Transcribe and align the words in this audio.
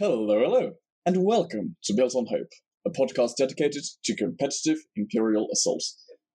Hello, 0.00 0.26
hello, 0.26 0.70
and 1.04 1.26
welcome 1.26 1.76
to 1.84 1.92
Built 1.92 2.14
on 2.14 2.24
Hope, 2.30 2.48
a 2.86 2.90
podcast 2.90 3.32
dedicated 3.36 3.82
to 4.04 4.16
competitive 4.16 4.78
Imperial 4.96 5.46
assault. 5.52 5.82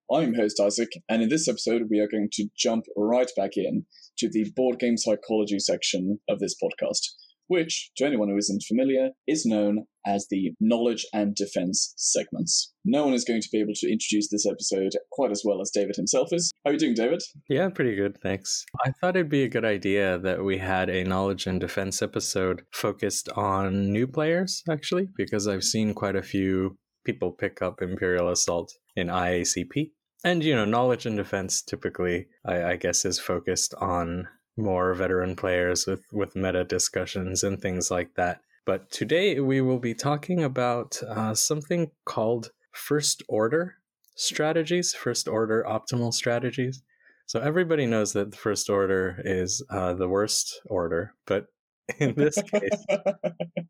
I'm 0.08 0.34
host 0.34 0.60
Isaac, 0.64 0.90
and 1.08 1.20
in 1.20 1.30
this 1.30 1.48
episode, 1.48 1.88
we 1.90 1.98
are 1.98 2.06
going 2.06 2.28
to 2.34 2.46
jump 2.56 2.84
right 2.96 3.28
back 3.36 3.56
in 3.56 3.86
to 4.18 4.30
the 4.30 4.52
board 4.54 4.78
game 4.78 4.96
psychology 4.96 5.58
section 5.58 6.20
of 6.28 6.38
this 6.38 6.54
podcast 6.62 7.00
which, 7.48 7.90
to 7.96 8.04
anyone 8.04 8.28
who 8.28 8.36
isn't 8.36 8.64
familiar, 8.66 9.10
is 9.26 9.46
known 9.46 9.84
as 10.06 10.26
the 10.30 10.52
knowledge 10.60 11.04
and 11.12 11.34
defense 11.34 11.92
segments. 11.96 12.72
No 12.84 13.04
one 13.04 13.14
is 13.14 13.24
going 13.24 13.42
to 13.42 13.48
be 13.50 13.60
able 13.60 13.74
to 13.74 13.90
introduce 13.90 14.28
this 14.30 14.46
episode 14.46 14.92
quite 15.10 15.32
as 15.32 15.42
well 15.44 15.60
as 15.60 15.70
David 15.74 15.96
himself 15.96 16.28
is. 16.32 16.52
How 16.64 16.70
are 16.70 16.74
you 16.74 16.78
doing, 16.78 16.94
David? 16.94 17.22
Yeah, 17.48 17.68
pretty 17.68 17.96
good, 17.96 18.18
thanks. 18.22 18.64
I 18.84 18.92
thought 18.92 19.16
it'd 19.16 19.28
be 19.28 19.42
a 19.42 19.48
good 19.48 19.64
idea 19.64 20.18
that 20.18 20.44
we 20.44 20.58
had 20.58 20.88
a 20.88 21.04
knowledge 21.04 21.46
and 21.46 21.60
defense 21.60 22.02
episode 22.02 22.62
focused 22.72 23.28
on 23.30 23.92
new 23.92 24.06
players, 24.06 24.62
actually, 24.70 25.08
because 25.16 25.48
I've 25.48 25.64
seen 25.64 25.94
quite 25.94 26.16
a 26.16 26.22
few 26.22 26.78
people 27.04 27.32
pick 27.32 27.62
up 27.62 27.82
Imperial 27.82 28.30
Assault 28.30 28.72
in 28.94 29.08
IACP. 29.08 29.90
And, 30.24 30.42
you 30.42 30.56
know, 30.56 30.64
knowledge 30.64 31.06
and 31.06 31.16
defense 31.16 31.62
typically, 31.62 32.26
I, 32.44 32.64
I 32.64 32.76
guess, 32.76 33.04
is 33.04 33.18
focused 33.18 33.74
on 33.80 34.26
more 34.56 34.94
veteran 34.94 35.36
players 35.36 35.86
with, 35.86 36.04
with 36.12 36.36
meta 36.36 36.64
discussions 36.64 37.44
and 37.44 37.60
things 37.60 37.90
like 37.90 38.14
that. 38.14 38.40
But 38.64 38.90
today 38.90 39.38
we 39.40 39.60
will 39.60 39.78
be 39.78 39.94
talking 39.94 40.42
about 40.42 41.00
uh, 41.02 41.34
something 41.34 41.90
called 42.04 42.50
first 42.72 43.22
order 43.28 43.76
strategies, 44.16 44.92
first 44.92 45.28
order 45.28 45.64
optimal 45.68 46.12
strategies. 46.12 46.82
So 47.26 47.40
everybody 47.40 47.86
knows 47.86 48.12
that 48.14 48.30
the 48.30 48.36
first 48.36 48.70
order 48.70 49.20
is 49.24 49.62
uh, 49.70 49.94
the 49.94 50.08
worst 50.08 50.60
order, 50.66 51.14
but 51.26 51.46
in 51.98 52.14
this 52.14 52.40
case, 52.42 52.84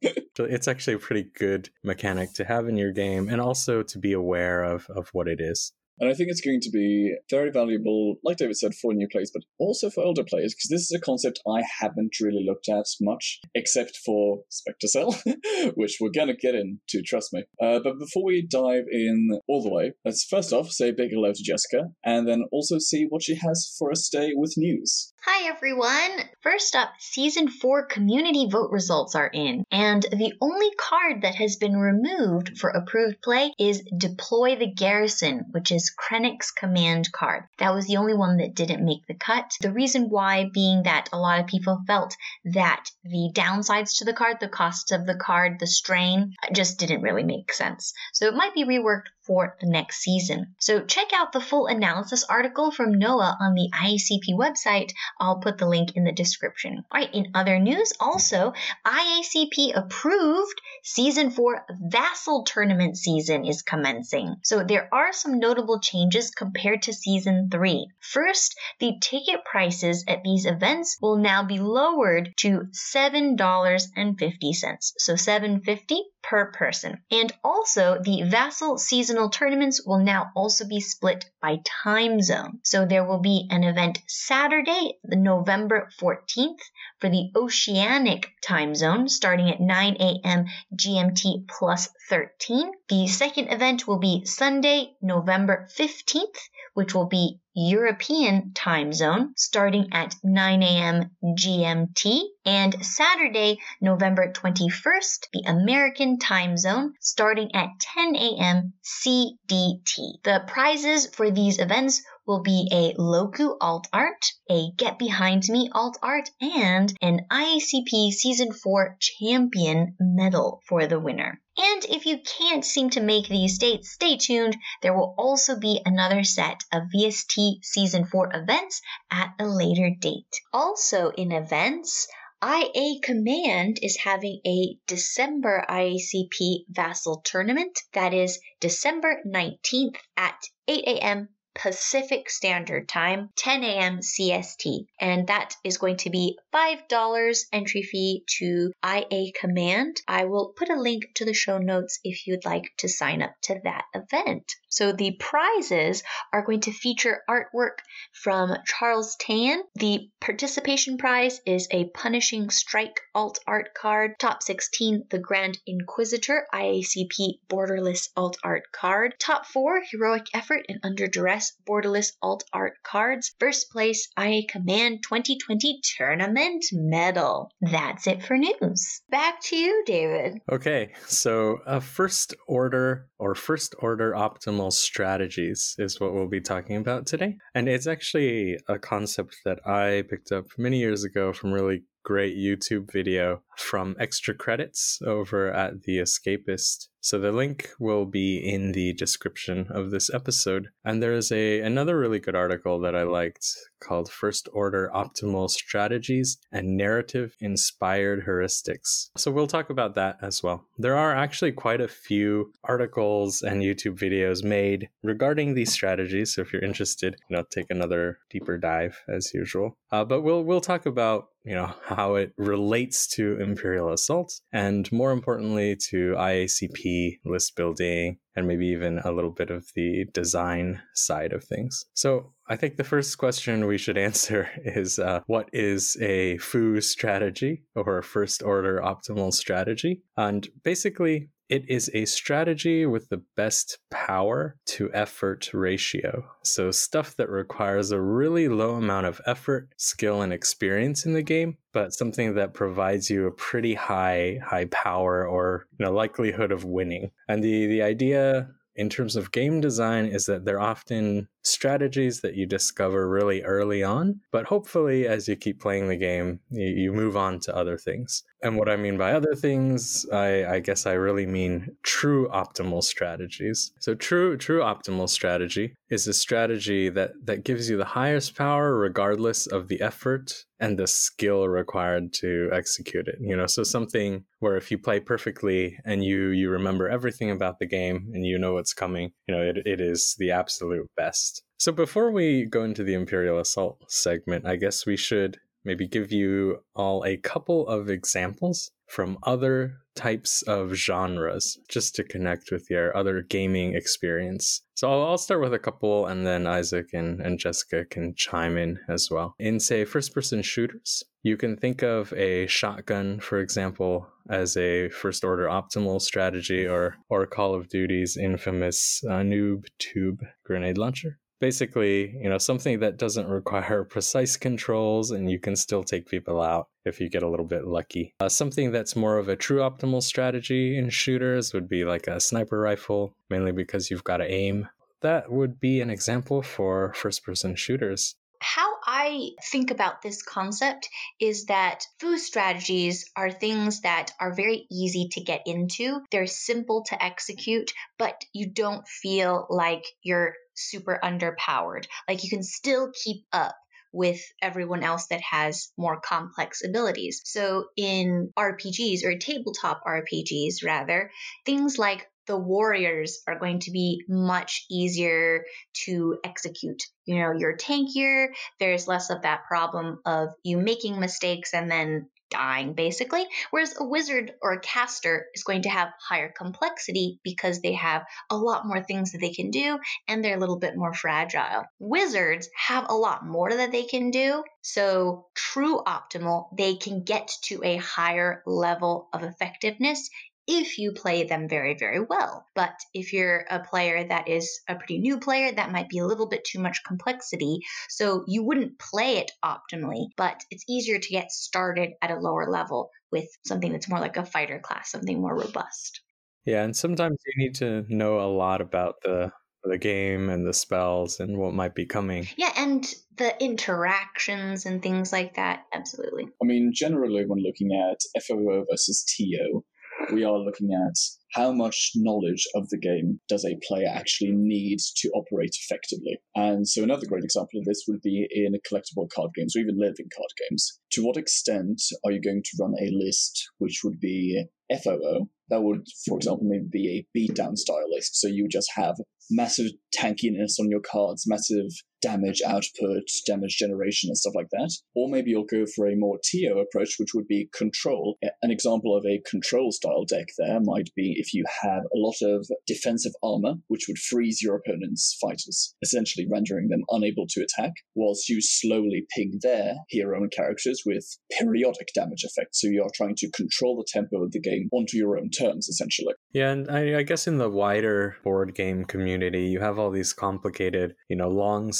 it's 0.38 0.68
actually 0.68 0.94
a 0.94 0.98
pretty 0.98 1.28
good 1.36 1.68
mechanic 1.84 2.32
to 2.34 2.44
have 2.44 2.68
in 2.68 2.76
your 2.76 2.92
game 2.92 3.28
and 3.28 3.40
also 3.40 3.82
to 3.82 3.98
be 3.98 4.12
aware 4.12 4.62
of, 4.62 4.88
of 4.88 5.08
what 5.12 5.28
it 5.28 5.40
is. 5.40 5.72
And 5.98 6.10
I 6.10 6.14
think 6.14 6.28
it's 6.28 6.42
going 6.42 6.60
to 6.60 6.70
be 6.70 7.14
very 7.30 7.50
valuable, 7.50 8.16
like 8.22 8.36
David 8.36 8.56
said, 8.56 8.74
for 8.74 8.92
new 8.92 9.08
players, 9.08 9.30
but 9.32 9.44
also 9.58 9.88
for 9.88 10.04
older 10.04 10.24
players, 10.24 10.54
because 10.54 10.68
this 10.68 10.82
is 10.82 10.92
a 10.92 11.00
concept 11.00 11.40
I 11.48 11.62
haven't 11.80 12.20
really 12.20 12.44
looked 12.46 12.68
at 12.68 12.84
much, 13.00 13.40
except 13.54 13.96
for 14.04 14.42
Spectre 14.50 14.88
Cell, 14.88 15.16
which 15.74 15.96
we're 16.00 16.10
going 16.10 16.28
to 16.28 16.34
get 16.34 16.54
into, 16.54 17.02
trust 17.02 17.32
me. 17.32 17.44
Uh, 17.62 17.80
but 17.82 17.98
before 17.98 18.24
we 18.24 18.46
dive 18.46 18.84
in 18.90 19.40
all 19.48 19.62
the 19.62 19.72
way, 19.72 19.92
let's 20.04 20.24
first 20.24 20.52
off 20.52 20.70
say 20.70 20.90
a 20.90 20.92
big 20.92 21.10
hello 21.10 21.32
to 21.32 21.42
Jessica, 21.42 21.90
and 22.04 22.28
then 22.28 22.44
also 22.52 22.78
see 22.78 23.06
what 23.08 23.22
she 23.22 23.36
has 23.36 23.74
for 23.78 23.90
us 23.90 24.08
today 24.08 24.32
with 24.34 24.54
news. 24.56 25.12
Hi 25.24 25.48
everyone! 25.48 26.28
First 26.42 26.76
up, 26.76 26.90
Season 26.98 27.48
4 27.48 27.86
community 27.86 28.48
vote 28.48 28.70
results 28.70 29.14
are 29.14 29.30
in, 29.32 29.64
and 29.72 30.02
the 30.02 30.32
only 30.40 30.70
card 30.78 31.22
that 31.22 31.34
has 31.34 31.56
been 31.56 31.76
removed 31.76 32.58
for 32.58 32.70
approved 32.70 33.22
play 33.22 33.52
is 33.58 33.82
Deploy 33.96 34.56
the 34.56 34.72
Garrison, 34.72 35.46
which 35.50 35.72
is 35.72 35.85
Krennic's 35.90 36.50
command 36.50 37.12
card. 37.12 37.44
That 37.58 37.74
was 37.74 37.86
the 37.86 37.96
only 37.96 38.14
one 38.14 38.38
that 38.38 38.54
didn't 38.54 38.84
make 38.84 39.06
the 39.06 39.14
cut. 39.14 39.52
The 39.60 39.72
reason 39.72 40.10
why 40.10 40.50
being 40.52 40.84
that 40.84 41.08
a 41.12 41.18
lot 41.18 41.40
of 41.40 41.46
people 41.46 41.82
felt 41.86 42.16
that 42.44 42.90
the 43.04 43.30
downsides 43.34 43.98
to 43.98 44.04
the 44.04 44.12
card, 44.12 44.38
the 44.40 44.48
cost 44.48 44.92
of 44.92 45.06
the 45.06 45.16
card, 45.16 45.58
the 45.58 45.66
strain, 45.66 46.34
uh, 46.42 46.52
just 46.52 46.78
didn't 46.78 47.02
really 47.02 47.24
make 47.24 47.52
sense. 47.52 47.92
So 48.12 48.26
it 48.26 48.34
might 48.34 48.54
be 48.54 48.64
reworked 48.64 49.08
for 49.26 49.56
the 49.60 49.68
next 49.68 49.98
season. 49.98 50.54
So 50.58 50.84
check 50.84 51.08
out 51.12 51.32
the 51.32 51.40
full 51.40 51.66
analysis 51.66 52.24
article 52.24 52.70
from 52.70 52.92
Noah 52.92 53.36
on 53.40 53.54
the 53.54 53.68
IACP 53.74 54.34
website. 54.38 54.92
I'll 55.20 55.40
put 55.40 55.58
the 55.58 55.68
link 55.68 55.96
in 55.96 56.04
the 56.04 56.12
description. 56.12 56.84
All 56.90 57.00
right, 57.00 57.12
in 57.12 57.32
other 57.34 57.58
news, 57.58 57.92
also, 57.98 58.52
IACP 58.86 59.76
approved 59.76 60.60
season 60.84 61.30
four 61.30 61.64
Vassal 61.70 62.44
tournament 62.44 62.96
season 62.96 63.44
is 63.44 63.62
commencing. 63.62 64.36
So 64.44 64.62
there 64.62 64.88
are 64.92 65.12
some 65.12 65.40
notable 65.40 65.75
changes 65.78 66.30
compared 66.30 66.82
to 66.82 66.92
season 66.92 67.48
three. 67.50 67.88
First, 68.00 68.56
the 68.80 68.98
ticket 69.00 69.44
prices 69.44 70.04
at 70.08 70.22
these 70.22 70.46
events 70.46 70.98
will 71.00 71.16
now 71.16 71.44
be 71.44 71.58
lowered 71.58 72.34
to 72.38 72.68
$7.50. 72.72 74.92
So 74.98 75.16
750 75.16 76.02
per 76.28 76.50
person. 76.52 76.98
And 77.10 77.32
also, 77.44 77.98
the 78.02 78.22
Vassal 78.22 78.78
seasonal 78.78 79.30
tournaments 79.30 79.86
will 79.86 80.00
now 80.00 80.30
also 80.34 80.66
be 80.66 80.80
split 80.80 81.24
by 81.40 81.60
time 81.64 82.20
zone. 82.20 82.58
So 82.64 82.84
there 82.84 83.04
will 83.04 83.20
be 83.20 83.46
an 83.50 83.62
event 83.62 84.00
Saturday, 84.08 84.98
November 85.04 85.88
14th, 86.00 86.58
for 87.00 87.08
the 87.08 87.30
Oceanic 87.36 88.32
time 88.42 88.74
zone 88.74 89.08
starting 89.08 89.50
at 89.50 89.60
9 89.60 89.96
a.m. 90.00 90.46
GMT 90.74 91.46
plus 91.48 91.88
13. 92.08 92.72
The 92.88 93.06
second 93.06 93.52
event 93.52 93.86
will 93.86 93.98
be 93.98 94.24
Sunday, 94.24 94.96
November 95.00 95.65
15th, 95.68 96.38
which 96.74 96.94
will 96.94 97.06
be 97.06 97.40
European 97.54 98.52
time 98.52 98.92
zone 98.92 99.32
starting 99.34 99.88
at 99.92 100.14
9 100.22 100.62
a.m. 100.62 101.10
GMT, 101.24 102.20
and 102.44 102.84
Saturday, 102.84 103.58
November 103.80 104.30
21st, 104.30 105.28
the 105.32 105.42
American 105.46 106.18
time 106.18 106.56
zone 106.56 106.92
starting 107.00 107.54
at 107.54 107.70
10 107.80 108.14
a.m. 108.14 108.74
CDT. 108.84 110.22
The 110.22 110.44
prizes 110.46 111.06
for 111.06 111.30
these 111.30 111.58
events 111.58 112.02
will 112.26 112.42
be 112.42 112.68
a 112.70 112.92
Loku 113.00 113.56
alt 113.60 113.88
art, 113.92 114.26
a 114.50 114.70
Get 114.76 114.98
Behind 114.98 115.42
Me 115.48 115.70
alt 115.72 115.98
art, 116.02 116.28
and 116.40 116.92
an 117.00 117.26
IACP 117.30 118.10
Season 118.10 118.52
4 118.52 118.98
Champion 119.00 119.96
medal 119.98 120.60
for 120.68 120.86
the 120.86 121.00
winner. 121.00 121.40
And 121.58 121.84
if 121.86 122.04
you 122.04 122.18
can't 122.18 122.64
seem 122.64 122.90
to 122.90 123.00
make 123.00 123.28
these 123.28 123.58
dates, 123.58 123.90
stay 123.90 124.18
tuned. 124.18 124.56
There 124.82 124.92
will 124.92 125.14
also 125.16 125.58
be 125.58 125.80
another 125.84 126.22
set 126.22 126.60
of 126.72 126.90
VST 126.94 127.64
Season 127.64 128.04
4 128.04 128.30
events 128.34 128.82
at 129.10 129.34
a 129.38 129.46
later 129.46 129.90
date. 129.98 130.34
Also, 130.52 131.10
in 131.10 131.32
events, 131.32 132.08
IA 132.44 133.00
Command 133.02 133.78
is 133.80 133.96
having 133.96 134.40
a 134.46 134.76
December 134.86 135.64
IACP 135.68 136.66
Vassal 136.68 137.22
Tournament 137.24 137.80
that 137.94 138.12
is 138.12 138.38
December 138.60 139.22
19th 139.26 139.96
at 140.18 140.38
8 140.68 140.84
a.m. 140.86 141.30
Pacific 141.60 142.28
Standard 142.28 142.88
Time, 142.88 143.30
10 143.36 143.64
a.m. 143.64 144.00
CST. 144.00 144.86
And 145.00 145.26
that 145.28 145.54
is 145.64 145.78
going 145.78 145.96
to 145.98 146.10
be 146.10 146.38
$5 146.54 147.38
entry 147.52 147.82
fee 147.82 148.24
to 148.38 148.72
IA 148.84 149.32
Command. 149.32 150.00
I 150.06 150.26
will 150.26 150.52
put 150.56 150.70
a 150.70 150.80
link 150.80 151.04
to 151.14 151.24
the 151.24 151.34
show 151.34 151.58
notes 151.58 151.98
if 152.04 152.26
you'd 152.26 152.44
like 152.44 152.72
to 152.78 152.88
sign 152.88 153.22
up 153.22 153.34
to 153.44 153.58
that 153.64 153.84
event. 153.94 154.54
So 154.76 154.92
the 154.92 155.12
prizes 155.18 156.02
are 156.34 156.44
going 156.44 156.60
to 156.60 156.70
feature 156.70 157.22
artwork 157.30 157.78
from 158.12 158.54
Charles 158.66 159.16
Tan. 159.18 159.62
The 159.76 160.10
participation 160.20 160.98
prize 160.98 161.40
is 161.46 161.66
a 161.70 161.88
Punishing 161.94 162.50
Strike 162.50 163.00
alt 163.14 163.38
art 163.46 163.72
card. 163.72 164.18
Top 164.18 164.42
16, 164.42 165.04
the 165.08 165.18
Grand 165.18 165.58
Inquisitor 165.66 166.46
IACP 166.52 167.38
Borderless 167.48 168.10
alt 168.18 168.36
art 168.44 168.64
card. 168.70 169.14
Top 169.18 169.46
4, 169.46 169.80
Heroic 169.90 170.26
Effort 170.34 170.66
and 170.68 170.78
Under 170.82 171.06
Duress 171.06 171.52
Borderless 171.66 172.12
alt 172.20 172.44
art 172.52 172.74
cards. 172.82 173.34
First 173.40 173.70
place, 173.70 174.08
IA 174.20 174.42
Command 174.46 175.02
2020 175.04 175.80
Tournament 175.96 176.66
medal. 176.70 177.50
That's 177.62 178.06
it 178.06 178.22
for 178.22 178.36
news. 178.36 179.00
Back 179.08 179.40
to 179.44 179.56
you, 179.56 179.84
David. 179.86 180.42
Okay, 180.52 180.92
so 181.06 181.60
a 181.64 181.80
first 181.80 182.34
order 182.46 183.08
or 183.18 183.34
first 183.34 183.74
order 183.78 184.12
optimal 184.12 184.65
strategies 184.70 185.74
is 185.78 186.00
what 186.00 186.14
we'll 186.14 186.28
be 186.28 186.40
talking 186.40 186.76
about 186.76 187.06
today. 187.06 187.36
And 187.54 187.68
it's 187.68 187.86
actually 187.86 188.58
a 188.68 188.78
concept 188.78 189.36
that 189.44 189.66
I 189.66 190.04
picked 190.08 190.32
up 190.32 190.46
many 190.58 190.78
years 190.78 191.04
ago 191.04 191.32
from 191.32 191.52
really 191.52 191.84
great 192.06 192.36
YouTube 192.36 192.92
video 192.92 193.42
from 193.56 193.96
extra 193.98 194.32
credits 194.32 195.00
over 195.04 195.52
at 195.52 195.82
The 195.82 195.98
Escapist. 195.98 196.86
So 197.00 197.18
the 197.18 197.32
link 197.32 197.70
will 197.78 198.04
be 198.04 198.38
in 198.38 198.72
the 198.72 198.92
description 198.92 199.66
of 199.70 199.90
this 199.90 200.12
episode. 200.12 200.68
And 200.84 201.02
there's 201.02 201.30
a 201.30 201.60
another 201.60 201.98
really 201.98 202.18
good 202.18 202.34
article 202.34 202.80
that 202.80 202.96
I 202.96 203.02
liked 203.04 203.46
called 203.80 204.10
First 204.10 204.48
Order 204.52 204.90
Optimal 204.92 205.48
Strategies 205.50 206.38
and 206.50 206.76
Narrative 206.76 207.36
Inspired 207.40 208.24
Heuristics. 208.26 209.10
So 209.16 209.30
we'll 209.30 209.46
talk 209.46 209.70
about 209.70 209.94
that 209.94 210.18
as 210.20 210.42
well. 210.42 210.64
There 210.78 210.96
are 210.96 211.14
actually 211.14 211.52
quite 211.52 211.80
a 211.80 211.88
few 211.88 212.52
articles 212.64 213.42
and 213.42 213.62
YouTube 213.62 213.98
videos 213.98 214.42
made 214.42 214.88
regarding 215.02 215.54
these 215.54 215.72
strategies. 215.72 216.34
So 216.34 216.42
if 216.42 216.52
you're 216.52 216.64
interested, 216.64 217.16
you 217.28 217.36
know, 217.36 217.44
take 217.50 217.70
another 217.70 218.18
deeper 218.30 218.58
dive 218.58 219.00
as 219.08 219.32
usual. 219.32 219.76
Uh, 219.92 220.04
but 220.04 220.22
we'll 220.22 220.42
we'll 220.42 220.60
talk 220.60 220.86
about 220.86 221.28
you 221.46 221.54
know, 221.54 221.72
how 221.84 222.16
it 222.16 222.32
relates 222.36 223.06
to 223.06 223.40
Imperial 223.40 223.92
Assault, 223.92 224.40
and 224.52 224.90
more 224.92 225.12
importantly, 225.12 225.76
to 225.90 226.14
IACP 226.16 227.20
list 227.24 227.56
building, 227.56 228.18
and 228.34 228.46
maybe 228.46 228.66
even 228.66 228.98
a 228.98 229.12
little 229.12 229.30
bit 229.30 229.50
of 229.50 229.66
the 229.74 230.04
design 230.12 230.82
side 230.94 231.32
of 231.32 231.44
things. 231.44 231.86
So 231.94 232.32
I 232.48 232.56
think 232.56 232.76
the 232.76 232.84
first 232.84 233.16
question 233.16 233.66
we 233.66 233.78
should 233.78 233.96
answer 234.08 234.50
is 234.64 234.98
uh, 234.98 235.20
what 235.26 235.48
is 235.52 235.96
a 236.00 236.36
FOO 236.38 236.80
strategy 236.80 237.62
or 237.74 237.98
a 237.98 238.02
first 238.02 238.42
order 238.42 238.80
optimal 238.84 239.32
strategy? 239.32 240.02
And 240.16 240.48
basically, 240.64 241.30
it 241.48 241.68
is 241.68 241.90
a 241.94 242.04
strategy 242.04 242.86
with 242.86 243.08
the 243.08 243.22
best 243.36 243.78
power 243.90 244.56
to 244.66 244.90
effort 244.92 245.50
ratio. 245.52 246.24
So, 246.42 246.70
stuff 246.70 247.16
that 247.16 247.28
requires 247.28 247.90
a 247.90 248.00
really 248.00 248.48
low 248.48 248.74
amount 248.74 249.06
of 249.06 249.20
effort, 249.26 249.68
skill, 249.76 250.22
and 250.22 250.32
experience 250.32 251.06
in 251.06 251.12
the 251.12 251.22
game, 251.22 251.58
but 251.72 251.92
something 251.92 252.34
that 252.34 252.54
provides 252.54 253.10
you 253.10 253.26
a 253.26 253.32
pretty 253.32 253.74
high 253.74 254.40
high 254.44 254.66
power 254.66 255.26
or 255.26 255.66
you 255.78 255.84
know, 255.84 255.92
likelihood 255.92 256.52
of 256.52 256.64
winning. 256.64 257.10
And 257.28 257.42
the, 257.42 257.66
the 257.66 257.82
idea 257.82 258.48
in 258.76 258.90
terms 258.90 259.16
of 259.16 259.32
game 259.32 259.60
design 259.60 260.06
is 260.06 260.26
that 260.26 260.44
they're 260.44 260.60
often 260.60 261.28
strategies 261.46 262.20
that 262.20 262.34
you 262.34 262.44
discover 262.44 263.08
really 263.08 263.42
early 263.42 263.82
on, 263.82 264.20
but 264.32 264.46
hopefully, 264.46 265.06
as 265.06 265.28
you 265.28 265.36
keep 265.36 265.60
playing 265.60 265.88
the 265.88 265.96
game, 265.96 266.40
you, 266.50 266.66
you 266.66 266.92
move 266.92 267.16
on 267.16 267.38
to 267.40 267.56
other 267.56 267.78
things. 267.78 268.24
And 268.42 268.56
what 268.56 268.68
I 268.68 268.76
mean 268.76 268.98
by 268.98 269.12
other 269.12 269.34
things, 269.34 270.06
I, 270.12 270.44
I, 270.44 270.60
guess 270.60 270.86
I 270.86 270.92
really 270.92 271.26
mean 271.26 271.76
true 271.82 272.28
optimal 272.28 272.82
strategies. 272.82 273.72
So 273.80 273.94
true 273.94 274.36
true 274.36 274.60
optimal 274.60 275.08
strategy 275.08 275.74
is 275.88 276.06
a 276.06 276.14
strategy 276.14 276.88
that 276.90 277.12
that 277.24 277.44
gives 277.44 277.70
you 277.70 277.76
the 277.76 277.84
highest 277.84 278.36
power 278.36 278.76
regardless 278.76 279.46
of 279.46 279.68
the 279.68 279.80
effort 279.80 280.44
and 280.60 280.78
the 280.78 280.86
skill 280.86 281.48
required 281.48 282.12
to 282.14 282.50
execute 282.52 283.08
it. 283.08 283.18
You 283.20 283.36
know, 283.36 283.46
so 283.46 283.62
something 283.62 284.24
where 284.40 284.56
if 284.56 284.70
you 284.70 284.78
play 284.78 285.00
perfectly 285.00 285.78
and 285.84 286.04
you 286.04 286.28
you 286.28 286.50
remember 286.50 286.88
everything 286.88 287.30
about 287.30 287.58
the 287.58 287.66
game 287.66 288.10
and 288.12 288.24
you 288.24 288.38
know 288.38 288.54
what's 288.54 288.74
coming, 288.74 289.12
you 289.26 289.34
know, 289.34 289.42
it, 289.42 289.58
it 289.66 289.80
is 289.80 290.14
the 290.18 290.30
absolute 290.30 290.88
best. 290.96 291.35
So 291.58 291.72
before 291.72 292.10
we 292.10 292.44
go 292.44 292.62
into 292.62 292.84
the 292.84 292.94
Imperial 292.94 293.38
Assault 293.38 293.90
segment, 293.90 294.46
I 294.46 294.56
guess 294.56 294.86
we 294.86 294.96
should 294.96 295.38
maybe 295.66 295.86
give 295.88 296.12
you 296.12 296.62
all 296.74 297.04
a 297.04 297.16
couple 297.16 297.66
of 297.66 297.90
examples 297.90 298.70
from 298.86 299.18
other 299.24 299.78
types 299.96 300.42
of 300.42 300.74
genres 300.74 301.58
just 301.68 301.94
to 301.96 302.04
connect 302.04 302.52
with 302.52 302.70
your 302.70 302.96
other 302.96 303.22
gaming 303.22 303.74
experience. 303.74 304.62
So 304.74 304.88
I'll, 304.88 305.04
I'll, 305.04 305.18
start 305.18 305.40
with 305.40 305.54
a 305.54 305.58
couple 305.58 306.06
and 306.06 306.24
then 306.24 306.46
Isaac 306.46 306.90
and, 306.92 307.20
and 307.20 307.38
Jessica 307.38 307.84
can 307.86 308.14
chime 308.14 308.56
in 308.56 308.78
as 308.88 309.10
well. 309.10 309.34
In, 309.38 309.58
say, 309.58 309.84
first 309.84 310.14
person 310.14 310.42
shooters, 310.42 311.02
you 311.22 311.36
can 311.36 311.56
think 311.56 311.82
of 311.82 312.12
a 312.12 312.46
shotgun, 312.46 313.18
for 313.18 313.40
example, 313.40 314.06
as 314.30 314.56
a 314.56 314.88
first 314.90 315.24
order 315.24 315.46
optimal 315.46 316.00
strategy 316.00 316.66
or, 316.66 316.96
or 317.08 317.26
Call 317.26 317.54
of 317.54 317.68
Duty's 317.68 318.16
infamous 318.16 319.02
uh, 319.08 319.22
noob 319.22 319.64
tube 319.78 320.20
grenade 320.44 320.78
launcher 320.78 321.18
basically, 321.40 322.16
you 322.20 322.28
know, 322.28 322.38
something 322.38 322.80
that 322.80 322.98
doesn't 322.98 323.28
require 323.28 323.84
precise 323.90 324.36
controls 324.36 325.10
and 325.10 325.30
you 325.30 325.38
can 325.38 325.56
still 325.56 325.84
take 325.84 326.08
people 326.08 326.40
out 326.40 326.68
if 326.84 327.00
you 327.00 327.08
get 327.08 327.22
a 327.22 327.28
little 327.28 327.46
bit 327.46 327.66
lucky. 327.66 328.14
Uh, 328.20 328.28
something 328.28 328.72
that's 328.72 328.96
more 328.96 329.18
of 329.18 329.28
a 329.28 329.36
true 329.36 329.58
optimal 329.58 330.02
strategy 330.02 330.78
in 330.78 330.90
shooters 330.90 331.52
would 331.52 331.68
be 331.68 331.84
like 331.84 332.06
a 332.06 332.20
sniper 332.20 332.58
rifle, 332.58 333.12
mainly 333.30 333.52
because 333.52 333.90
you've 333.90 334.04
got 334.04 334.18
to 334.18 334.30
aim. 334.30 334.68
That 335.02 335.30
would 335.30 335.60
be 335.60 335.80
an 335.80 335.90
example 335.90 336.42
for 336.42 336.92
first 336.94 337.24
person 337.24 337.54
shooters. 337.54 338.14
How 338.40 338.76
I 338.86 339.30
think 339.50 339.70
about 339.70 340.02
this 340.02 340.22
concept 340.22 340.88
is 341.20 341.46
that 341.46 341.84
FOO 342.00 342.18
strategies 342.18 343.10
are 343.16 343.30
things 343.30 343.80
that 343.80 344.12
are 344.20 344.34
very 344.34 344.66
easy 344.70 345.08
to 345.12 345.22
get 345.22 345.42
into. 345.46 346.02
They're 346.10 346.26
simple 346.26 346.84
to 346.88 347.02
execute, 347.02 347.72
but 347.98 348.24
you 348.32 348.50
don't 348.50 348.86
feel 348.86 349.46
like 349.48 349.84
you're 350.02 350.34
super 350.56 350.98
underpowered. 351.02 351.86
Like 352.08 352.24
you 352.24 352.30
can 352.30 352.42
still 352.42 352.90
keep 353.04 353.24
up 353.32 353.56
with 353.92 354.20
everyone 354.42 354.82
else 354.82 355.06
that 355.06 355.22
has 355.22 355.72
more 355.78 356.00
complex 356.00 356.62
abilities. 356.64 357.22
So 357.24 357.66
in 357.76 358.32
RPGs 358.36 359.04
or 359.04 359.16
tabletop 359.16 359.80
RPGs 359.86 360.64
rather, 360.64 361.10
things 361.46 361.78
like 361.78 362.06
the 362.26 362.36
warriors 362.36 363.22
are 363.26 363.38
going 363.38 363.60
to 363.60 363.70
be 363.70 364.04
much 364.08 364.66
easier 364.70 365.44
to 365.84 366.18
execute. 366.24 366.82
You 367.04 367.20
know, 367.20 367.32
you're 367.36 367.56
tankier, 367.56 368.28
there's 368.58 368.88
less 368.88 369.10
of 369.10 369.22
that 369.22 369.44
problem 369.46 370.00
of 370.04 370.30
you 370.42 370.58
making 370.58 370.98
mistakes 370.98 371.54
and 371.54 371.70
then 371.70 372.08
dying, 372.30 372.74
basically. 372.74 373.24
Whereas 373.50 373.74
a 373.78 373.84
wizard 373.84 374.32
or 374.42 374.52
a 374.52 374.60
caster 374.60 375.26
is 375.34 375.44
going 375.44 375.62
to 375.62 375.68
have 375.68 375.92
higher 376.00 376.32
complexity 376.36 377.20
because 377.22 377.60
they 377.60 377.74
have 377.74 378.04
a 378.30 378.36
lot 378.36 378.66
more 378.66 378.82
things 378.82 379.12
that 379.12 379.18
they 379.18 379.32
can 379.32 379.50
do 379.50 379.78
and 380.08 380.24
they're 380.24 380.36
a 380.36 380.40
little 380.40 380.58
bit 380.58 380.76
more 380.76 380.94
fragile. 380.94 381.64
Wizards 381.78 382.48
have 382.56 382.86
a 382.88 382.94
lot 382.94 383.24
more 383.24 383.50
that 383.50 383.72
they 383.72 383.84
can 383.84 384.10
do. 384.10 384.42
So, 384.62 385.26
true 385.34 385.82
optimal, 385.86 386.48
they 386.56 386.74
can 386.74 387.04
get 387.04 387.30
to 387.44 387.60
a 387.62 387.76
higher 387.76 388.42
level 388.46 389.08
of 389.12 389.22
effectiveness 389.22 390.10
if 390.46 390.78
you 390.78 390.92
play 390.92 391.24
them 391.24 391.48
very, 391.48 391.74
very 391.74 392.00
well. 392.00 392.46
But 392.54 392.74
if 392.94 393.12
you're 393.12 393.44
a 393.50 393.60
player 393.60 394.06
that 394.08 394.28
is 394.28 394.60
a 394.68 394.76
pretty 394.76 394.98
new 394.98 395.18
player, 395.18 395.52
that 395.52 395.72
might 395.72 395.88
be 395.88 395.98
a 395.98 396.06
little 396.06 396.28
bit 396.28 396.44
too 396.44 396.60
much 396.60 396.84
complexity. 396.86 397.60
So 397.88 398.24
you 398.26 398.44
wouldn't 398.44 398.78
play 398.78 399.18
it 399.18 399.30
optimally, 399.44 400.06
but 400.16 400.42
it's 400.50 400.64
easier 400.68 400.98
to 400.98 401.08
get 401.08 401.32
started 401.32 401.92
at 402.02 402.10
a 402.10 402.20
lower 402.20 402.50
level 402.50 402.90
with 403.10 403.28
something 403.44 403.72
that's 403.72 403.88
more 403.88 404.00
like 404.00 404.16
a 404.16 404.24
fighter 404.24 404.58
class, 404.58 404.90
something 404.90 405.20
more 405.20 405.36
robust. 405.36 406.00
Yeah, 406.44 406.62
and 406.62 406.76
sometimes 406.76 407.18
you 407.26 407.44
need 407.44 407.56
to 407.56 407.84
know 407.88 408.20
a 408.20 408.30
lot 408.30 408.60
about 408.60 408.96
the 409.02 409.32
the 409.66 409.78
game 409.78 410.30
and 410.30 410.46
the 410.46 410.54
spells 410.54 411.20
and 411.20 411.36
what 411.38 411.52
might 411.52 411.74
be 411.74 411.86
coming. 411.86 412.28
Yeah, 412.36 412.52
and 412.56 412.86
the 413.16 413.34
interactions 413.42 414.66
and 414.66 414.82
things 414.82 415.12
like 415.12 415.34
that. 415.36 415.64
Absolutely. 415.72 416.26
I 416.40 416.46
mean, 416.46 416.70
generally, 416.72 417.24
when 417.26 417.42
looking 417.42 417.70
at 417.72 418.22
FOO 418.22 418.64
versus 418.70 419.04
TO, 419.04 419.64
we 420.12 420.24
are 420.24 420.38
looking 420.38 420.70
at 420.72 420.94
how 421.32 421.52
much 421.52 421.92
knowledge 421.94 422.44
of 422.54 422.68
the 422.70 422.78
game 422.78 423.20
does 423.28 423.44
a 423.44 423.58
player 423.66 423.88
actually 423.92 424.32
need 424.32 424.78
to 424.96 425.08
operate 425.10 425.54
effectively. 425.64 426.18
And 426.34 426.66
so 426.66 426.82
another 426.82 427.06
great 427.06 427.24
example 427.24 427.60
of 427.60 427.64
this 427.64 427.84
would 427.88 428.00
be 428.02 428.26
in 428.30 428.54
collectible 428.70 429.08
card 429.14 429.30
games 429.34 429.54
or 429.54 429.60
even 429.60 429.78
living 429.78 430.08
card 430.14 430.30
games. 430.48 430.80
To 430.92 431.02
what 431.02 431.16
extent 431.16 431.82
are 432.04 432.12
you 432.12 432.20
going 432.20 432.42
to 432.42 432.56
run 432.60 432.74
a 432.80 432.90
list 432.92 433.50
which 433.58 433.80
would 433.84 434.00
be 434.00 434.44
FOO? 434.82 435.28
That 435.48 435.62
would, 435.62 435.86
for 436.06 436.16
example, 436.16 436.46
maybe 436.48 436.68
be 436.70 436.88
a 436.88 437.18
beatdown 437.18 437.56
style 437.56 437.90
list. 437.90 438.20
So 438.20 438.28
you 438.28 438.48
just 438.48 438.70
have 438.74 438.96
massive 439.30 439.72
tankiness 439.96 440.58
on 440.58 440.70
your 440.70 440.80
cards, 440.80 441.24
massive 441.26 441.70
damage 442.02 442.40
output, 442.46 443.04
damage 443.26 443.56
generation, 443.56 444.08
and 444.08 444.16
stuff 444.16 444.34
like 444.34 444.48
that. 444.52 444.70
Or 444.94 445.08
maybe 445.08 445.30
you'll 445.30 445.44
go 445.44 445.64
for 445.74 445.86
a 445.86 445.96
more 445.96 446.18
TO 446.30 446.58
approach, 446.58 446.96
which 446.98 447.14
would 447.14 447.26
be 447.26 447.48
control. 447.56 448.16
An 448.42 448.50
example 448.50 448.96
of 448.96 449.04
a 449.04 449.22
control 449.28 449.72
style 449.72 450.04
deck 450.04 450.26
there 450.38 450.60
might 450.62 450.90
be 450.94 451.14
if 451.16 451.32
you 451.34 451.44
have 451.62 451.82
a 451.82 451.98
lot 451.98 452.16
of 452.22 452.46
defensive 452.66 453.12
armor, 453.22 453.54
which 453.68 453.86
would 453.88 453.98
freeze 453.98 454.40
your 454.42 454.56
opponent's 454.56 455.16
fighters, 455.20 455.74
essentially 455.82 456.26
rendering 456.30 456.68
them 456.68 456.82
unable 456.90 457.26
to 457.30 457.42
attack, 457.42 457.72
whilst 457.94 458.28
you 458.28 458.40
slowly 458.40 459.06
ping 459.14 459.38
their 459.42 459.74
hero 459.88 460.22
and 460.22 460.30
characters 460.30 460.82
with 460.86 461.04
periodic 461.38 461.88
damage 461.94 462.24
effects. 462.24 462.60
So 462.60 462.68
you're 462.68 462.90
trying 462.94 463.16
to 463.16 463.30
control 463.30 463.76
the 463.76 463.86
tempo 463.88 464.22
of 464.22 464.32
the 464.32 464.40
game 464.40 464.68
onto 464.72 464.96
your 464.96 465.18
own 465.18 465.30
terms, 465.30 465.68
essentially. 465.68 466.14
Yeah, 466.32 466.52
and 466.52 466.70
I, 466.70 466.98
I 466.98 467.02
guess 467.02 467.26
in 467.26 467.38
the 467.38 467.50
wider 467.50 468.16
board 468.22 468.54
game 468.54 468.84
community, 468.84 469.46
you 469.46 469.60
have 469.60 469.78
all 469.78 469.90
these 469.90 470.12
complicated, 470.12 470.94
you 471.08 471.16
know, 471.16 471.28
long 471.28 471.72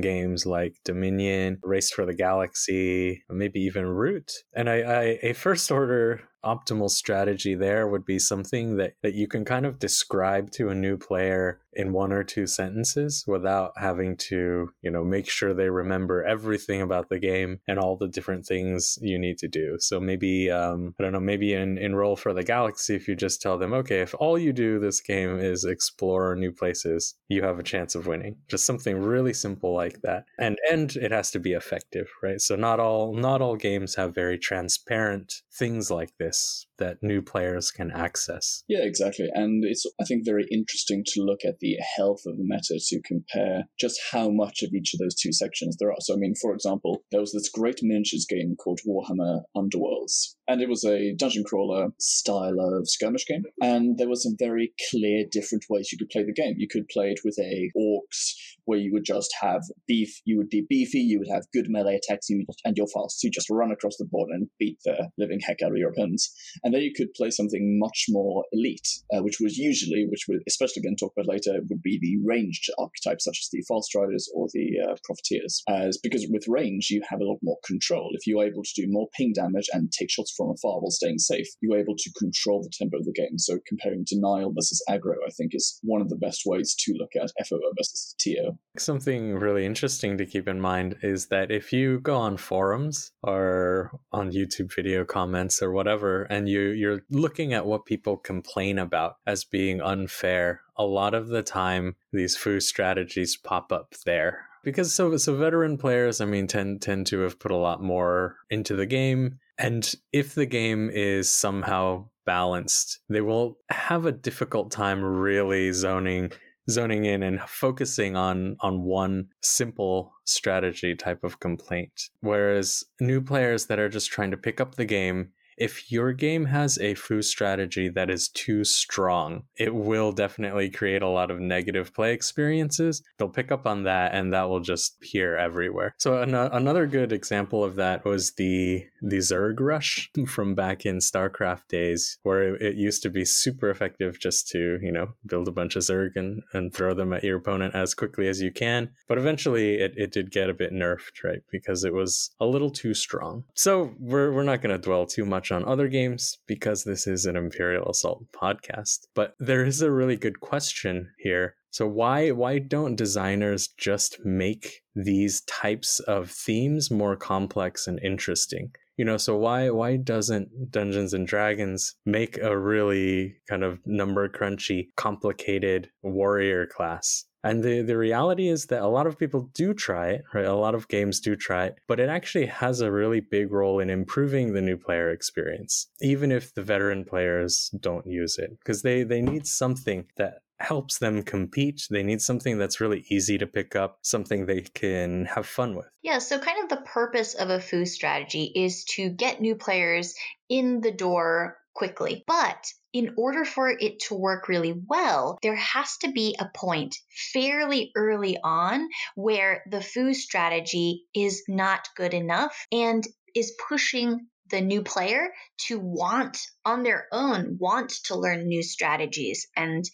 games 0.00 0.46
like 0.46 0.74
Dominion, 0.84 1.58
Race 1.62 1.90
for 1.90 2.06
the 2.06 2.14
Galaxy, 2.14 3.24
maybe 3.28 3.60
even 3.60 3.86
Root. 3.86 4.32
And 4.54 4.68
I, 4.68 4.74
I 4.76 5.18
a 5.22 5.32
first 5.32 5.70
order 5.70 6.22
optimal 6.44 6.90
strategy 6.90 7.54
there 7.54 7.88
would 7.88 8.04
be 8.04 8.18
something 8.18 8.76
that, 8.76 8.92
that 9.02 9.14
you 9.14 9.26
can 9.26 9.44
kind 9.44 9.64
of 9.64 9.78
describe 9.78 10.50
to 10.52 10.68
a 10.68 10.74
new 10.74 10.96
player 10.96 11.60
in 11.76 11.92
one 11.92 12.12
or 12.12 12.24
two 12.24 12.46
sentences 12.46 13.24
without 13.26 13.72
having 13.76 14.16
to, 14.16 14.70
you 14.82 14.90
know, 14.90 15.04
make 15.04 15.28
sure 15.28 15.54
they 15.54 15.70
remember 15.70 16.24
everything 16.24 16.82
about 16.82 17.08
the 17.08 17.18
game 17.18 17.60
and 17.68 17.78
all 17.78 17.96
the 17.96 18.08
different 18.08 18.46
things 18.46 18.98
you 19.00 19.18
need 19.18 19.38
to 19.38 19.48
do. 19.48 19.76
So 19.78 20.00
maybe, 20.00 20.50
um, 20.50 20.94
I 20.98 21.02
don't 21.02 21.12
know, 21.12 21.20
maybe 21.20 21.54
in, 21.54 21.78
in 21.78 21.94
Roll 21.94 22.16
for 22.16 22.32
the 22.32 22.42
Galaxy, 22.42 22.94
if 22.94 23.08
you 23.08 23.16
just 23.16 23.40
tell 23.40 23.58
them, 23.58 23.72
okay, 23.72 24.00
if 24.00 24.14
all 24.18 24.38
you 24.38 24.52
do 24.52 24.78
this 24.78 25.00
game 25.00 25.38
is 25.38 25.64
explore 25.64 26.34
new 26.36 26.52
places, 26.52 27.14
you 27.28 27.42
have 27.42 27.58
a 27.58 27.62
chance 27.62 27.94
of 27.94 28.06
winning. 28.06 28.36
Just 28.48 28.64
something 28.64 28.98
really 28.98 29.32
simple 29.32 29.74
like 29.74 30.00
that. 30.02 30.24
And, 30.38 30.56
and 30.70 30.94
it 30.96 31.10
has 31.10 31.30
to 31.32 31.38
be 31.38 31.52
effective, 31.52 32.08
right? 32.22 32.40
So 32.40 32.56
not 32.56 32.80
all, 32.80 33.14
not 33.14 33.42
all 33.42 33.56
games 33.56 33.94
have 33.96 34.14
very 34.14 34.38
transparent 34.38 35.42
things 35.52 35.90
like 35.90 36.12
this 36.18 36.66
that 36.78 37.02
new 37.02 37.22
players 37.22 37.70
can 37.70 37.90
access. 37.92 38.64
Yeah, 38.68 38.80
exactly. 38.80 39.28
And 39.32 39.64
it's, 39.64 39.86
I 40.00 40.04
think, 40.04 40.24
very 40.24 40.46
interesting 40.50 41.04
to 41.06 41.22
look 41.22 41.44
at 41.44 41.60
a 41.72 41.82
health 41.96 42.20
of 42.26 42.36
the 42.36 42.44
meta 42.44 42.78
to 42.78 43.00
compare 43.02 43.64
just 43.80 43.98
how 44.12 44.30
much 44.30 44.62
of 44.62 44.72
each 44.74 44.92
of 44.94 45.00
those 45.00 45.14
two 45.14 45.32
sections 45.32 45.76
there 45.78 45.90
are. 45.90 46.00
So, 46.00 46.14
I 46.14 46.16
mean, 46.18 46.34
for 46.40 46.52
example, 46.52 47.02
there 47.10 47.20
was 47.20 47.32
this 47.32 47.48
great 47.48 47.80
miniatures 47.82 48.26
game 48.28 48.54
called 48.62 48.80
Warhammer 48.86 49.42
Underworlds, 49.56 50.34
and 50.48 50.60
it 50.60 50.68
was 50.68 50.84
a 50.84 51.14
dungeon 51.14 51.44
crawler 51.44 51.88
style 51.98 52.60
of 52.60 52.88
skirmish 52.88 53.26
game. 53.26 53.44
And 53.60 53.98
there 53.98 54.08
were 54.08 54.16
some 54.16 54.36
very 54.38 54.72
clear 54.90 55.24
different 55.30 55.64
ways 55.68 55.90
you 55.90 55.98
could 55.98 56.10
play 56.10 56.24
the 56.24 56.32
game. 56.32 56.54
You 56.58 56.68
could 56.68 56.88
play 56.88 57.10
it 57.10 57.20
with 57.24 57.38
a 57.38 57.70
orcs 57.76 58.34
where 58.66 58.78
you 58.78 58.92
would 58.92 59.04
just 59.04 59.34
have 59.40 59.62
beef, 59.86 60.20
you 60.24 60.36
would 60.36 60.48
be 60.48 60.66
beefy, 60.68 60.98
you 60.98 61.18
would 61.18 61.28
have 61.28 61.44
good 61.52 61.66
melee 61.68 61.96
attacks, 61.96 62.28
you 62.28 62.44
and 62.64 62.76
you're 62.76 62.86
fast. 62.86 63.22
You 63.22 63.30
just 63.30 63.50
run 63.50 63.70
across 63.70 63.96
the 63.98 64.06
board 64.06 64.30
and 64.30 64.48
beat 64.58 64.78
the 64.84 65.10
living 65.18 65.40
heck 65.40 65.62
out 65.62 65.72
of 65.72 65.76
your 65.76 65.90
opponents. 65.90 66.32
And 66.62 66.74
then 66.74 66.82
you 66.82 66.92
could 66.94 67.12
play 67.14 67.30
something 67.30 67.78
much 67.78 68.06
more 68.08 68.44
elite, 68.52 68.88
uh, 69.14 69.22
which 69.22 69.38
was 69.40 69.56
usually, 69.58 70.06
which 70.10 70.26
would 70.28 70.40
especially 70.48 70.82
going 70.82 70.96
to 70.96 71.04
talk 71.04 71.12
about 71.16 71.28
later, 71.28 71.60
would 71.68 71.82
be 71.82 71.98
the 72.00 72.18
ranged 72.24 72.70
archetypes 72.78 73.24
such 73.24 73.38
as 73.40 73.48
the 73.50 73.64
Farstriders 73.70 74.24
or 74.34 74.48
the 74.52 74.78
uh, 74.82 74.96
profiteers. 75.04 75.62
As 75.68 75.98
because 75.98 76.26
with 76.30 76.44
range 76.48 76.88
you 76.90 77.02
have 77.08 77.20
a 77.20 77.24
lot 77.24 77.38
more 77.42 77.58
control. 77.64 78.10
If 78.12 78.26
you're 78.26 78.44
able 78.44 78.62
to 78.62 78.72
do 78.74 78.86
more 78.88 79.08
ping 79.16 79.32
damage 79.34 79.68
and 79.72 79.92
take 79.92 80.10
shots 80.10 80.33
from 80.36 80.50
afar 80.50 80.80
while 80.80 80.90
staying 80.90 81.18
safe, 81.18 81.46
you're 81.60 81.78
able 81.78 81.96
to 81.96 82.10
control 82.18 82.62
the 82.62 82.70
tempo 82.72 82.98
of 82.98 83.04
the 83.04 83.12
game. 83.12 83.38
So 83.38 83.58
comparing 83.66 84.04
denial 84.06 84.52
versus 84.52 84.82
aggro, 84.88 85.14
I 85.26 85.30
think 85.30 85.52
is 85.54 85.78
one 85.82 86.00
of 86.00 86.08
the 86.08 86.16
best 86.16 86.42
ways 86.46 86.74
to 86.80 86.94
look 86.94 87.10
at 87.16 87.30
FOO 87.46 87.60
versus 87.76 88.14
TO. 88.18 88.58
Something 88.78 89.34
really 89.34 89.64
interesting 89.64 90.18
to 90.18 90.26
keep 90.26 90.48
in 90.48 90.60
mind 90.60 90.96
is 91.02 91.26
that 91.26 91.50
if 91.50 91.72
you 91.72 92.00
go 92.00 92.16
on 92.16 92.36
forums 92.36 93.12
or 93.22 93.90
on 94.12 94.32
YouTube 94.32 94.74
video 94.74 95.04
comments 95.04 95.62
or 95.62 95.72
whatever, 95.72 96.24
and 96.24 96.48
you 96.48 96.60
you're 96.60 97.02
looking 97.10 97.52
at 97.52 97.66
what 97.66 97.86
people 97.86 98.16
complain 98.16 98.78
about 98.78 99.16
as 99.26 99.44
being 99.44 99.80
unfair, 99.80 100.60
a 100.76 100.84
lot 100.84 101.14
of 101.14 101.28
the 101.28 101.42
time 101.42 101.96
these 102.12 102.36
foo 102.36 102.60
strategies 102.60 103.36
pop 103.36 103.72
up 103.72 103.94
there 104.04 104.46
because 104.64 104.94
so 104.94 105.16
so 105.16 105.36
veteran 105.36 105.76
players 105.76 106.20
i 106.20 106.24
mean 106.24 106.46
tend 106.46 106.80
tend 106.82 107.06
to 107.06 107.20
have 107.20 107.38
put 107.38 107.50
a 107.50 107.56
lot 107.56 107.82
more 107.82 108.36
into 108.50 108.74
the 108.74 108.86
game 108.86 109.38
and 109.58 109.94
if 110.12 110.34
the 110.34 110.46
game 110.46 110.90
is 110.92 111.30
somehow 111.30 112.08
balanced 112.26 113.00
they 113.08 113.20
will 113.20 113.58
have 113.68 114.06
a 114.06 114.12
difficult 114.12 114.70
time 114.70 115.04
really 115.04 115.70
zoning 115.72 116.32
zoning 116.70 117.04
in 117.04 117.22
and 117.22 117.40
focusing 117.42 118.16
on 118.16 118.56
on 118.60 118.82
one 118.82 119.28
simple 119.42 120.12
strategy 120.24 120.94
type 120.94 121.22
of 121.24 121.40
complaint. 121.40 122.08
Whereas 122.20 122.84
new 123.00 123.20
players 123.20 123.66
that 123.66 123.78
are 123.78 123.88
just 123.88 124.10
trying 124.10 124.30
to 124.30 124.36
pick 124.36 124.60
up 124.60 124.74
the 124.74 124.84
game 124.84 125.30
if 125.56 125.90
your 125.90 126.12
game 126.12 126.46
has 126.46 126.78
a 126.78 126.94
foo 126.94 127.22
strategy 127.22 127.88
that 127.88 128.10
is 128.10 128.28
too 128.28 128.64
strong, 128.64 129.44
it 129.56 129.74
will 129.74 130.12
definitely 130.12 130.70
create 130.70 131.02
a 131.02 131.08
lot 131.08 131.30
of 131.30 131.40
negative 131.40 131.94
play 131.94 132.12
experiences. 132.12 133.02
They'll 133.18 133.28
pick 133.28 133.52
up 133.52 133.66
on 133.66 133.84
that 133.84 134.14
and 134.14 134.32
that 134.32 134.48
will 134.48 134.60
just 134.60 134.96
appear 134.96 135.36
everywhere. 135.36 135.94
So 135.98 136.22
an- 136.22 136.34
another 136.34 136.86
good 136.86 137.12
example 137.12 137.64
of 137.64 137.76
that 137.76 138.04
was 138.04 138.32
the 138.32 138.84
the 139.02 139.18
Zerg 139.18 139.60
rush 139.60 140.10
from 140.26 140.54
back 140.54 140.86
in 140.86 140.98
StarCraft 140.98 141.68
days 141.68 142.18
where 142.22 142.54
it, 142.54 142.62
it 142.62 142.74
used 142.76 143.02
to 143.02 143.10
be 143.10 143.24
super 143.24 143.70
effective 143.70 144.18
just 144.18 144.48
to, 144.48 144.78
you 144.82 144.90
know, 144.90 145.08
build 145.26 145.48
a 145.48 145.52
bunch 145.52 145.76
of 145.76 145.82
Zerg 145.82 146.16
and, 146.16 146.42
and 146.52 146.72
throw 146.72 146.94
them 146.94 147.12
at 147.12 147.24
your 147.24 147.38
opponent 147.38 147.74
as 147.74 147.94
quickly 147.94 148.28
as 148.28 148.40
you 148.40 148.50
can. 148.50 148.90
But 149.08 149.18
eventually 149.18 149.74
it, 149.74 149.92
it 149.96 150.12
did 150.12 150.30
get 150.30 150.50
a 150.50 150.54
bit 150.54 150.72
nerfed, 150.72 151.22
right? 151.22 151.42
Because 151.50 151.84
it 151.84 151.92
was 151.92 152.30
a 152.40 152.46
little 152.46 152.70
too 152.70 152.94
strong. 152.94 153.44
So 153.54 153.94
we're, 153.98 154.32
we're 154.32 154.42
not 154.42 154.62
going 154.62 154.74
to 154.74 154.82
dwell 154.82 155.06
too 155.06 155.26
much 155.26 155.43
on 155.50 155.64
other 155.64 155.88
games 155.88 156.38
because 156.46 156.84
this 156.84 157.06
is 157.06 157.26
an 157.26 157.36
Imperial 157.36 157.88
Assault 157.90 158.24
podcast. 158.32 159.06
But 159.14 159.34
there 159.38 159.64
is 159.64 159.82
a 159.82 159.90
really 159.90 160.16
good 160.16 160.40
question 160.40 161.10
here. 161.18 161.56
So 161.70 161.88
why 161.88 162.30
why 162.30 162.58
don't 162.58 162.94
designers 162.94 163.68
just 163.68 164.24
make 164.24 164.82
these 164.94 165.40
types 165.42 165.98
of 166.00 166.30
themes 166.30 166.90
more 166.90 167.16
complex 167.16 167.86
and 167.86 167.98
interesting? 168.00 168.72
You 168.96 169.04
know, 169.04 169.16
so 169.16 169.36
why 169.36 169.70
why 169.70 169.96
doesn't 169.96 170.70
Dungeons 170.70 171.14
and 171.14 171.26
Dragons 171.26 171.96
make 172.06 172.38
a 172.38 172.56
really 172.56 173.36
kind 173.48 173.64
of 173.64 173.80
number 173.84 174.28
crunchy, 174.28 174.88
complicated 174.96 175.90
warrior 176.02 176.66
class 176.66 177.24
and 177.44 177.62
the, 177.62 177.82
the 177.82 177.96
reality 177.96 178.48
is 178.48 178.66
that 178.66 178.82
a 178.82 178.88
lot 178.88 179.06
of 179.06 179.18
people 179.18 179.50
do 179.54 179.74
try 179.74 180.08
it, 180.08 180.24
right? 180.32 180.46
A 180.46 180.54
lot 180.54 180.74
of 180.74 180.88
games 180.88 181.20
do 181.20 181.36
try 181.36 181.66
it, 181.66 181.76
but 181.86 182.00
it 182.00 182.08
actually 182.08 182.46
has 182.46 182.80
a 182.80 182.90
really 182.90 183.20
big 183.20 183.52
role 183.52 183.78
in 183.80 183.90
improving 183.90 184.54
the 184.54 184.62
new 184.62 184.78
player 184.78 185.10
experience, 185.10 185.88
even 186.00 186.32
if 186.32 186.54
the 186.54 186.62
veteran 186.62 187.04
players 187.04 187.70
don't 187.78 188.06
use 188.06 188.38
it, 188.38 188.58
because 188.58 188.80
they, 188.80 189.02
they 189.02 189.20
need 189.20 189.46
something 189.46 190.06
that 190.16 190.38
helps 190.58 190.98
them 190.98 191.22
compete. 191.22 191.86
They 191.90 192.02
need 192.02 192.22
something 192.22 192.58
that's 192.58 192.80
really 192.80 193.04
easy 193.10 193.36
to 193.38 193.46
pick 193.46 193.76
up, 193.76 193.98
something 194.02 194.46
they 194.46 194.62
can 194.62 195.26
have 195.26 195.46
fun 195.46 195.76
with. 195.76 195.88
Yeah, 196.02 196.18
so 196.18 196.38
kind 196.38 196.62
of 196.62 196.70
the 196.70 196.84
purpose 196.84 197.34
of 197.34 197.50
a 197.50 197.60
foo 197.60 197.84
strategy 197.84 198.44
is 198.54 198.84
to 198.96 199.10
get 199.10 199.40
new 199.40 199.56
players 199.56 200.14
in 200.48 200.80
the 200.80 200.92
door 200.92 201.58
quickly. 201.74 202.24
But 202.26 202.66
in 202.92 203.14
order 203.16 203.44
for 203.44 203.68
it 203.68 203.98
to 204.08 204.14
work 204.14 204.48
really 204.48 204.74
well, 204.88 205.38
there 205.42 205.56
has 205.56 205.96
to 205.98 206.12
be 206.12 206.36
a 206.38 206.48
point 206.54 206.96
fairly 207.32 207.90
early 207.96 208.38
on 208.42 208.88
where 209.16 209.64
the 209.70 209.82
foo 209.82 210.14
strategy 210.14 211.02
is 211.14 211.42
not 211.48 211.88
good 211.96 212.14
enough 212.14 212.66
and 212.70 213.04
is 213.34 213.52
pushing 213.68 214.28
the 214.54 214.60
new 214.60 214.82
player 214.82 215.30
to 215.58 215.80
want 215.80 216.38
on 216.64 216.84
their 216.84 217.08
own 217.10 217.56
want 217.58 217.90
to 218.04 218.14
learn 218.14 218.46
new 218.46 218.62
strategies 218.62 219.48
and 219.56 219.84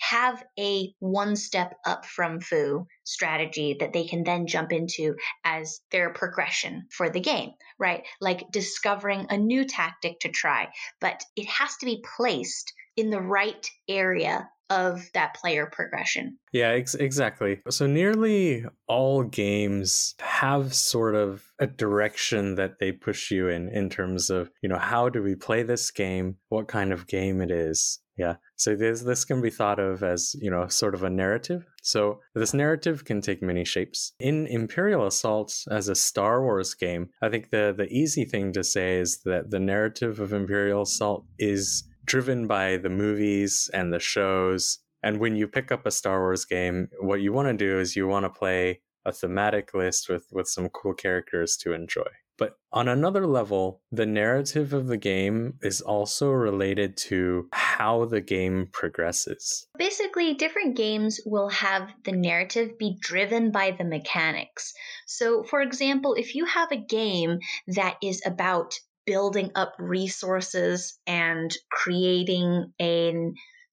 have 0.00 0.42
a 0.58 0.92
one 0.98 1.36
step 1.36 1.76
up 1.86 2.04
from 2.04 2.40
foo 2.40 2.84
strategy 3.04 3.76
that 3.78 3.92
they 3.92 4.08
can 4.08 4.24
then 4.24 4.48
jump 4.48 4.72
into 4.72 5.14
as 5.44 5.78
their 5.92 6.12
progression 6.12 6.88
for 6.90 7.08
the 7.08 7.20
game 7.20 7.52
right? 7.78 8.02
Like 8.20 8.50
discovering 8.50 9.28
a 9.30 9.36
new 9.38 9.64
tactic 9.64 10.18
to 10.20 10.30
try 10.30 10.68
but 11.00 11.22
it 11.36 11.46
has 11.46 11.76
to 11.76 11.86
be 11.86 12.02
placed 12.16 12.72
in 12.96 13.10
the 13.10 13.20
right 13.20 13.70
area 13.88 14.48
of 14.70 15.10
that 15.14 15.34
player 15.34 15.66
progression. 15.66 16.38
Yeah, 16.52 16.70
ex- 16.70 16.94
exactly. 16.94 17.60
So 17.70 17.86
nearly 17.86 18.64
all 18.86 19.22
games 19.22 20.14
have 20.20 20.74
sort 20.74 21.14
of 21.14 21.44
a 21.58 21.66
direction 21.66 22.54
that 22.56 22.78
they 22.78 22.92
push 22.92 23.30
you 23.30 23.48
in 23.48 23.68
in 23.68 23.90
terms 23.90 24.30
of, 24.30 24.50
you 24.62 24.68
know, 24.68 24.78
how 24.78 25.08
do 25.08 25.22
we 25.22 25.34
play 25.34 25.62
this 25.62 25.90
game? 25.90 26.36
What 26.48 26.68
kind 26.68 26.92
of 26.92 27.06
game 27.06 27.40
it 27.40 27.50
is? 27.50 28.00
Yeah. 28.16 28.34
So 28.56 28.74
this 28.74 29.02
this 29.02 29.24
can 29.24 29.40
be 29.40 29.48
thought 29.48 29.78
of 29.78 30.02
as, 30.02 30.34
you 30.40 30.50
know, 30.50 30.66
sort 30.66 30.94
of 30.94 31.04
a 31.04 31.10
narrative. 31.10 31.64
So 31.82 32.20
this 32.34 32.52
narrative 32.52 33.04
can 33.04 33.20
take 33.20 33.40
many 33.42 33.64
shapes. 33.64 34.12
In 34.18 34.46
Imperial 34.48 35.06
Assault 35.06 35.54
as 35.70 35.88
a 35.88 35.94
Star 35.94 36.42
Wars 36.42 36.74
game, 36.74 37.10
I 37.22 37.28
think 37.28 37.50
the 37.50 37.72
the 37.76 37.86
easy 37.86 38.24
thing 38.24 38.52
to 38.54 38.64
say 38.64 38.98
is 38.98 39.20
that 39.24 39.50
the 39.50 39.60
narrative 39.60 40.18
of 40.18 40.32
Imperial 40.32 40.82
Assault 40.82 41.26
is 41.38 41.84
driven 42.08 42.46
by 42.46 42.78
the 42.78 42.88
movies 42.88 43.70
and 43.72 43.92
the 43.92 44.00
shows. 44.00 44.78
And 45.02 45.18
when 45.20 45.36
you 45.36 45.46
pick 45.46 45.70
up 45.70 45.86
a 45.86 45.92
Star 45.92 46.20
Wars 46.20 46.44
game, 46.44 46.88
what 47.00 47.20
you 47.20 47.32
want 47.32 47.48
to 47.48 47.54
do 47.54 47.78
is 47.78 47.94
you 47.94 48.08
want 48.08 48.24
to 48.24 48.30
play 48.30 48.80
a 49.04 49.12
thematic 49.12 49.72
list 49.74 50.08
with, 50.08 50.26
with 50.32 50.48
some 50.48 50.68
cool 50.70 50.94
characters 50.94 51.56
to 51.58 51.72
enjoy. 51.72 52.08
But 52.38 52.56
on 52.72 52.86
another 52.86 53.26
level, 53.26 53.82
the 53.90 54.06
narrative 54.06 54.72
of 54.72 54.86
the 54.86 54.96
game 54.96 55.58
is 55.60 55.80
also 55.80 56.30
related 56.30 56.96
to 57.08 57.48
how 57.52 58.04
the 58.04 58.20
game 58.20 58.68
progresses. 58.72 59.66
Basically, 59.76 60.34
different 60.34 60.76
games 60.76 61.20
will 61.26 61.48
have 61.48 61.90
the 62.04 62.12
narrative 62.12 62.78
be 62.78 62.96
driven 63.00 63.50
by 63.50 63.72
the 63.72 63.84
mechanics. 63.84 64.72
So, 65.06 65.42
for 65.42 65.60
example, 65.60 66.14
if 66.14 66.36
you 66.36 66.44
have 66.44 66.70
a 66.70 66.76
game 66.76 67.40
that 67.66 67.96
is 68.02 68.22
about 68.24 68.78
building 69.08 69.50
up 69.54 69.72
resources 69.78 70.98
and 71.06 71.50
creating 71.72 72.70
an 72.78 73.32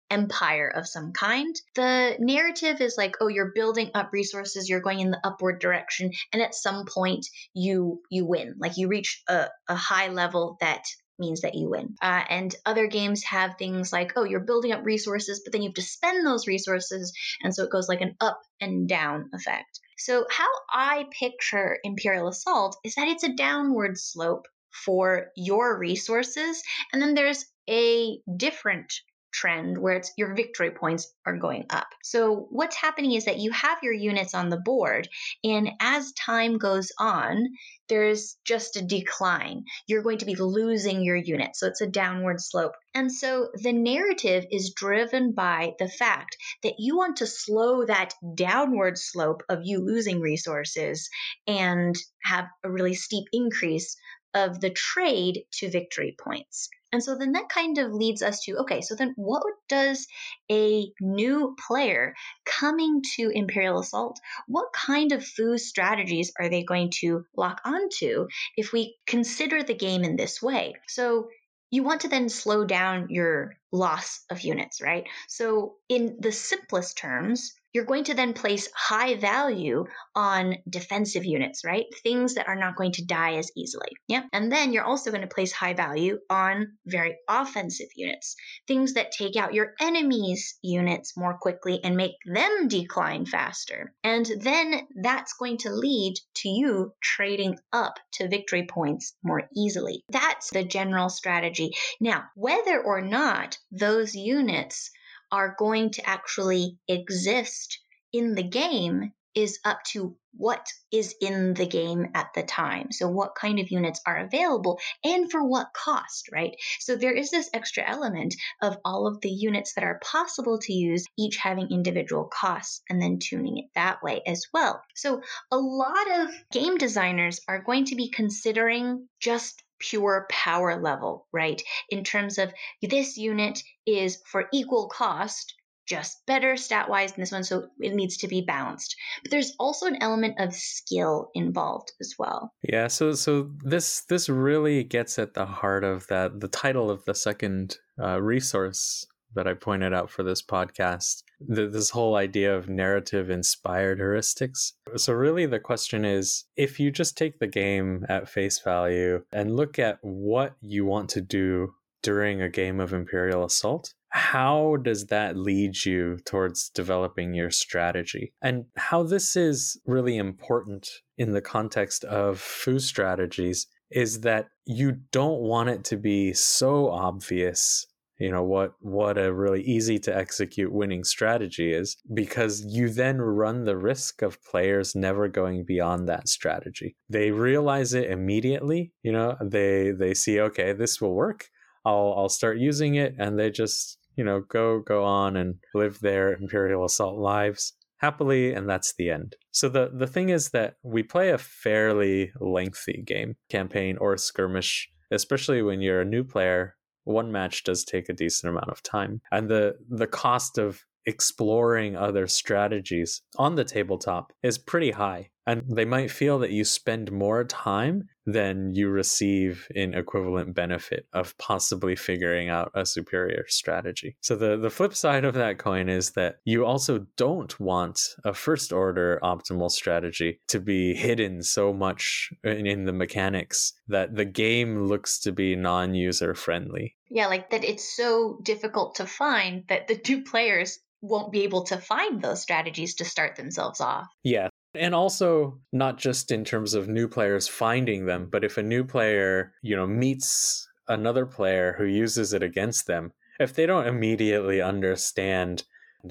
empire 0.10 0.70
of 0.70 0.88
some 0.88 1.12
kind. 1.12 1.54
The 1.75 2.15
narrative 2.20 2.80
is 2.80 2.96
like, 2.98 3.18
oh, 3.20 3.27
you're 3.27 3.51
building 3.54 3.92
up 3.94 4.13
resources, 4.13 4.70
you're 4.70 4.80
going 4.80 5.01
in 5.01 5.12
the 5.12 5.20
upward 5.25 5.60
direction, 5.60 6.12
and 6.32 6.42
at 6.42 6.56
some 6.56 6.86
point 6.86 7.27
you 7.54 8.01
you 8.10 8.25
win. 8.25 8.56
Like 8.58 8.77
you 8.77 8.88
reach 8.88 9.24
a, 9.27 9.48
a 9.68 9.75
high 9.75 10.08
level 10.08 10.56
that 10.62 10.86
means 11.20 11.42
that 11.42 11.56
you 11.56 11.70
win. 11.70 11.96
Uh, 12.01 12.24
and 12.30 12.56
other 12.65 12.88
games 12.88 13.24
have 13.25 13.56
things 13.58 13.92
like, 13.92 14.13
oh, 14.15 14.24
you're 14.24 14.39
building 14.39 14.72
up 14.72 14.86
resources, 14.86 15.42
but 15.44 15.51
then 15.51 15.63
you 15.63 15.70
have 15.70 15.75
to 15.75 15.82
spend 15.82 16.25
those 16.25 16.48
resources, 16.48 17.12
and 17.44 17.54
so 17.54 17.63
it 17.63 17.72
goes 17.72 17.89
like 17.89 18.01
an 18.01 18.15
up 18.22 18.39
and 18.62 18.88
down 18.88 19.30
effect. 19.34 19.82
So, 19.98 20.25
how 20.30 20.48
I 20.72 21.08
picture 21.20 21.77
Imperial 21.84 22.30
Assault 22.30 22.77
is 22.86 22.96
that 22.96 23.10
it's 23.10 23.24
a 23.24 23.36
downward 23.36 23.98
slope 23.98 24.48
for 24.86 25.27
your 25.36 25.77
resources. 25.77 26.62
And 26.91 27.01
then 27.01 27.13
there's 27.13 27.46
a 27.70 28.20
different 28.36 28.91
trend 29.36 29.77
where 29.77 29.96
it's 29.96 30.13
your 30.17 30.34
victory 30.34 30.72
points 30.72 31.12
are 31.25 31.38
going 31.38 31.65
up. 31.70 31.88
So 32.03 32.48
what's 32.51 32.75
happening 32.75 33.13
is 33.13 33.25
that 33.25 33.39
you 33.39 33.51
have 33.51 33.79
your 33.84 33.94
units 33.94 34.34
on 34.34 34.50
the 34.50 34.62
board 34.63 35.10
and 35.44 35.72
as 35.82 36.13
time 36.13 36.58
goes 36.58 36.91
on, 36.98 37.46
there's 37.89 38.38
just 38.46 38.77
a 38.77 38.82
decline. 38.82 39.65
You're 39.88 40.01
going 40.01 40.20
to 40.20 40.25
be 40.25 40.36
losing 40.36 41.03
your 41.03 41.17
units. 41.17 41.60
So 41.60 41.67
it's 41.67 41.82
a 41.82 41.88
downward 41.88 42.41
slope. 42.41 42.72
And 42.96 43.12
so 43.12 43.50
the 43.62 43.74
narrative 43.74 44.46
is 44.50 44.74
driven 44.74 45.34
by 45.34 45.74
the 45.79 45.89
fact 45.89 46.38
that 46.63 46.75
you 46.79 46.98
want 46.98 47.17
to 47.17 47.27
slow 47.27 47.86
that 47.86 48.13
downward 48.36 48.98
slope 48.98 49.44
of 49.50 49.60
you 49.63 49.86
losing 49.86 50.22
resources 50.22 51.10
and 51.46 51.96
have 52.24 52.46
a 52.63 52.72
really 52.72 52.96
steep 52.96 53.25
increase 53.34 53.98
of 54.36 54.60
the 54.60 54.70
trade 54.70 55.46
to 55.54 55.72
victory 55.72 56.15
points. 56.20 56.70
And 56.92 57.04
so 57.04 57.18
then 57.18 57.32
that 57.32 57.50
kind 57.50 57.77
of 57.77 57.92
leads 57.92 58.22
us 58.22 58.42
to 58.44 58.58
okay, 58.60 58.82
so 58.82 58.96
then 58.96 59.13
what 59.15 59.44
does 59.68 60.08
a 60.51 60.92
new 61.01 61.56
player 61.68 62.13
coming 62.46 63.01
to 63.15 63.30
Imperial 63.30 63.80
Assault, 63.80 64.20
what 64.48 64.72
kind 64.72 65.12
of 65.12 65.25
FOO 65.25 65.58
strategies 65.58 66.32
are 66.39 66.50
they 66.50 66.63
going 66.63 66.92
to 67.01 67.25
lock 67.36 67.62
onto 67.65 68.27
if 68.56 68.72
we 68.72 68.96
consider 69.08 69.63
the 69.63 69.74
game 69.74 70.04
in 70.04 70.15
this 70.15 70.42
way? 70.42 70.75
So 70.88 71.30
you 71.72 71.84
want 71.84 72.01
to 72.01 72.08
then 72.08 72.30
slow 72.30 72.65
down 72.65 73.08
your 73.10 73.56
loss 73.72 74.24
of 74.30 74.42
units, 74.42 74.82
right? 74.82 75.06
So, 75.27 75.75
in 75.89 76.18
the 76.20 76.32
simplest 76.32 76.98
terms, 76.98 77.54
you're 77.75 77.84
going 77.84 78.05
to 78.05 78.13
then 78.13 78.32
place 78.32 78.70
high 78.74 79.15
value 79.15 79.84
on 80.15 80.55
defensive 80.70 81.25
units, 81.25 81.65
right? 81.65 81.84
Things 82.03 82.36
that 82.36 82.48
are 82.48 82.55
not 82.55 82.77
going 82.77 82.94
to 82.94 83.05
die 83.05 83.34
as 83.34 83.51
easily. 83.58 83.89
Yeah. 84.08 84.24
And 84.32 84.50
then 84.50 84.72
you're 84.72 84.86
also 84.86 85.12
going 85.12 85.24
to 85.24 85.36
place 85.36 85.51
high 85.51 85.74
value 85.74 86.20
on 86.29 86.77
very 86.86 87.17
offensive 87.27 87.89
units, 87.98 88.38
things 88.65 88.94
that 88.94 89.12
take 89.12 89.36
out 89.36 89.53
your 89.53 89.74
enemy's 89.82 90.58
units 90.62 91.17
more 91.17 91.38
quickly 91.38 91.82
and 91.84 91.98
make 91.98 92.13
them 92.25 92.70
decline 92.70 93.25
faster. 93.25 93.94
And 94.05 94.25
then 94.39 94.88
that's 95.03 95.34
going 95.34 95.58
to 95.58 95.70
lead 95.70 96.13
to 96.36 96.48
you 96.48 96.94
trading 97.03 97.60
up 97.74 98.00
to 98.13 98.29
victory 98.29 98.67
points 98.70 99.17
more 99.22 99.50
easily. 99.53 100.05
That's 100.08 100.50
the 100.50 100.63
general 100.63 101.10
strategy. 101.10 101.72
Now, 102.00 102.24
whether 102.36 102.82
or 102.82 103.01
not 103.01 103.58
those 103.70 104.15
units 104.15 104.91
are 105.32 105.55
going 105.58 105.91
to 105.91 106.10
actually 106.10 106.77
exist 106.88 107.79
in 108.13 108.36
the 108.36 108.44
game 108.44 109.12
is 109.36 109.60
up 109.65 109.84
to 109.84 110.15
what 110.38 110.65
is 110.91 111.15
in 111.22 111.53
the 111.53 111.65
game 111.65 112.08
at 112.13 112.27
the 112.34 112.44
time. 112.44 112.91
So, 112.91 113.08
what 113.08 113.36
kind 113.36 113.60
of 113.60 113.72
units 113.72 114.01
are 114.05 114.17
available 114.17 114.79
and 115.03 115.29
for 115.29 115.44
what 115.44 115.74
cost, 115.74 116.29
right? 116.32 116.55
So, 116.79 116.96
there 116.96 117.13
is 117.13 117.32
this 117.32 117.50
extra 117.53 117.84
element 117.86 118.36
of 118.62 118.77
all 118.86 119.08
of 119.08 119.22
the 119.22 119.29
units 119.29 119.74
that 119.74 119.84
are 119.84 120.00
possible 120.03 120.60
to 120.60 120.74
use, 120.74 121.05
each 121.17 121.38
having 121.38 121.70
individual 121.70 122.25
costs, 122.25 122.82
and 122.89 123.01
then 123.01 123.20
tuning 123.20 123.58
it 123.58 123.65
that 123.75 124.01
way 124.03 124.22
as 124.25 124.46
well. 124.53 124.82
So, 124.96 125.22
a 125.51 125.58
lot 125.58 126.20
of 126.20 126.29
game 126.51 126.77
designers 126.77 127.39
are 127.48 127.62
going 127.62 127.86
to 127.86 127.96
be 127.96 128.10
considering 128.10 129.08
just 129.20 129.63
pure 129.79 130.27
power 130.29 130.82
level, 130.82 131.27
right? 131.32 131.62
In 131.89 132.03
terms 132.03 132.38
of 132.38 132.53
this 132.82 133.17
unit 133.17 133.62
is 133.86 134.22
for 134.25 134.46
equal 134.53 134.88
cost, 134.88 135.55
just 135.88 136.25
better 136.25 136.58
stat 136.58 136.89
wise 136.89 137.13
than 137.13 137.22
this 137.22 137.32
one, 137.32 137.44
so 137.44 137.67
it 137.79 137.94
needs 137.94 138.17
to 138.17 138.27
be 138.27 138.41
balanced. 138.41 138.96
But 139.22 139.32
there's 139.32 139.53
also 139.60 139.86
an 139.86 140.01
element 140.01 140.36
of 140.39 140.53
skill 140.53 141.29
involved 141.36 141.91
as 142.01 142.15
well. 142.17 142.53
Yeah, 142.67 142.88
so 142.88 143.13
so 143.13 143.51
this 143.63 144.01
this 144.10 144.27
really 144.27 144.84
gets 144.84 145.20
at 145.20 145.36
the 145.36 145.46
heart 145.46 145.84
of 145.84 146.08
that 146.08 146.39
the 146.39 146.48
title 146.48 146.89
of 146.89 147.05
the 147.05 147.13
second 147.13 147.77
uh, 148.01 148.22
resource 148.22 149.05
that 149.36 149.48
I 149.48 149.53
pointed 149.53 149.94
out 149.94 150.10
for 150.10 150.24
this 150.24 150.41
podcast. 150.41 151.24
The, 151.39 151.68
this 151.68 151.89
whole 151.89 152.15
idea 152.15 152.56
of 152.56 152.70
narrative 152.70 153.30
inspired 153.30 154.00
heuristics. 154.00 154.74
So, 154.96 155.13
really, 155.13 155.46
the 155.46 155.60
question 155.60 156.06
is 156.06 156.46
if 156.56 156.80
you 156.80 156.92
just 156.92 157.18
take 157.18 157.39
the 157.39 157.48
game 157.48 158.06
at 158.10 158.30
face 158.30 158.60
value 158.60 159.24
and 159.32 159.56
look 159.56 159.80
at 159.80 160.00
what 160.01 160.56
you 160.62 160.86
want 160.86 161.10
to 161.12 161.22
do 161.22 161.74
during 162.01 162.42
a 162.42 162.50
game 162.50 162.80
of 162.80 162.94
Imperial 162.94 163.46
Assault, 163.46 163.94
how 164.10 164.77
does 164.77 165.08
that 165.08 165.36
lead 165.36 165.84
you 165.84 166.18
towards 166.24 166.70
developing 166.70 167.34
your 167.34 167.51
strategy? 167.51 168.32
And 168.42 168.65
how 168.77 169.04
this 169.04 169.36
is 169.36 169.77
really 169.86 170.18
important 170.18 170.89
in 171.18 171.32
the 171.32 171.42
context 171.42 172.06
of 172.06 172.39
FOO 172.39 172.80
strategies 172.80 173.67
is 173.91 174.21
that 174.21 174.48
you 174.65 174.93
don't 175.12 175.41
want 175.41 175.69
it 175.69 175.84
to 175.86 175.98
be 175.98 176.32
so 176.32 176.89
obvious 176.89 177.88
you 178.19 178.32
know 178.32 178.43
what 178.43 178.73
what 178.80 179.17
a 179.17 179.34
really 179.34 179.62
easy 179.62 179.99
to 179.99 180.15
execute 180.15 180.71
winning 180.71 181.04
strategy 181.04 181.73
is 181.73 181.97
because 182.13 182.65
you 182.67 182.89
then 182.89 183.19
run 183.19 183.65
the 183.65 183.78
risk 183.78 184.21
of 184.21 184.43
players 184.43 184.95
never 184.95 185.28
going 185.28 185.65
beyond 185.65 186.08
that 186.08 186.28
strategy. 186.30 186.95
They 187.10 187.32
realize 187.32 187.93
it 187.93 188.10
immediately 188.10 188.93
you 189.04 189.12
know 189.12 189.36
they 189.43 189.91
they 189.91 190.13
see 190.13 190.39
okay 190.39 190.73
this 190.73 191.01
will 191.01 191.13
work. 191.13 191.45
I'll 191.86 192.13
i'll 192.17 192.30
start 192.30 192.58
using 192.58 192.95
it 192.95 193.15
and 193.19 193.38
they 193.38 193.51
just 193.51 193.99
you 194.15 194.23
know 194.23 194.41
go 194.41 194.80
go 194.80 195.04
on 195.04 195.36
and 195.36 195.56
live 195.73 195.99
their 195.99 196.34
imperial 196.34 196.86
assault 196.86 197.19
lives 197.19 197.73
happily 197.97 198.54
and 198.54 198.69
that's 198.69 198.93
the 198.97 199.10
end. 199.10 199.36
So 199.51 199.69
the 199.69 199.91
the 199.93 200.08
thing 200.08 200.30
is 200.30 200.49
that 200.49 200.75
we 200.84 201.04
play 201.04 201.30
a 201.30 201.38
fairly 201.38 202.32
lengthy 202.39 203.04
game 203.06 203.36
campaign 203.49 203.97
or 203.97 204.17
skirmish 204.17 204.89
especially 205.12 205.62
when 205.62 205.82
you're 205.82 206.01
a 206.01 206.06
new 206.06 206.23
player 206.23 206.75
one 207.06 207.32
match 207.32 207.63
does 207.63 207.84
take 207.84 208.10
a 208.10 208.13
decent 208.13 208.52
amount 208.52 208.70
of 208.70 208.84
time. 208.84 209.22
And 209.32 209.50
the 209.50 209.78
the 209.89 210.08
cost 210.08 210.58
of 210.58 210.84
exploring 211.06 211.96
other 211.96 212.28
strategies 212.28 213.22
on 213.38 213.56
the 213.56 213.63
tabletop 213.63 214.34
is 214.44 214.58
pretty 214.58 214.91
high. 214.91 215.30
And 215.48 215.63
they 215.70 215.86
might 215.86 216.10
feel 216.12 216.39
that 216.39 216.52
you 216.52 216.65
spend 216.65 217.12
more 217.12 217.44
time 217.44 218.10
than 218.25 218.73
you 218.73 218.89
receive 218.89 219.67
in 219.73 219.93
equivalent 219.93 220.53
benefit 220.53 221.07
of 221.13 221.38
possibly 221.38 221.95
figuring 221.95 222.49
out 222.49 222.71
a 222.73 222.85
superior 222.85 223.45
strategy. 223.47 224.15
So 224.21 224.35
the, 224.35 224.57
the 224.57 224.69
flip 224.69 224.95
side 224.95 225.25
of 225.25 225.35
that 225.35 225.57
coin 225.57 225.89
is 225.89 226.11
that 226.11 226.38
you 226.43 226.65
also 226.65 227.05
don't 227.17 227.57
want 227.59 227.99
a 228.23 228.33
first 228.33 228.73
order 228.73 229.19
optimal 229.21 229.69
strategy 229.69 230.39
to 230.47 230.59
be 230.59 230.93
hidden 230.93 231.43
so 231.43 231.73
much 231.73 232.31
in, 232.43 232.65
in 232.65 232.85
the 232.85 232.93
mechanics 232.93 233.73
that 233.88 234.15
the 234.15 234.25
game 234.25 234.85
looks 234.85 235.19
to 235.19 235.31
be 235.31 235.55
non-user 235.55 236.33
friendly. 236.33 236.95
Yeah, 237.09 237.27
like 237.27 237.51
that 237.51 237.63
it's 237.63 237.95
so 237.95 238.39
difficult 238.41 238.95
to 238.95 239.05
find 239.05 239.63
that 239.69 239.88
the 239.88 239.95
two 239.95 240.23
players 240.23 240.79
won't 241.01 241.31
be 241.31 241.43
able 241.43 241.63
to 241.65 241.77
find 241.77 242.21
those 242.21 242.41
strategies 242.41 242.95
to 242.95 243.05
start 243.05 243.35
themselves 243.35 243.79
off. 243.79 244.07
Yeah, 244.23 244.49
and 244.77 244.95
also, 244.95 245.59
not 245.71 245.97
just 245.97 246.31
in 246.31 246.43
terms 246.43 246.73
of 246.73 246.88
new 246.88 247.07
players 247.07 247.47
finding 247.47 248.05
them, 248.05 248.27
but 248.31 248.43
if 248.43 248.57
a 248.57 248.63
new 248.63 248.83
player, 248.83 249.53
you 249.61 249.75
know, 249.75 249.88
meets 249.88 250.67
another 250.88 251.25
player 251.25 251.75
who 251.77 251.85
uses 251.85 252.33
it 252.33 252.43
against 252.43 252.88
them, 252.88 253.11
if 253.39 253.53
they 253.53 253.65
don't 253.65 253.88
immediately 253.88 254.61
understand 254.61 255.63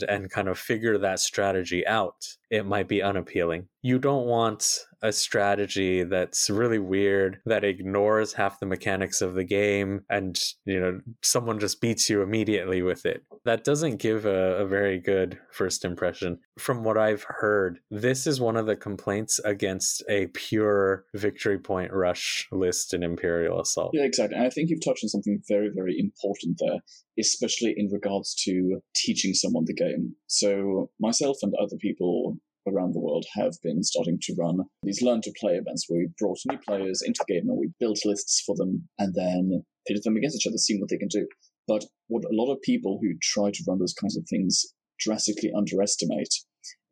and 0.09 0.31
kind 0.31 0.49
of 0.49 0.59
figure 0.59 0.99
that 0.99 1.21
strategy 1.21 1.87
out, 1.87 2.37
it 2.55 2.65
might 2.65 2.87
be 2.87 3.03
unappealing. 3.03 3.67
You 3.83 3.99
don't 3.99 4.27
want 4.27 4.79
a 5.03 5.13
strategy 5.13 6.05
that's 6.05 6.49
really 6.49 6.79
weird, 6.79 7.41
that 7.47 7.65
ignores 7.65 8.33
half 8.33 8.61
the 8.61 8.65
mechanics 8.65 9.21
of 9.21 9.35
the 9.35 9.43
game, 9.43 10.05
and, 10.09 10.39
you 10.65 10.81
know, 10.81 11.01
someone 11.21 11.59
just 11.59 11.81
beats 11.81 12.09
you 12.09 12.23
immediately 12.23 12.81
with 12.81 13.05
it. 13.05 13.25
That 13.45 13.65
doesn't 13.65 13.97
give 13.97 14.25
a, 14.25 14.59
a 14.59 14.67
very 14.67 15.01
good 15.01 15.39
first 15.51 15.85
impression. 15.85 16.39
From 16.59 16.85
what 16.85 16.97
I've 16.97 17.27
heard, 17.29 17.81
this 17.91 18.25
is 18.27 18.41
one 18.41 18.57
of 18.57 18.67
the 18.67 18.77
complaints 18.77 19.41
against 19.45 20.05
a 20.09 20.29
pure 20.29 21.05
victory 21.13 21.59
point 21.59 21.93
rush 21.93 22.47
list 22.53 22.95
in 22.95 23.03
Imperial 23.03 23.61
Assault. 23.61 23.91
Yeah, 23.93 24.05
exactly. 24.05 24.37
And 24.37 24.47
I 24.47 24.51
think 24.51 24.71
you've 24.71 24.85
touched 24.85 25.05
on 25.05 25.09
something 25.09 25.43
very, 25.49 25.71
very 25.75 25.99
important 25.99 26.59
there, 26.61 26.79
especially 27.19 27.75
in 27.77 27.91
regards 27.93 28.33
to 28.45 28.81
teaching 28.95 29.35
someone 29.35 29.65
the 29.67 29.75
game. 29.75 30.15
So, 30.29 30.91
myself 31.01 31.39
and 31.43 31.53
other 31.61 31.77
people 31.79 32.39
around 32.67 32.95
the 32.95 33.01
world 33.01 33.25
have 33.35 33.53
been 33.63 33.83
starting 33.83 34.19
to 34.23 34.35
run 34.39 34.59
these 34.83 35.03
learn 35.03 35.21
to 35.23 35.33
play 35.39 35.53
events 35.53 35.87
where 35.89 36.01
we 36.01 36.09
brought 36.19 36.39
new 36.47 36.59
players 36.59 37.03
into 37.05 37.21
the 37.27 37.35
game 37.35 37.49
and 37.49 37.59
we 37.59 37.71
built 37.81 37.99
lists 38.05 38.43
for 38.47 38.55
them 38.57 38.89
and 38.99 39.15
then 39.15 39.63
pitted 39.87 40.03
them 40.05 40.17
against 40.17 40.37
each 40.37 40.47
other, 40.47 40.59
seeing 40.59 40.81
what 40.81 40.89
they 40.91 40.97
can 40.97 41.09
do. 41.09 41.27
But 41.67 41.85
what 42.09 42.25
a 42.25 42.35
lot 42.35 42.53
of 42.53 42.61
people 42.63 42.99
who 43.01 43.15
try 43.23 43.51
to 43.51 43.65
run 43.67 43.79
those 43.79 43.95
kinds 43.95 44.17
of 44.17 44.25
things 44.29 44.65
drastically 44.99 45.53
underestimate 45.57 46.33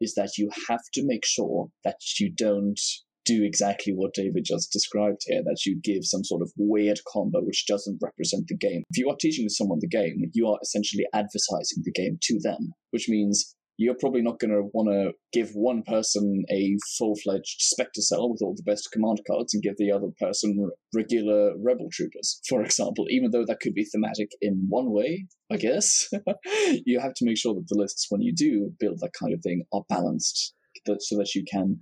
is 0.00 0.14
that 0.14 0.36
you 0.36 0.50
have 0.68 0.82
to 0.94 1.02
make 1.04 1.24
sure 1.24 1.68
that 1.84 2.00
you 2.18 2.30
don't 2.30 2.80
do 3.24 3.44
exactly 3.44 3.92
what 3.92 4.14
David 4.14 4.44
just 4.44 4.72
described 4.72 5.20
here, 5.26 5.42
that 5.44 5.64
you 5.64 5.80
give 5.82 6.04
some 6.04 6.24
sort 6.24 6.42
of 6.42 6.52
weird 6.56 6.98
combo 7.06 7.40
which 7.40 7.66
doesn't 7.66 8.00
represent 8.02 8.48
the 8.48 8.56
game. 8.56 8.82
If 8.90 8.98
you 8.98 9.08
are 9.10 9.16
teaching 9.20 9.48
someone 9.48 9.78
the 9.80 9.88
game, 9.88 10.22
you 10.32 10.48
are 10.48 10.58
essentially 10.60 11.06
advertising 11.14 11.82
the 11.84 11.92
game 11.92 12.18
to 12.22 12.40
them, 12.42 12.72
which 12.90 13.08
means 13.08 13.54
you're 13.78 13.96
probably 13.98 14.22
not 14.22 14.38
going 14.38 14.50
to 14.50 14.68
want 14.72 14.88
to 14.88 15.12
give 15.32 15.50
one 15.54 15.82
person 15.82 16.44
a 16.50 16.76
full-fledged 16.98 17.60
Spectre 17.60 18.00
cell 18.00 18.30
with 18.30 18.40
all 18.42 18.54
the 18.54 18.62
best 18.62 18.90
command 18.92 19.20
cards 19.26 19.54
and 19.54 19.62
give 19.62 19.76
the 19.78 19.90
other 19.90 20.08
person 20.20 20.70
regular 20.94 21.52
Rebel 21.58 21.88
troopers, 21.90 22.40
for 22.48 22.62
example, 22.62 23.06
even 23.08 23.30
though 23.30 23.44
that 23.46 23.60
could 23.60 23.74
be 23.74 23.84
thematic 23.84 24.30
in 24.40 24.66
one 24.68 24.90
way, 24.90 25.26
I 25.50 25.56
guess. 25.56 26.08
you 26.86 27.00
have 27.00 27.14
to 27.14 27.24
make 27.24 27.38
sure 27.38 27.54
that 27.54 27.66
the 27.68 27.78
lists, 27.78 28.06
when 28.10 28.22
you 28.22 28.34
do 28.34 28.72
build 28.78 29.00
that 29.00 29.12
kind 29.18 29.32
of 29.32 29.40
thing, 29.42 29.64
are 29.72 29.82
balanced 29.88 30.54
so 30.86 31.16
that 31.16 31.34
you 31.34 31.44
can 31.50 31.80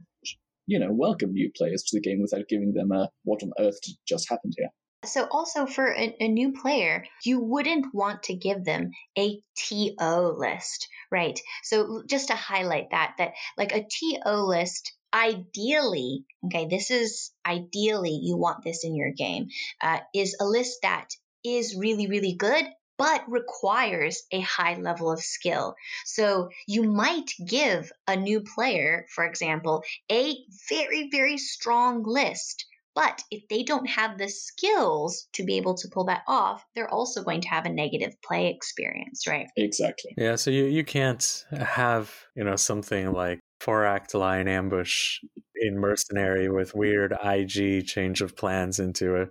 you 0.71 0.79
know, 0.79 0.93
welcome 0.93 1.33
new 1.33 1.51
players 1.57 1.83
to 1.83 1.97
the 1.97 2.01
game 2.01 2.21
without 2.23 2.47
giving 2.49 2.73
them 2.75 2.93
a 2.93 3.09
what 3.25 3.43
on 3.43 3.51
earth 3.59 3.81
just 4.07 4.29
happened 4.31 4.55
here. 4.57 4.69
So, 5.05 5.27
also 5.31 5.65
for 5.67 5.87
a, 5.87 6.15
a, 6.21 6.29
new 6.29 6.53
player, 6.53 7.07
you 7.25 7.41
wouldn't 7.41 7.95
want 7.95 8.25
to 8.25 8.35
give 8.35 8.65
them 8.65 8.91
a 9.19 9.41
TO 9.57 10.35
list, 10.37 10.89
right? 11.11 11.41
So, 11.63 12.03
just 12.07 12.29
to 12.29 12.35
highlight 12.35 12.91
that, 12.91 13.15
that 13.17 13.33
like 13.57 13.73
a 13.73 13.85
TO 13.85 14.31
list, 14.31 14.93
ideally, 15.13 16.25
okay, 16.45 16.67
this 16.67 16.91
is 16.91 17.33
ideally 17.47 18.21
you 18.23 18.37
want 18.37 18.63
this 18.63 18.85
in 18.85 18.95
your 18.95 19.11
game, 19.11 19.49
uh, 19.81 20.01
is 20.15 20.37
a 20.39 20.45
list 20.45 20.81
that 20.83 21.09
is 21.45 21.77
really, 21.77 22.07
really 22.07 22.35
good 22.35 22.67
but 23.01 23.25
requires 23.31 24.25
a 24.31 24.41
high 24.41 24.75
level 24.75 25.11
of 25.11 25.23
skill. 25.23 25.75
So 26.05 26.51
you 26.69 26.83
might 26.83 27.31
give 27.43 27.91
a 28.07 28.15
new 28.15 28.43
player, 28.43 29.07
for 29.15 29.25
example, 29.25 29.85
a 30.13 30.37
very, 30.69 31.09
very 31.11 31.39
strong 31.39 32.03
list. 32.05 32.67
But 32.95 33.23
if 33.31 33.47
they 33.49 33.63
don't 33.63 33.89
have 33.89 34.19
the 34.19 34.29
skills 34.29 35.29
to 35.35 35.45
be 35.45 35.57
able 35.57 35.75
to 35.77 35.89
pull 35.89 36.05
that 36.07 36.23
off, 36.27 36.65
they're 36.75 36.93
also 36.93 37.23
going 37.23 37.41
to 37.43 37.49
have 37.49 37.65
a 37.65 37.73
negative 37.73 38.15
play 38.23 38.49
experience, 38.49 39.27
right? 39.29 39.47
Exactly. 39.57 40.13
Yeah, 40.17 40.37
so 40.37 40.51
you, 40.51 40.65
you 40.65 40.85
can't 40.85 41.45
have, 41.53 42.13
you 42.35 42.43
know, 42.43 42.57
something 42.57 43.13
like 43.13 43.41
four 43.61 43.85
act 43.85 44.15
line 44.15 44.49
ambush 44.49 45.19
in 45.55 45.79
mercenary 45.79 46.51
with 46.51 46.75
weird 46.75 47.15
IG 47.23 47.87
change 47.87 48.23
of 48.23 48.37
plans 48.37 48.81
into 48.81 49.23
a 49.23 49.27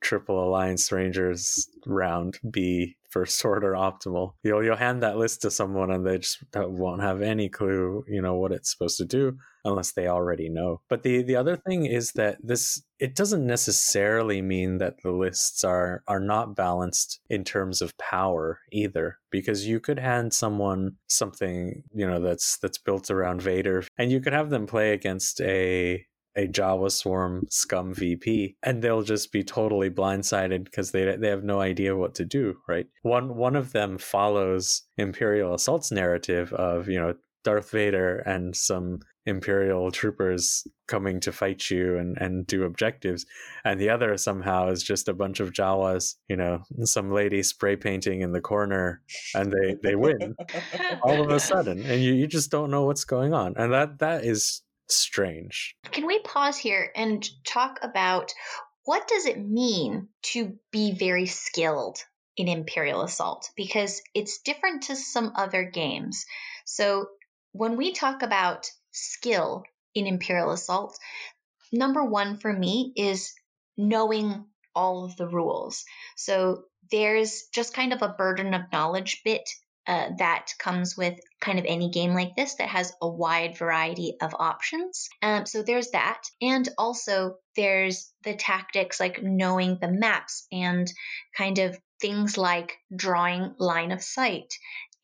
triple 0.00 0.44
alliance 0.44 0.92
rangers 0.92 1.68
round 1.86 2.38
B 2.50 2.96
for 3.10 3.26
sword 3.26 3.64
or 3.64 3.72
optimal. 3.72 4.32
You'll 4.42 4.64
you'll 4.64 4.76
hand 4.76 5.02
that 5.02 5.16
list 5.16 5.42
to 5.42 5.50
someone 5.50 5.90
and 5.90 6.06
they 6.06 6.18
just 6.18 6.38
uh, 6.56 6.68
won't 6.68 7.02
have 7.02 7.22
any 7.22 7.48
clue, 7.48 8.04
you 8.08 8.22
know, 8.22 8.34
what 8.34 8.52
it's 8.52 8.70
supposed 8.70 8.98
to 8.98 9.04
do 9.04 9.36
unless 9.64 9.92
they 9.92 10.06
already 10.06 10.48
know. 10.48 10.80
But 10.88 11.02
the 11.02 11.22
the 11.22 11.36
other 11.36 11.56
thing 11.56 11.84
is 11.84 12.12
that 12.12 12.38
this 12.42 12.82
it 12.98 13.14
doesn't 13.14 13.46
necessarily 13.46 14.42
mean 14.42 14.78
that 14.78 15.02
the 15.02 15.12
lists 15.12 15.64
are 15.64 16.02
are 16.06 16.20
not 16.20 16.56
balanced 16.56 17.20
in 17.28 17.44
terms 17.44 17.82
of 17.82 17.96
power 17.98 18.60
either 18.72 19.18
because 19.30 19.66
you 19.66 19.80
could 19.80 19.98
hand 19.98 20.32
someone 20.32 20.96
something, 21.08 21.82
you 21.92 22.06
know, 22.06 22.20
that's 22.20 22.58
that's 22.58 22.78
built 22.78 23.10
around 23.10 23.42
Vader 23.42 23.84
and 23.98 24.10
you 24.10 24.20
could 24.20 24.32
have 24.32 24.50
them 24.50 24.66
play 24.66 24.92
against 24.92 25.40
a 25.40 26.04
a 26.36 26.46
Jawa 26.46 26.90
Swarm 26.90 27.46
scum 27.50 27.94
VP, 27.94 28.56
and 28.62 28.82
they'll 28.82 29.02
just 29.02 29.32
be 29.32 29.42
totally 29.42 29.90
blindsided 29.90 30.64
because 30.64 30.92
they 30.92 31.16
they 31.16 31.28
have 31.28 31.44
no 31.44 31.60
idea 31.60 31.96
what 31.96 32.14
to 32.16 32.24
do. 32.24 32.56
Right? 32.68 32.86
One 33.02 33.36
one 33.36 33.56
of 33.56 33.72
them 33.72 33.98
follows 33.98 34.82
Imperial 34.96 35.54
Assault's 35.54 35.90
narrative 35.90 36.52
of 36.52 36.88
you 36.88 36.98
know 36.98 37.14
Darth 37.44 37.70
Vader 37.70 38.18
and 38.18 38.54
some 38.54 39.00
Imperial 39.28 39.90
troopers 39.90 40.66
coming 40.86 41.20
to 41.20 41.32
fight 41.32 41.70
you 41.70 41.98
and, 41.98 42.16
and 42.18 42.46
do 42.46 42.64
objectives. 42.64 43.26
And 43.64 43.78
the 43.78 43.90
other 43.90 44.16
somehow 44.16 44.70
is 44.70 44.82
just 44.82 45.06
a 45.06 45.12
bunch 45.12 45.40
of 45.40 45.52
Jawas, 45.52 46.14
you 46.28 46.36
know, 46.36 46.62
some 46.84 47.12
lady 47.12 47.42
spray 47.42 47.76
painting 47.76 48.22
in 48.22 48.32
the 48.32 48.40
corner 48.40 49.02
and 49.34 49.52
they, 49.52 49.76
they 49.82 49.96
win 49.96 50.34
all 51.02 51.20
of 51.22 51.30
a 51.30 51.38
sudden. 51.38 51.84
And 51.84 52.02
you, 52.02 52.14
you 52.14 52.26
just 52.26 52.50
don't 52.50 52.70
know 52.70 52.84
what's 52.84 53.04
going 53.04 53.34
on. 53.34 53.52
And 53.56 53.72
that 53.72 53.98
that 53.98 54.24
is 54.24 54.62
strange. 54.90 55.76
Can 55.90 56.06
we 56.06 56.18
pause 56.20 56.58
here 56.58 56.90
and 56.94 57.28
talk 57.44 57.78
about 57.82 58.32
what 58.84 59.06
does 59.06 59.26
it 59.26 59.38
mean 59.38 60.08
to 60.22 60.58
be 60.72 60.92
very 60.92 61.26
skilled 61.26 61.98
in 62.36 62.48
Imperial 62.48 63.02
Assault? 63.02 63.50
Because 63.56 64.00
it's 64.14 64.40
different 64.40 64.84
to 64.84 64.96
some 64.96 65.32
other 65.36 65.64
games. 65.64 66.24
So 66.64 67.08
when 67.52 67.76
we 67.76 67.92
talk 67.92 68.22
about 68.22 68.70
skill 68.92 69.64
in 69.94 70.06
Imperial 70.06 70.52
Assault, 70.52 70.98
number 71.72 72.04
one 72.04 72.38
for 72.38 72.52
me 72.52 72.92
is 72.96 73.34
knowing 73.76 74.46
all 74.74 75.04
of 75.04 75.16
the 75.16 75.28
rules. 75.28 75.84
So 76.16 76.64
there's 76.90 77.48
just 77.52 77.74
kind 77.74 77.92
of 77.92 78.02
a 78.02 78.14
burden 78.16 78.54
of 78.54 78.72
knowledge 78.72 79.22
bit 79.24 79.48
uh, 79.88 80.10
that 80.18 80.52
comes 80.58 80.98
with 80.98 81.18
kind 81.40 81.58
of 81.58 81.64
any 81.66 81.90
game 81.90 82.12
like 82.12 82.36
this 82.36 82.56
that 82.56 82.68
has 82.68 82.92
a 83.00 83.08
wide 83.08 83.56
variety 83.56 84.14
of 84.20 84.34
options. 84.38 85.08
Um, 85.22 85.46
so 85.46 85.62
there's 85.62 85.92
that. 85.92 86.20
And 86.42 86.68
also 86.76 87.36
there's 87.56 88.12
the 88.22 88.34
tactics 88.34 89.00
like 89.00 89.22
knowing 89.22 89.78
the 89.80 89.90
maps 89.90 90.46
and 90.52 90.86
kind 91.36 91.58
of 91.58 91.78
things 92.02 92.36
like 92.36 92.76
drawing 92.94 93.54
line 93.58 93.90
of 93.90 94.02
sight 94.02 94.52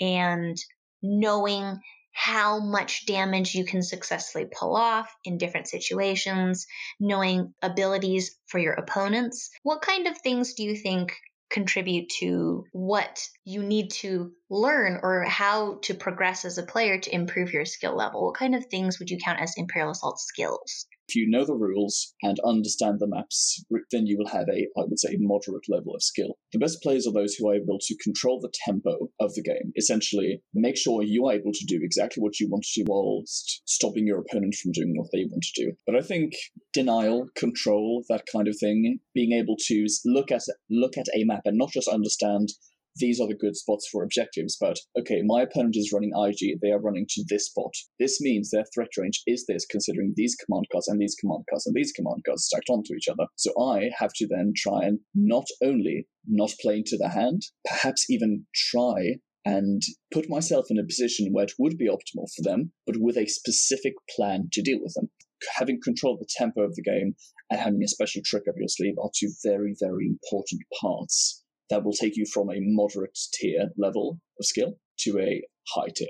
and 0.02 0.56
knowing 1.02 1.80
how 2.12 2.60
much 2.60 3.06
damage 3.06 3.54
you 3.54 3.64
can 3.64 3.82
successfully 3.82 4.46
pull 4.46 4.76
off 4.76 5.12
in 5.24 5.38
different 5.38 5.66
situations, 5.66 6.66
knowing 7.00 7.54
abilities 7.62 8.36
for 8.46 8.58
your 8.58 8.74
opponents. 8.74 9.50
What 9.62 9.80
kind 9.80 10.06
of 10.06 10.18
things 10.18 10.52
do 10.52 10.62
you 10.62 10.76
think 10.76 11.16
contribute 11.54 12.08
to 12.18 12.64
what 12.72 13.28
you 13.44 13.62
need 13.62 13.92
to 13.92 14.32
learn 14.50 14.98
or 15.02 15.22
how 15.22 15.78
to 15.82 15.94
progress 15.94 16.44
as 16.44 16.58
a 16.58 16.64
player 16.64 16.98
to 16.98 17.14
improve 17.14 17.52
your 17.52 17.64
skill 17.64 17.96
level? 17.96 18.26
What 18.26 18.36
kind 18.36 18.56
of 18.56 18.66
things 18.66 18.98
would 18.98 19.08
you 19.08 19.18
count 19.24 19.40
as 19.40 19.54
Imperial 19.56 19.92
Assault 19.92 20.18
skills? 20.18 20.86
If 21.08 21.16
you 21.16 21.28
know 21.28 21.44
the 21.44 21.54
rules 21.54 22.14
and 22.22 22.38
understand 22.40 22.98
the 22.98 23.06
maps, 23.06 23.62
then 23.92 24.06
you 24.06 24.16
will 24.16 24.28
have 24.28 24.48
a, 24.48 24.66
I 24.78 24.84
would 24.84 24.98
say, 24.98 25.16
moderate 25.18 25.68
level 25.68 25.94
of 25.94 26.02
skill. 26.02 26.38
The 26.52 26.58
best 26.58 26.82
players 26.82 27.06
are 27.06 27.12
those 27.12 27.34
who 27.34 27.48
are 27.48 27.54
able 27.54 27.78
to 27.80 27.96
control 28.02 28.40
the 28.40 28.52
tempo 28.64 29.10
of 29.20 29.34
the 29.34 29.42
game. 29.42 29.72
Essentially, 29.76 30.42
make 30.54 30.76
sure 30.76 31.02
you 31.02 31.26
are 31.26 31.34
able 31.34 31.52
to 31.52 31.66
do 31.66 31.78
exactly 31.82 32.20
what 32.20 32.40
you 32.40 32.48
want 32.48 32.64
to 32.64 32.82
do 32.82 32.86
whilst 32.88 33.62
stopping 33.66 34.06
your 34.06 34.20
opponent 34.20 34.54
from 34.54 34.72
doing 34.72 34.94
what 34.96 35.08
they 35.12 35.24
want 35.24 35.42
to 35.42 35.64
do. 35.64 35.72
But 35.86 35.96
I 35.96 36.00
think 36.00 36.32
denial, 36.72 37.28
control, 37.36 38.04
that 38.08 38.24
kind 38.32 38.48
of 38.48 38.56
thing, 38.58 39.00
being 39.14 39.32
able 39.32 39.56
to 39.66 39.86
look 40.04 40.30
at 40.32 40.42
look 40.70 40.96
at 40.96 41.06
a 41.14 41.24
map 41.24 41.42
and 41.44 41.58
not 41.58 41.70
just 41.70 41.88
understand 41.88 42.48
these 42.96 43.20
are 43.20 43.26
the 43.26 43.34
good 43.34 43.56
spots 43.56 43.88
for 43.90 44.02
objectives, 44.02 44.56
but 44.60 44.78
okay, 44.98 45.22
my 45.24 45.42
opponent 45.42 45.76
is 45.76 45.92
running 45.92 46.12
IG, 46.16 46.60
they 46.62 46.70
are 46.70 46.80
running 46.80 47.06
to 47.10 47.24
this 47.28 47.46
spot. 47.46 47.72
This 47.98 48.20
means 48.20 48.50
their 48.50 48.64
threat 48.72 48.90
range 48.96 49.22
is 49.26 49.44
this, 49.46 49.66
considering 49.66 50.14
these 50.14 50.36
command 50.36 50.66
cards 50.70 50.88
and 50.88 51.00
these 51.00 51.16
command 51.18 51.44
cards 51.50 51.66
and 51.66 51.74
these 51.74 51.92
command 51.92 52.22
cards 52.24 52.44
stacked 52.44 52.70
onto 52.70 52.94
each 52.94 53.08
other. 53.08 53.26
So 53.36 53.52
I 53.60 53.90
have 53.98 54.12
to 54.16 54.28
then 54.28 54.52
try 54.56 54.84
and 54.84 55.00
not 55.14 55.46
only 55.62 56.06
not 56.26 56.54
play 56.60 56.78
into 56.78 56.96
the 56.96 57.08
hand, 57.08 57.42
perhaps 57.64 58.08
even 58.08 58.46
try 58.54 59.16
and 59.44 59.82
put 60.12 60.30
myself 60.30 60.66
in 60.70 60.78
a 60.78 60.84
position 60.86 61.32
where 61.32 61.44
it 61.44 61.52
would 61.58 61.76
be 61.76 61.88
optimal 61.88 62.28
for 62.34 62.42
them, 62.42 62.72
but 62.86 62.96
with 62.98 63.16
a 63.16 63.26
specific 63.26 63.94
plan 64.16 64.48
to 64.52 64.62
deal 64.62 64.78
with 64.80 64.94
them. 64.94 65.10
Having 65.56 65.80
control 65.82 66.14
of 66.14 66.20
the 66.20 66.28
tempo 66.38 66.62
of 66.62 66.74
the 66.74 66.82
game 66.82 67.14
and 67.50 67.60
having 67.60 67.82
a 67.82 67.88
special 67.88 68.22
trick 68.24 68.44
up 68.48 68.54
your 68.56 68.68
sleeve 68.68 68.94
are 69.02 69.10
two 69.14 69.30
very, 69.44 69.74
very 69.78 70.06
important 70.06 70.62
parts 70.80 71.43
that 71.70 71.84
will 71.84 71.92
take 71.92 72.16
you 72.16 72.26
from 72.26 72.50
a 72.50 72.60
moderate 72.60 73.18
tier 73.32 73.70
level 73.76 74.20
of 74.38 74.46
skill 74.46 74.74
to 74.98 75.18
a 75.18 75.42
high 75.68 75.88
tier. 75.94 76.08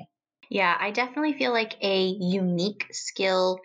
Yeah, 0.51 0.77
I 0.79 0.91
definitely 0.91 1.35
feel 1.35 1.53
like 1.53 1.77
a 1.83 2.07
unique 2.07 2.87
skill 2.93 3.61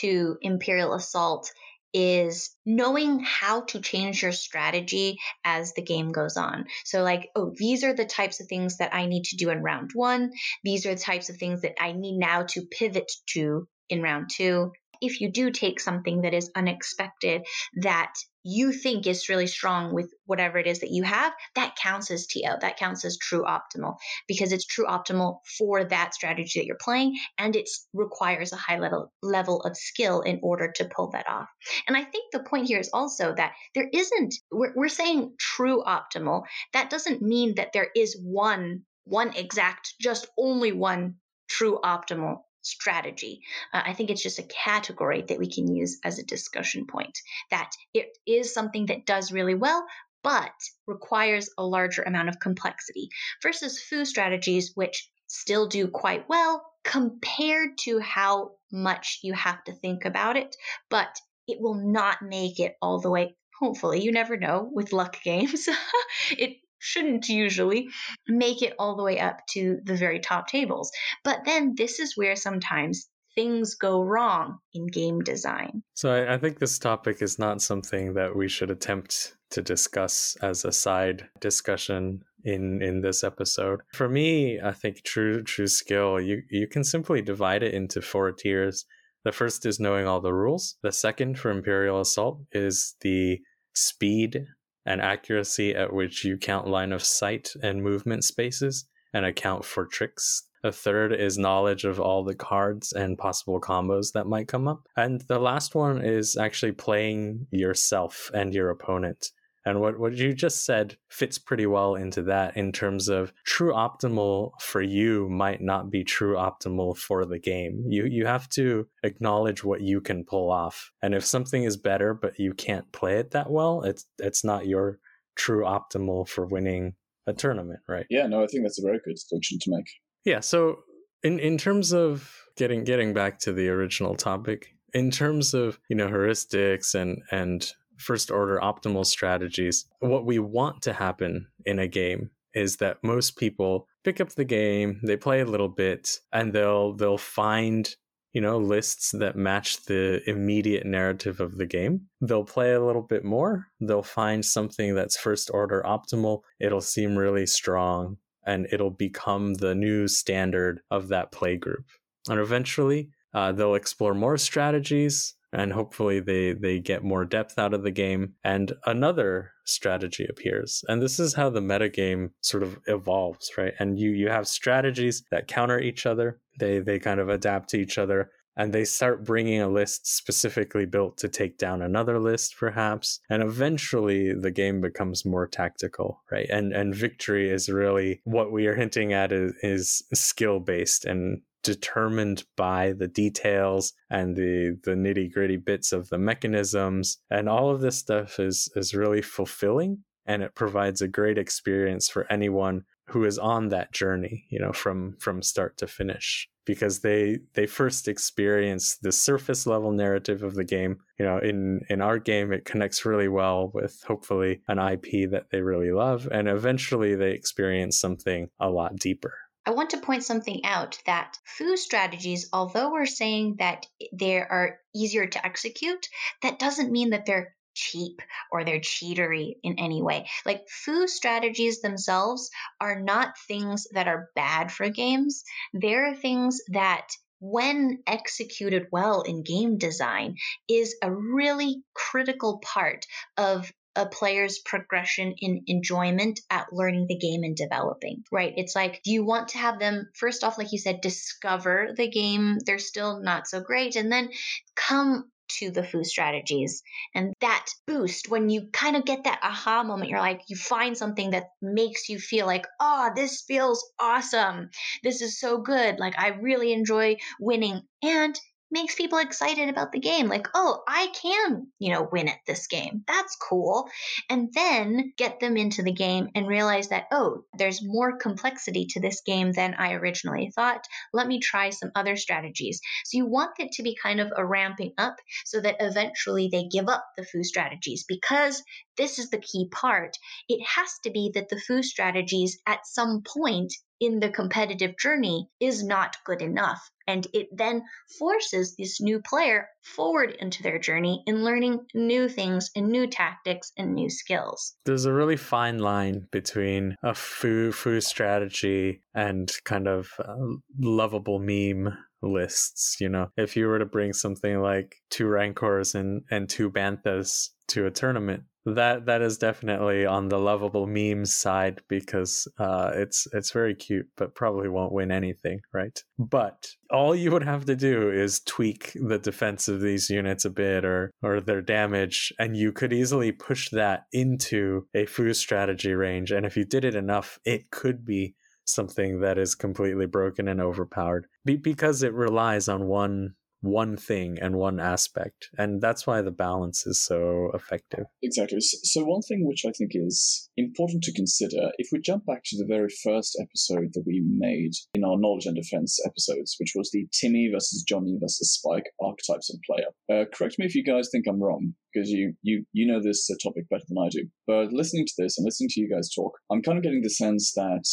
to 0.00 0.38
Imperial 0.40 0.94
Assault 0.94 1.52
is 1.94 2.56
knowing 2.64 3.20
how 3.20 3.62
to 3.62 3.80
change 3.80 4.22
your 4.22 4.32
strategy 4.32 5.18
as 5.44 5.74
the 5.74 5.82
game 5.82 6.10
goes 6.10 6.36
on. 6.36 6.64
So, 6.84 7.02
like, 7.02 7.28
oh, 7.36 7.52
these 7.54 7.84
are 7.84 7.94
the 7.94 8.06
types 8.06 8.40
of 8.40 8.46
things 8.48 8.78
that 8.78 8.94
I 8.94 9.06
need 9.06 9.24
to 9.24 9.36
do 9.36 9.50
in 9.50 9.62
round 9.62 9.90
one. 9.94 10.32
These 10.64 10.86
are 10.86 10.94
the 10.94 11.00
types 11.00 11.28
of 11.28 11.36
things 11.36 11.62
that 11.62 11.74
I 11.80 11.92
need 11.92 12.16
now 12.16 12.44
to 12.44 12.62
pivot 12.62 13.12
to 13.34 13.68
in 13.90 14.00
round 14.00 14.30
two. 14.32 14.72
If 15.02 15.20
you 15.20 15.30
do 15.30 15.50
take 15.50 15.80
something 15.80 16.22
that 16.22 16.32
is 16.32 16.50
unexpected 16.54 17.42
that 17.82 18.14
you 18.44 18.72
think 18.72 19.06
is 19.06 19.28
really 19.28 19.46
strong 19.46 19.94
with 19.94 20.12
whatever 20.26 20.58
it 20.58 20.66
is 20.66 20.80
that 20.80 20.90
you 20.90 21.04
have, 21.04 21.32
that 21.54 21.76
counts 21.76 22.10
as 22.10 22.26
TO. 22.26 22.56
That 22.60 22.76
counts 22.76 23.04
as 23.04 23.18
true 23.18 23.44
optimal 23.44 23.96
because 24.26 24.52
it's 24.52 24.66
true 24.66 24.86
optimal 24.86 25.38
for 25.58 25.84
that 25.84 26.14
strategy 26.14 26.60
that 26.60 26.66
you're 26.66 26.76
playing 26.80 27.16
and 27.38 27.54
it 27.54 27.68
requires 27.92 28.52
a 28.52 28.56
high 28.56 28.78
level 28.78 29.12
level 29.22 29.60
of 29.62 29.76
skill 29.76 30.22
in 30.22 30.40
order 30.42 30.72
to 30.76 30.90
pull 30.94 31.10
that 31.10 31.28
off. 31.28 31.48
And 31.86 31.96
I 31.96 32.04
think 32.04 32.32
the 32.32 32.42
point 32.42 32.66
here 32.66 32.80
is 32.80 32.90
also 32.92 33.34
that 33.34 33.52
there 33.74 33.88
isn't 33.92 34.34
we're, 34.50 34.72
we're 34.74 34.88
saying 34.88 35.34
true 35.38 35.82
optimal. 35.86 36.42
That 36.72 36.90
doesn't 36.90 37.22
mean 37.22 37.54
that 37.56 37.72
there 37.72 37.88
is 37.94 38.18
one 38.20 38.82
one 39.04 39.34
exact 39.36 39.94
just 40.00 40.26
only 40.38 40.72
one 40.72 41.16
true 41.48 41.78
optimal 41.84 42.38
strategy. 42.62 43.42
Uh, 43.72 43.82
I 43.84 43.92
think 43.92 44.10
it's 44.10 44.22
just 44.22 44.38
a 44.38 44.44
category 44.64 45.22
that 45.22 45.38
we 45.38 45.50
can 45.50 45.74
use 45.74 45.98
as 46.04 46.18
a 46.18 46.24
discussion 46.24 46.86
point 46.86 47.18
that 47.50 47.70
it 47.92 48.16
is 48.26 48.54
something 48.54 48.86
that 48.86 49.06
does 49.06 49.32
really 49.32 49.54
well, 49.54 49.84
but 50.22 50.52
requires 50.86 51.50
a 51.58 51.64
larger 51.64 52.02
amount 52.02 52.28
of 52.28 52.38
complexity 52.40 53.10
versus 53.42 53.80
foo 53.80 54.04
strategies, 54.04 54.72
which 54.74 55.10
still 55.26 55.66
do 55.66 55.88
quite 55.88 56.28
well, 56.28 56.64
compared 56.84 57.78
to 57.78 57.98
how 57.98 58.52
much 58.70 59.20
you 59.22 59.32
have 59.32 59.62
to 59.64 59.72
think 59.72 60.04
about 60.04 60.36
it, 60.36 60.56
but 60.90 61.20
it 61.48 61.60
will 61.60 61.74
not 61.74 62.22
make 62.22 62.60
it 62.60 62.76
all 62.80 63.00
the 63.00 63.10
way. 63.10 63.34
Hopefully, 63.58 64.02
you 64.02 64.12
never 64.12 64.36
know 64.36 64.68
with 64.72 64.92
luck 64.92 65.22
games. 65.22 65.68
it 66.30 66.56
shouldn't 66.82 67.28
usually 67.28 67.88
make 68.28 68.60
it 68.60 68.74
all 68.78 68.96
the 68.96 69.02
way 69.02 69.20
up 69.20 69.38
to 69.50 69.78
the 69.84 69.94
very 69.94 70.18
top 70.18 70.48
tables. 70.48 70.90
But 71.24 71.40
then 71.46 71.74
this 71.76 72.00
is 72.00 72.16
where 72.16 72.36
sometimes 72.36 73.08
things 73.34 73.74
go 73.74 74.02
wrong 74.02 74.58
in 74.74 74.86
game 74.86 75.20
design. 75.20 75.82
So 75.94 76.12
I, 76.12 76.34
I, 76.34 76.38
think 76.38 76.58
this 76.58 76.78
topic 76.78 77.22
is 77.22 77.38
not 77.38 77.62
something 77.62 78.14
that 78.14 78.36
we 78.36 78.48
should 78.48 78.70
attempt 78.70 79.36
to 79.50 79.62
discuss 79.62 80.36
as 80.42 80.64
a 80.64 80.72
side 80.72 81.28
discussion 81.40 82.22
in 82.44 82.82
in 82.82 83.00
this 83.00 83.24
episode. 83.24 83.80
For 83.94 84.08
me, 84.08 84.60
I 84.60 84.72
think 84.72 85.02
true 85.02 85.42
true 85.42 85.66
skill 85.66 86.20
you 86.20 86.42
you 86.50 86.66
can 86.66 86.84
simply 86.84 87.22
divide 87.22 87.62
it 87.62 87.74
into 87.74 88.02
four 88.02 88.32
tiers. 88.32 88.84
The 89.24 89.32
first 89.32 89.64
is 89.66 89.78
knowing 89.78 90.06
all 90.06 90.20
the 90.20 90.34
rules. 90.34 90.76
The 90.82 90.92
second 90.92 91.38
for 91.38 91.50
Imperial 91.50 92.00
Assault 92.00 92.40
is 92.50 92.96
the 93.02 93.38
speed 93.74 94.46
and 94.86 95.00
accuracy 95.00 95.74
at 95.74 95.92
which 95.92 96.24
you 96.24 96.36
count 96.36 96.66
line 96.66 96.92
of 96.92 97.02
sight 97.02 97.52
and 97.62 97.82
movement 97.82 98.24
spaces 98.24 98.86
and 99.12 99.24
account 99.24 99.64
for 99.64 99.86
tricks. 99.86 100.44
A 100.64 100.70
third 100.70 101.12
is 101.12 101.38
knowledge 101.38 101.84
of 101.84 101.98
all 101.98 102.22
the 102.22 102.34
cards 102.34 102.92
and 102.92 103.18
possible 103.18 103.60
combos 103.60 104.12
that 104.12 104.26
might 104.26 104.46
come 104.46 104.68
up. 104.68 104.86
And 104.96 105.20
the 105.22 105.40
last 105.40 105.74
one 105.74 106.04
is 106.04 106.36
actually 106.36 106.72
playing 106.72 107.48
yourself 107.50 108.30
and 108.32 108.54
your 108.54 108.70
opponent 108.70 109.32
and 109.64 109.80
what, 109.80 109.98
what 109.98 110.14
you 110.14 110.34
just 110.34 110.64
said 110.64 110.96
fits 111.08 111.38
pretty 111.38 111.66
well 111.66 111.94
into 111.94 112.22
that 112.22 112.56
in 112.56 112.72
terms 112.72 113.08
of 113.08 113.32
true 113.44 113.72
optimal 113.72 114.52
for 114.60 114.82
you 114.82 115.28
might 115.28 115.60
not 115.60 115.90
be 115.90 116.04
true 116.04 116.34
optimal 116.36 116.96
for 116.96 117.24
the 117.24 117.38
game. 117.38 117.84
You 117.88 118.06
you 118.06 118.26
have 118.26 118.48
to 118.50 118.88
acknowledge 119.02 119.64
what 119.64 119.80
you 119.80 120.00
can 120.00 120.24
pull 120.24 120.50
off. 120.50 120.92
And 121.02 121.14
if 121.14 121.24
something 121.24 121.62
is 121.62 121.76
better 121.76 122.14
but 122.14 122.38
you 122.38 122.54
can't 122.54 122.90
play 122.92 123.18
it 123.18 123.30
that 123.32 123.50
well, 123.50 123.82
it's 123.82 124.06
it's 124.18 124.44
not 124.44 124.66
your 124.66 124.98
true 125.34 125.64
optimal 125.64 126.28
for 126.28 126.46
winning 126.46 126.94
a 127.26 127.32
tournament, 127.32 127.80
right? 127.88 128.06
Yeah, 128.10 128.26
no, 128.26 128.42
I 128.42 128.46
think 128.46 128.64
that's 128.64 128.80
a 128.80 128.86
very 128.86 129.00
good 129.04 129.14
distinction 129.14 129.58
to 129.60 129.70
make. 129.70 129.88
Yeah, 130.24 130.40
so 130.40 130.80
in 131.22 131.38
in 131.38 131.58
terms 131.58 131.92
of 131.92 132.36
getting 132.56 132.84
getting 132.84 133.14
back 133.14 133.38
to 133.40 133.52
the 133.52 133.68
original 133.68 134.16
topic, 134.16 134.74
in 134.92 135.10
terms 135.10 135.54
of, 135.54 135.78
you 135.88 135.96
know, 135.96 136.08
heuristics 136.08 136.94
and 136.94 137.22
and 137.30 137.72
first 138.02 138.30
order 138.30 138.58
optimal 138.62 139.06
strategies, 139.06 139.86
what 140.00 140.26
we 140.26 140.38
want 140.38 140.82
to 140.82 140.92
happen 140.92 141.46
in 141.64 141.78
a 141.78 141.88
game 141.88 142.30
is 142.54 142.76
that 142.76 143.02
most 143.02 143.36
people 143.36 143.86
pick 144.04 144.20
up 144.20 144.30
the 144.30 144.44
game, 144.44 145.00
they 145.02 145.16
play 145.16 145.40
a 145.40 145.46
little 145.46 145.68
bit, 145.68 146.18
and 146.32 146.52
they'll 146.52 146.92
they'll 146.92 147.18
find 147.18 147.94
you 148.32 148.40
know 148.40 148.58
lists 148.58 149.12
that 149.12 149.36
match 149.36 149.84
the 149.84 150.20
immediate 150.28 150.86
narrative 150.86 151.40
of 151.40 151.56
the 151.56 151.66
game. 151.66 152.02
They'll 152.20 152.44
play 152.44 152.72
a 152.72 152.84
little 152.84 153.02
bit 153.02 153.24
more, 153.24 153.68
they'll 153.80 154.02
find 154.02 154.44
something 154.44 154.94
that's 154.94 155.16
first 155.16 155.50
order 155.52 155.82
optimal, 155.86 156.42
it'll 156.60 156.80
seem 156.80 157.16
really 157.16 157.46
strong 157.46 158.18
and 158.44 158.66
it'll 158.72 158.90
become 158.90 159.54
the 159.54 159.74
new 159.74 160.08
standard 160.08 160.80
of 160.90 161.08
that 161.08 161.30
play 161.30 161.56
group. 161.56 161.84
And 162.28 162.40
eventually, 162.40 163.10
uh, 163.34 163.52
they'll 163.52 163.76
explore 163.76 164.14
more 164.14 164.36
strategies 164.36 165.34
and 165.52 165.72
hopefully 165.72 166.20
they 166.20 166.52
they 166.52 166.78
get 166.78 167.04
more 167.04 167.24
depth 167.24 167.58
out 167.58 167.74
of 167.74 167.82
the 167.82 167.90
game. 167.90 168.34
And 168.44 168.72
another 168.86 169.52
strategy 169.64 170.26
appears 170.28 170.84
and 170.88 171.00
this 171.00 171.20
is 171.20 171.34
how 171.34 171.48
the 171.48 171.60
metagame 171.60 172.30
sort 172.40 172.62
of 172.62 172.78
evolves 172.86 173.50
right? 173.56 173.74
And 173.78 173.98
you 173.98 174.10
you 174.10 174.28
have 174.28 174.48
strategies 174.48 175.22
that 175.30 175.48
counter 175.48 175.78
each 175.78 176.06
other. 176.06 176.40
They 176.58 176.80
they 176.80 176.98
kind 176.98 177.20
of 177.20 177.28
adapt 177.28 177.70
to 177.70 177.80
each 177.80 177.98
other 177.98 178.30
and 178.54 178.72
they 178.72 178.84
start 178.84 179.24
bringing 179.24 179.62
a 179.62 179.68
list 179.68 180.06
specifically 180.06 180.84
built 180.84 181.16
to 181.16 181.28
take 181.28 181.56
down 181.56 181.80
another 181.80 182.18
list 182.18 182.56
perhaps. 182.58 183.20
And 183.30 183.42
eventually 183.42 184.34
the 184.34 184.50
game 184.50 184.80
becomes 184.80 185.24
more 185.24 185.46
tactical 185.46 186.22
right? 186.30 186.48
And 186.50 186.72
and 186.72 186.94
victory 186.94 187.50
is 187.50 187.68
really 187.68 188.20
what 188.24 188.52
we 188.52 188.66
are 188.66 188.74
hinting 188.74 189.12
at 189.12 189.32
is, 189.32 189.54
is 189.62 190.02
skill 190.14 190.60
based 190.60 191.04
and 191.04 191.42
determined 191.62 192.44
by 192.56 192.92
the 192.92 193.08
details 193.08 193.92
and 194.10 194.36
the 194.36 194.78
the 194.84 194.92
nitty 194.92 195.32
gritty 195.32 195.56
bits 195.56 195.92
of 195.92 196.08
the 196.08 196.18
mechanisms. 196.18 197.18
And 197.30 197.48
all 197.48 197.70
of 197.70 197.80
this 197.80 197.98
stuff 197.98 198.38
is 198.38 198.68
is 198.76 198.94
really 198.94 199.22
fulfilling 199.22 200.04
and 200.26 200.42
it 200.42 200.54
provides 200.54 201.02
a 201.02 201.08
great 201.08 201.38
experience 201.38 202.08
for 202.08 202.30
anyone 202.30 202.84
who 203.08 203.24
is 203.24 203.38
on 203.38 203.68
that 203.68 203.92
journey 203.92 204.46
you 204.48 204.60
know 204.60 204.72
from 204.72 205.16
from 205.18 205.42
start 205.42 205.76
to 205.78 205.86
finish. 205.86 206.48
Because 206.64 207.00
they 207.00 207.38
they 207.54 207.66
first 207.66 208.06
experience 208.06 208.96
the 209.02 209.10
surface 209.10 209.66
level 209.66 209.90
narrative 209.90 210.44
of 210.44 210.54
the 210.54 210.64
game. 210.64 210.98
You 211.18 211.26
know 211.26 211.38
in 211.38 211.82
in 211.88 212.00
our 212.00 212.18
game 212.18 212.52
it 212.52 212.64
connects 212.64 213.04
really 213.04 213.28
well 213.28 213.70
with 213.74 214.02
hopefully 214.06 214.62
an 214.68 214.78
ip 214.78 215.30
that 215.30 215.46
they 215.50 215.60
really 215.60 215.92
love 215.92 216.28
and 216.30 216.48
eventually 216.48 217.14
they 217.14 217.32
experience 217.32 217.98
something 218.00 218.48
a 218.60 218.70
lot 218.70 218.96
deeper 218.96 219.34
I 219.64 219.70
want 219.70 219.90
to 219.90 219.98
point 219.98 220.24
something 220.24 220.64
out 220.64 220.98
that 221.06 221.38
foo 221.44 221.76
strategies, 221.76 222.48
although 222.52 222.92
we're 222.92 223.06
saying 223.06 223.56
that 223.58 223.86
they 224.12 224.38
are 224.38 224.80
easier 224.94 225.26
to 225.26 225.46
execute, 225.46 226.08
that 226.42 226.58
doesn't 226.58 226.90
mean 226.90 227.10
that 227.10 227.26
they're 227.26 227.54
cheap 227.74 228.20
or 228.50 228.64
they're 228.64 228.80
cheatery 228.80 229.54
in 229.62 229.78
any 229.78 230.02
way. 230.02 230.28
Like 230.44 230.68
foo 230.68 231.06
strategies 231.06 231.80
themselves 231.80 232.50
are 232.80 233.00
not 233.00 233.38
things 233.48 233.86
that 233.92 234.08
are 234.08 234.30
bad 234.34 234.72
for 234.72 234.88
games. 234.88 235.44
They're 235.72 236.14
things 236.14 236.60
that 236.68 237.08
when 237.40 237.98
executed 238.06 238.86
well 238.92 239.22
in 239.22 239.42
game 239.42 239.78
design 239.78 240.36
is 240.68 240.94
a 241.02 241.12
really 241.12 241.82
critical 241.94 242.58
part 242.58 243.06
of 243.36 243.72
a 243.96 244.06
player's 244.06 244.58
progression 244.58 245.34
in 245.38 245.62
enjoyment 245.66 246.40
at 246.50 246.72
learning 246.72 247.06
the 247.08 247.18
game 247.18 247.42
and 247.42 247.56
developing, 247.56 248.24
right? 248.30 248.54
It's 248.56 248.74
like, 248.74 249.00
you 249.04 249.24
want 249.24 249.48
to 249.48 249.58
have 249.58 249.78
them, 249.78 250.08
first 250.14 250.44
off, 250.44 250.58
like 250.58 250.72
you 250.72 250.78
said, 250.78 251.00
discover 251.00 251.94
the 251.96 252.08
game? 252.08 252.58
They're 252.64 252.78
still 252.78 253.20
not 253.20 253.46
so 253.46 253.60
great. 253.60 253.96
And 253.96 254.10
then 254.10 254.30
come 254.74 255.24
to 255.58 255.70
the 255.70 255.82
FOO 255.82 256.04
strategies 256.04 256.82
and 257.14 257.34
that 257.40 257.66
boost 257.86 258.30
when 258.30 258.48
you 258.48 258.68
kind 258.72 258.96
of 258.96 259.04
get 259.04 259.24
that 259.24 259.40
aha 259.42 259.82
moment 259.82 260.08
you're 260.08 260.18
like 260.18 260.40
you 260.48 260.56
find 260.56 260.96
something 260.96 261.30
that 261.32 261.48
makes 261.60 262.08
you 262.08 262.18
feel 262.18 262.46
like 262.46 262.66
oh 262.80 263.10
this 263.14 263.42
feels 263.42 263.84
awesome 263.98 264.70
this 265.02 265.20
is 265.20 265.38
so 265.38 265.58
good 265.58 265.98
like 265.98 266.14
i 266.18 266.28
really 266.28 266.72
enjoy 266.72 267.16
winning 267.38 267.82
and 268.02 268.38
makes 268.72 268.94
people 268.94 269.18
excited 269.18 269.68
about 269.68 269.92
the 269.92 270.00
game. 270.00 270.28
Like, 270.28 270.48
oh, 270.54 270.82
I 270.88 271.08
can, 271.14 271.68
you 271.78 271.92
know, 271.92 272.08
win 272.10 272.28
at 272.28 272.38
this 272.46 272.66
game. 272.66 273.04
That's 273.06 273.36
cool. 273.36 273.88
And 274.30 274.48
then 274.54 275.12
get 275.16 275.40
them 275.40 275.56
into 275.56 275.82
the 275.82 275.92
game 275.92 276.28
and 276.34 276.48
realize 276.48 276.88
that, 276.88 277.04
oh, 277.12 277.44
there's 277.56 277.84
more 277.84 278.16
complexity 278.16 278.86
to 278.90 279.00
this 279.00 279.20
game 279.24 279.52
than 279.52 279.74
I 279.74 279.92
originally 279.92 280.50
thought. 280.54 280.84
Let 281.12 281.26
me 281.26 281.38
try 281.38 281.70
some 281.70 281.92
other 281.94 282.16
strategies. 282.16 282.80
So 283.04 283.18
you 283.18 283.26
want 283.26 283.52
it 283.58 283.72
to 283.72 283.82
be 283.82 283.96
kind 284.02 284.20
of 284.20 284.32
a 284.36 284.44
ramping 284.44 284.92
up 284.98 285.16
so 285.44 285.60
that 285.60 285.76
eventually 285.80 286.48
they 286.50 286.64
give 286.64 286.88
up 286.88 287.04
the 287.16 287.24
foo 287.24 287.44
strategies 287.44 288.04
because 288.08 288.62
this 288.96 289.18
is 289.18 289.30
the 289.30 289.38
key 289.38 289.68
part. 289.70 290.16
It 290.48 290.62
has 290.66 290.98
to 291.04 291.10
be 291.10 291.30
that 291.34 291.48
the 291.48 291.60
foo 291.60 291.82
strategies 291.82 292.58
at 292.66 292.86
some 292.86 293.22
point 293.22 293.72
in 294.00 294.18
the 294.18 294.30
competitive 294.30 294.98
journey 294.98 295.48
is 295.60 295.84
not 295.84 296.16
good 296.24 296.42
enough. 296.42 296.90
And 297.06 297.26
it 297.32 297.48
then 297.52 297.82
forces 298.18 298.74
this 298.76 299.00
new 299.00 299.20
player 299.20 299.68
forward 299.82 300.36
into 300.40 300.62
their 300.62 300.78
journey 300.78 301.22
in 301.26 301.44
learning 301.44 301.86
new 301.94 302.28
things 302.28 302.70
and 302.74 302.88
new 302.88 303.06
tactics 303.06 303.72
and 303.76 303.94
new 303.94 304.10
skills. 304.10 304.74
There's 304.84 305.04
a 305.04 305.12
really 305.12 305.36
fine 305.36 305.78
line 305.78 306.26
between 306.32 306.96
a 307.02 307.14
foo 307.14 307.70
foo 307.70 308.00
strategy 308.00 309.02
and 309.14 309.52
kind 309.64 309.86
of 309.86 310.10
um, 310.24 310.62
lovable 310.80 311.38
meme 311.38 311.96
lists. 312.22 312.96
You 313.00 313.08
know, 313.08 313.28
if 313.36 313.56
you 313.56 313.66
were 313.66 313.78
to 313.78 313.86
bring 313.86 314.12
something 314.12 314.60
like 314.60 314.96
two 315.10 315.26
Rancors 315.26 315.94
and, 315.94 316.22
and 316.30 316.48
two 316.48 316.70
Banthas 316.70 317.50
to 317.68 317.86
a 317.86 317.90
tournament, 317.90 318.44
that 318.64 319.06
that 319.06 319.22
is 319.22 319.38
definitely 319.38 320.06
on 320.06 320.28
the 320.28 320.38
lovable 320.38 320.86
memes 320.86 321.34
side 321.34 321.80
because 321.88 322.46
uh, 322.58 322.92
it's 322.94 323.26
it's 323.32 323.50
very 323.50 323.74
cute, 323.74 324.06
but 324.16 324.34
probably 324.34 324.68
won't 324.68 324.92
win 324.92 325.10
anything, 325.10 325.60
right? 325.72 325.98
But 326.18 326.68
all 326.90 327.14
you 327.14 327.30
would 327.32 327.44
have 327.44 327.64
to 327.66 327.76
do 327.76 328.10
is 328.10 328.40
tweak 328.40 328.92
the 328.94 329.18
defense 329.18 329.68
of 329.68 329.80
these 329.80 330.10
units 330.10 330.44
a 330.44 330.50
bit 330.50 330.84
or 330.84 331.10
or 331.22 331.40
their 331.40 331.62
damage, 331.62 332.32
and 332.38 332.56
you 332.56 332.72
could 332.72 332.92
easily 332.92 333.32
push 333.32 333.68
that 333.70 334.04
into 334.12 334.86
a 334.94 335.06
foo 335.06 335.34
strategy 335.34 335.94
range. 335.94 336.30
And 336.30 336.46
if 336.46 336.56
you 336.56 336.64
did 336.64 336.84
it 336.84 336.94
enough, 336.94 337.38
it 337.44 337.70
could 337.70 338.04
be 338.04 338.34
something 338.64 339.20
that 339.20 339.38
is 339.38 339.54
completely 339.54 340.06
broken 340.06 340.46
and 340.46 340.60
overpowered 340.60 341.26
Be- 341.44 341.56
because 341.56 342.02
it 342.02 342.14
relies 342.14 342.68
on 342.68 342.86
one 342.86 343.34
one 343.62 343.96
thing 343.96 344.38
and 344.40 344.56
one 344.56 344.78
aspect. 344.78 345.48
And 345.56 345.80
that's 345.80 346.06
why 346.06 346.20
the 346.20 346.30
balance 346.30 346.86
is 346.86 347.00
so 347.00 347.50
effective. 347.54 348.06
Exactly. 348.22 348.58
So, 348.60 349.04
one 349.04 349.22
thing 349.22 349.46
which 349.46 349.64
I 349.66 349.72
think 349.72 349.92
is 349.94 350.50
important 350.56 351.02
to 351.04 351.12
consider, 351.12 351.70
if 351.78 351.88
we 351.92 352.00
jump 352.00 352.26
back 352.26 352.42
to 352.46 352.58
the 352.58 352.66
very 352.66 352.88
first 353.02 353.38
episode 353.40 353.92
that 353.94 354.04
we 354.06 354.22
made 354.26 354.72
in 354.94 355.04
our 355.04 355.18
knowledge 355.18 355.46
and 355.46 355.56
defense 355.56 355.98
episodes, 356.04 356.56
which 356.58 356.72
was 356.74 356.90
the 356.90 357.06
Timmy 357.12 357.50
versus 357.52 357.84
Johnny 357.88 358.18
versus 358.20 358.52
Spike 358.52 358.90
archetypes 359.00 359.52
of 359.52 359.60
player. 359.64 359.86
Uh, 360.10 360.24
correct 360.34 360.58
me 360.58 360.66
if 360.66 360.74
you 360.74 360.84
guys 360.84 361.08
think 361.10 361.26
I'm 361.28 361.42
wrong, 361.42 361.74
because 361.92 362.10
you 362.10 362.34
you 362.42 362.64
you 362.72 362.86
know 362.86 363.00
this 363.02 363.28
uh, 363.30 363.34
topic 363.42 363.68
better 363.70 363.84
than 363.88 363.98
I 363.98 364.08
do. 364.08 364.26
But 364.46 364.72
listening 364.72 365.06
to 365.06 365.14
this 365.18 365.38
and 365.38 365.44
listening 365.44 365.70
to 365.70 365.80
you 365.80 365.88
guys 365.88 366.12
talk, 366.12 366.32
I'm 366.50 366.62
kind 366.62 366.78
of 366.78 366.84
getting 366.84 367.02
the 367.02 367.10
sense 367.10 367.52
that 367.54 367.84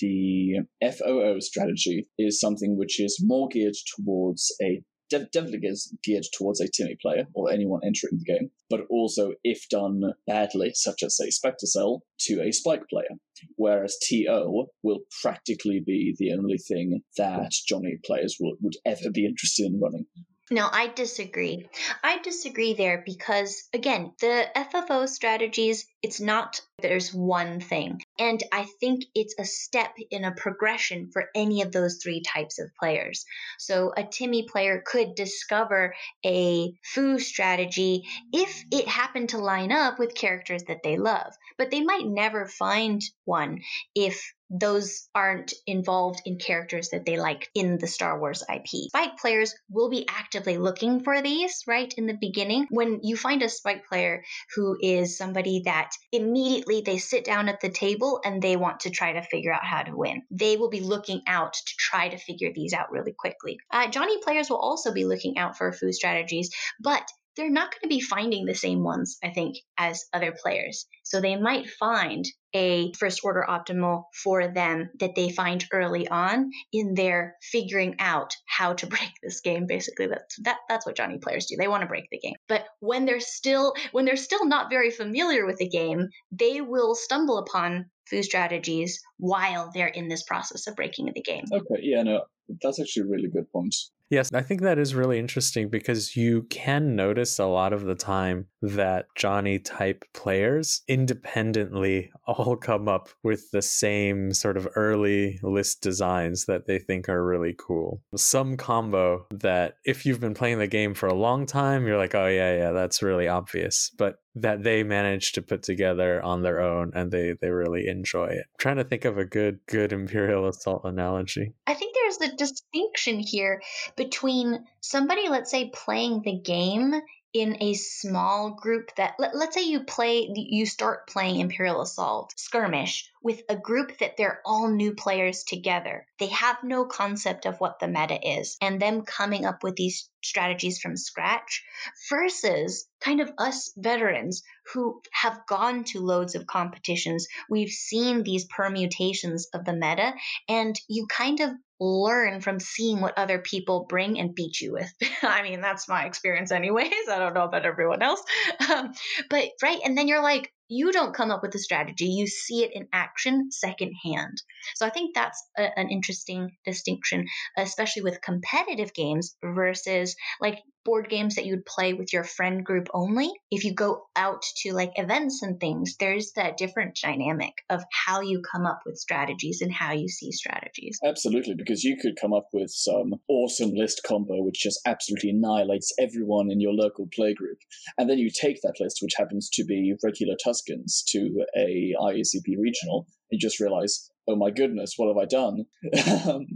the 0.00 0.60
FOO 0.82 1.40
strategy 1.40 2.08
is 2.18 2.40
something 2.40 2.76
which 2.76 3.00
is 3.00 3.18
more 3.22 3.48
geared 3.48 3.74
towards 3.96 4.54
a 4.62 4.82
definitely 5.10 5.60
geared 6.02 6.24
towards 6.36 6.60
a 6.60 6.68
Timmy 6.68 6.96
player 7.00 7.26
or 7.34 7.50
anyone 7.50 7.80
entering 7.84 8.18
the 8.18 8.24
game, 8.24 8.50
but 8.70 8.80
also, 8.90 9.32
if 9.42 9.68
done 9.68 10.02
badly, 10.26 10.72
such 10.74 11.02
as 11.02 11.16
say 11.16 11.30
Spectre 11.30 11.66
Cell, 11.66 12.02
to 12.20 12.42
a 12.42 12.52
Spike 12.52 12.88
player. 12.88 13.18
Whereas 13.56 13.98
TO 14.02 14.66
will 14.82 15.00
practically 15.22 15.82
be 15.84 16.14
the 16.18 16.32
only 16.32 16.58
thing 16.58 17.02
that 17.16 17.52
Johnny 17.66 17.98
players 18.04 18.36
will, 18.40 18.56
would 18.60 18.76
ever 18.84 19.10
be 19.12 19.26
interested 19.26 19.66
in 19.66 19.80
running. 19.80 20.06
No, 20.50 20.68
I 20.70 20.88
disagree. 20.88 21.66
I 22.02 22.18
disagree 22.18 22.74
there 22.74 23.02
because, 23.04 23.66
again, 23.72 24.12
the 24.20 24.46
FFO 24.54 25.08
strategies, 25.08 25.86
it's 26.02 26.20
not 26.20 26.60
there's 26.84 27.14
one 27.14 27.60
thing. 27.60 28.02
And 28.18 28.42
I 28.52 28.66
think 28.78 29.04
it's 29.14 29.34
a 29.38 29.46
step 29.46 29.94
in 30.10 30.22
a 30.26 30.34
progression 30.34 31.08
for 31.10 31.30
any 31.34 31.62
of 31.62 31.72
those 31.72 31.98
three 32.02 32.20
types 32.20 32.58
of 32.58 32.68
players. 32.78 33.24
So 33.58 33.94
a 33.96 34.04
Timmy 34.04 34.46
player 34.46 34.82
could 34.84 35.14
discover 35.14 35.94
a 36.26 36.74
foo 36.84 37.18
strategy 37.18 38.04
if 38.34 38.64
it 38.70 38.86
happened 38.86 39.30
to 39.30 39.38
line 39.38 39.72
up 39.72 39.98
with 39.98 40.14
characters 40.14 40.64
that 40.64 40.82
they 40.84 40.98
love, 40.98 41.32
but 41.56 41.70
they 41.70 41.80
might 41.80 42.06
never 42.06 42.46
find 42.46 43.00
one 43.24 43.60
if 43.94 44.34
those 44.50 45.08
aren't 45.14 45.52
involved 45.66 46.20
in 46.26 46.38
characters 46.38 46.90
that 46.90 47.04
they 47.04 47.16
like 47.16 47.48
in 47.54 47.78
the 47.78 47.86
Star 47.86 48.20
Wars 48.20 48.42
IP. 48.52 48.88
Spike 48.88 49.16
players 49.18 49.54
will 49.70 49.90
be 49.90 50.06
actively 50.08 50.58
looking 50.58 51.00
for 51.00 51.22
these, 51.22 51.64
right, 51.66 51.92
in 51.96 52.06
the 52.06 52.16
beginning. 52.20 52.66
When 52.70 53.00
you 53.02 53.16
find 53.16 53.42
a 53.42 53.48
Spike 53.48 53.86
player 53.88 54.22
who 54.54 54.76
is 54.80 55.16
somebody 55.16 55.62
that 55.64 55.90
immediately 56.12 56.73
they 56.80 56.98
sit 56.98 57.24
down 57.24 57.48
at 57.48 57.60
the 57.60 57.68
table 57.68 58.20
and 58.24 58.40
they 58.40 58.56
want 58.56 58.80
to 58.80 58.90
try 58.90 59.12
to 59.12 59.22
figure 59.22 59.52
out 59.52 59.64
how 59.64 59.82
to 59.82 59.96
win, 59.96 60.22
they 60.30 60.56
will 60.56 60.70
be 60.70 60.80
looking 60.80 61.22
out 61.26 61.54
to 61.54 61.76
try 61.78 62.08
to 62.08 62.18
figure 62.18 62.52
these 62.52 62.72
out 62.72 62.90
really 62.90 63.12
quickly. 63.12 63.58
Uh, 63.70 63.88
Johnny 63.88 64.18
players 64.22 64.50
will 64.50 64.58
also 64.58 64.92
be 64.92 65.04
looking 65.04 65.38
out 65.38 65.56
for 65.56 65.72
foo 65.72 65.92
strategies, 65.92 66.50
but 66.80 67.02
they're 67.36 67.50
not 67.50 67.70
going 67.70 67.82
to 67.82 67.88
be 67.88 68.00
finding 68.00 68.44
the 68.46 68.54
same 68.54 68.82
ones, 68.82 69.18
I 69.22 69.30
think, 69.30 69.56
as 69.78 70.04
other 70.12 70.34
players. 70.40 70.86
So 71.02 71.20
they 71.20 71.36
might 71.36 71.68
find 71.68 72.24
a 72.54 72.92
first 72.92 73.20
order 73.24 73.44
optimal 73.48 74.04
for 74.22 74.46
them 74.48 74.90
that 75.00 75.16
they 75.16 75.30
find 75.30 75.64
early 75.72 76.06
on 76.08 76.50
in 76.72 76.94
their 76.94 77.36
figuring 77.42 77.96
out 77.98 78.34
how 78.46 78.74
to 78.74 78.86
break 78.94 79.10
this 79.22 79.40
game. 79.40 79.66
Basically, 79.66 80.06
that's 80.06 80.36
that, 80.42 80.58
that's 80.68 80.86
what 80.86 80.96
Johnny 80.96 81.18
players 81.18 81.46
do. 81.46 81.56
They 81.56 81.68
want 81.68 81.82
to 81.82 81.88
break 81.88 82.06
the 82.10 82.20
game. 82.20 82.36
But 82.48 82.64
when 82.80 83.04
they're 83.04 83.20
still 83.20 83.74
when 83.92 84.04
they're 84.04 84.16
still 84.16 84.46
not 84.46 84.70
very 84.70 84.90
familiar 84.90 85.44
with 85.44 85.56
the 85.58 85.68
game, 85.68 86.08
they 86.30 86.60
will 86.60 86.94
stumble 86.94 87.38
upon 87.38 87.86
foo 88.08 88.22
strategies 88.22 89.00
while 89.18 89.70
they're 89.72 89.86
in 89.86 90.08
this 90.08 90.22
process 90.22 90.66
of 90.66 90.76
breaking 90.76 91.10
the 91.14 91.22
game. 91.22 91.44
Okay, 91.52 91.80
yeah, 91.82 92.02
no, 92.02 92.22
that's 92.62 92.80
actually 92.80 93.02
a 93.02 93.10
really 93.10 93.28
good 93.28 93.50
point. 93.52 93.74
Yes, 94.10 94.30
I 94.32 94.42
think 94.42 94.60
that 94.60 94.78
is 94.78 94.94
really 94.94 95.18
interesting 95.18 95.68
because 95.68 96.14
you 96.14 96.42
can 96.44 96.94
notice 96.94 97.38
a 97.38 97.46
lot 97.46 97.72
of 97.72 97.84
the 97.84 97.94
time 97.94 98.46
that 98.60 99.06
Johnny 99.16 99.58
type 99.58 100.04
players 100.12 100.82
independently 100.88 102.12
all 102.26 102.56
come 102.56 102.88
up 102.88 103.08
with 103.22 103.50
the 103.50 103.62
same 103.62 104.32
sort 104.32 104.56
of 104.56 104.68
early 104.76 105.40
list 105.42 105.80
designs 105.80 106.44
that 106.46 106.66
they 106.66 106.78
think 106.78 107.08
are 107.08 107.24
really 107.24 107.54
cool. 107.58 108.02
Some 108.14 108.56
combo 108.56 109.26
that 109.30 109.76
if 109.84 110.04
you've 110.04 110.20
been 110.20 110.34
playing 110.34 110.58
the 110.58 110.66
game 110.66 110.94
for 110.94 111.06
a 111.06 111.14
long 111.14 111.46
time, 111.46 111.86
you're 111.86 111.98
like, 111.98 112.14
oh, 112.14 112.26
yeah, 112.26 112.56
yeah, 112.56 112.70
that's 112.72 113.02
really 113.02 113.26
obvious. 113.26 113.90
But 113.96 114.18
that 114.36 114.64
they 114.64 114.82
managed 114.82 115.34
to 115.34 115.42
put 115.42 115.62
together 115.62 116.22
on 116.22 116.42
their 116.42 116.60
own 116.60 116.90
and 116.94 117.10
they 117.12 117.34
they 117.40 117.50
really 117.50 117.86
enjoy 117.86 118.26
it. 118.26 118.46
I'm 118.54 118.58
trying 118.58 118.76
to 118.76 118.84
think 118.84 119.04
of 119.04 119.16
a 119.16 119.24
good 119.24 119.60
good 119.66 119.92
imperial 119.92 120.48
assault 120.48 120.82
analogy. 120.84 121.54
I 121.66 121.74
think 121.74 121.94
there's 121.94 122.18
distinction 122.36 123.18
here 123.18 123.62
between 123.96 124.64
somebody 124.80 125.28
let's 125.28 125.50
say 125.50 125.70
playing 125.70 126.22
the 126.22 126.38
game 126.38 126.94
in 127.32 127.56
a 127.60 127.74
small 127.74 128.50
group 128.50 128.94
that 128.96 129.14
let, 129.18 129.34
us 129.34 129.54
say 129.54 129.64
you 129.64 129.80
play 129.80 130.30
you 130.34 130.66
start 130.66 131.08
playing 131.08 131.40
imperial 131.40 131.80
assault 131.80 132.32
skirmish 132.36 133.10
with 133.24 133.42
a 133.48 133.56
group 133.56 133.98
that 133.98 134.16
they're 134.16 134.40
all 134.44 134.70
new 134.70 134.94
players 134.94 135.42
together 135.42 136.06
they 136.20 136.28
have 136.28 136.58
no 136.62 136.84
concept 136.84 137.46
of 137.46 137.58
what 137.58 137.80
the 137.80 137.88
meta 137.88 138.18
is 138.38 138.56
and 138.60 138.80
them 138.80 139.02
coming 139.02 139.44
up 139.44 139.64
with 139.64 139.74
these 139.74 140.08
strategies 140.22 140.78
from 140.78 140.96
scratch 140.96 141.64
versus 142.08 142.86
kind 143.00 143.20
of 143.20 143.32
us 143.38 143.72
veterans 143.76 144.42
who 144.72 145.00
have 145.12 145.40
gone 145.48 145.84
to 145.84 146.00
loads 146.00 146.34
of 146.34 146.46
competitions 146.46 147.26
we've 147.50 147.70
seen 147.70 148.22
these 148.22 148.44
permutations 148.44 149.48
of 149.52 149.64
the 149.64 149.74
meta 149.74 150.12
and 150.48 150.78
you 150.88 151.06
kind 151.08 151.40
of 151.40 151.50
learn 151.80 152.40
from 152.40 152.60
seeing 152.60 153.00
what 153.00 153.18
other 153.18 153.38
people 153.38 153.86
bring 153.88 154.18
and 154.18 154.34
beat 154.34 154.60
you 154.60 154.72
with. 154.72 154.92
I 155.22 155.42
mean, 155.42 155.60
that's 155.60 155.88
my 155.88 156.04
experience, 156.04 156.52
anyways. 156.52 156.92
I 157.10 157.18
don't 157.18 157.34
know 157.34 157.44
about 157.44 157.66
everyone 157.66 158.02
else. 158.02 158.22
Um, 158.72 158.92
but, 159.28 159.50
right. 159.62 159.78
And 159.84 159.96
then 159.96 160.08
you're 160.08 160.22
like, 160.22 160.50
you 160.68 160.92
don't 160.92 161.14
come 161.14 161.30
up 161.30 161.42
with 161.42 161.54
a 161.54 161.58
strategy, 161.58 162.06
you 162.06 162.26
see 162.26 162.64
it 162.64 162.70
in 162.74 162.88
action 162.92 163.50
secondhand. 163.50 164.42
So 164.74 164.86
I 164.86 164.90
think 164.90 165.14
that's 165.14 165.42
a, 165.58 165.78
an 165.78 165.90
interesting 165.90 166.50
distinction, 166.64 167.26
especially 167.56 168.02
with 168.02 168.22
competitive 168.22 168.94
games 168.94 169.36
versus 169.42 170.16
like 170.40 170.58
board 170.84 171.08
games 171.08 171.34
that 171.34 171.46
you'd 171.46 171.66
play 171.66 171.94
with 171.94 172.12
your 172.12 172.24
friend 172.24 172.64
group 172.64 172.88
only. 172.92 173.30
If 173.50 173.64
you 173.64 173.74
go 173.74 174.06
out 174.16 174.42
to 174.62 174.72
like 174.72 174.92
events 174.96 175.42
and 175.42 175.58
things, 175.58 175.96
there's 175.98 176.32
that 176.36 176.56
different 176.56 176.98
dynamic 177.02 177.52
of 177.70 177.84
how 178.06 178.20
you 178.20 178.42
come 178.52 178.66
up 178.66 178.80
with 178.86 178.96
strategies 178.96 179.60
and 179.60 179.72
how 179.72 179.92
you 179.92 180.08
see 180.08 180.32
strategies. 180.32 180.98
Absolutely, 181.04 181.54
because 181.54 181.84
you 181.84 181.96
could 181.96 182.16
come 182.20 182.32
up 182.32 182.48
with 182.52 182.70
some 182.70 183.14
awesome 183.28 183.72
list 183.74 184.02
combo 184.06 184.42
which 184.42 184.60
just 184.62 184.80
absolutely 184.86 185.30
annihilates 185.30 185.92
everyone 185.98 186.50
in 186.50 186.60
your 186.60 186.72
local 186.72 187.08
play 187.14 187.34
group. 187.34 187.58
And 187.98 188.08
then 188.08 188.18
you 188.18 188.30
take 188.30 188.60
that 188.62 188.80
list, 188.80 188.98
which 189.02 189.14
happens 189.16 189.48
to 189.54 189.64
be 189.64 189.94
regular 190.02 190.34
Tuskens, 190.44 191.02
to 191.08 191.44
a 191.56 191.94
IACP 192.00 192.56
regional, 192.58 193.06
and 193.30 193.32
you 193.32 193.38
just 193.38 193.60
realize, 193.60 194.10
oh 194.28 194.36
my 194.36 194.50
goodness, 194.50 194.94
what 194.96 195.08
have 195.08 195.16
I 195.16 195.26
done? 195.26 195.64
Um, 196.26 196.46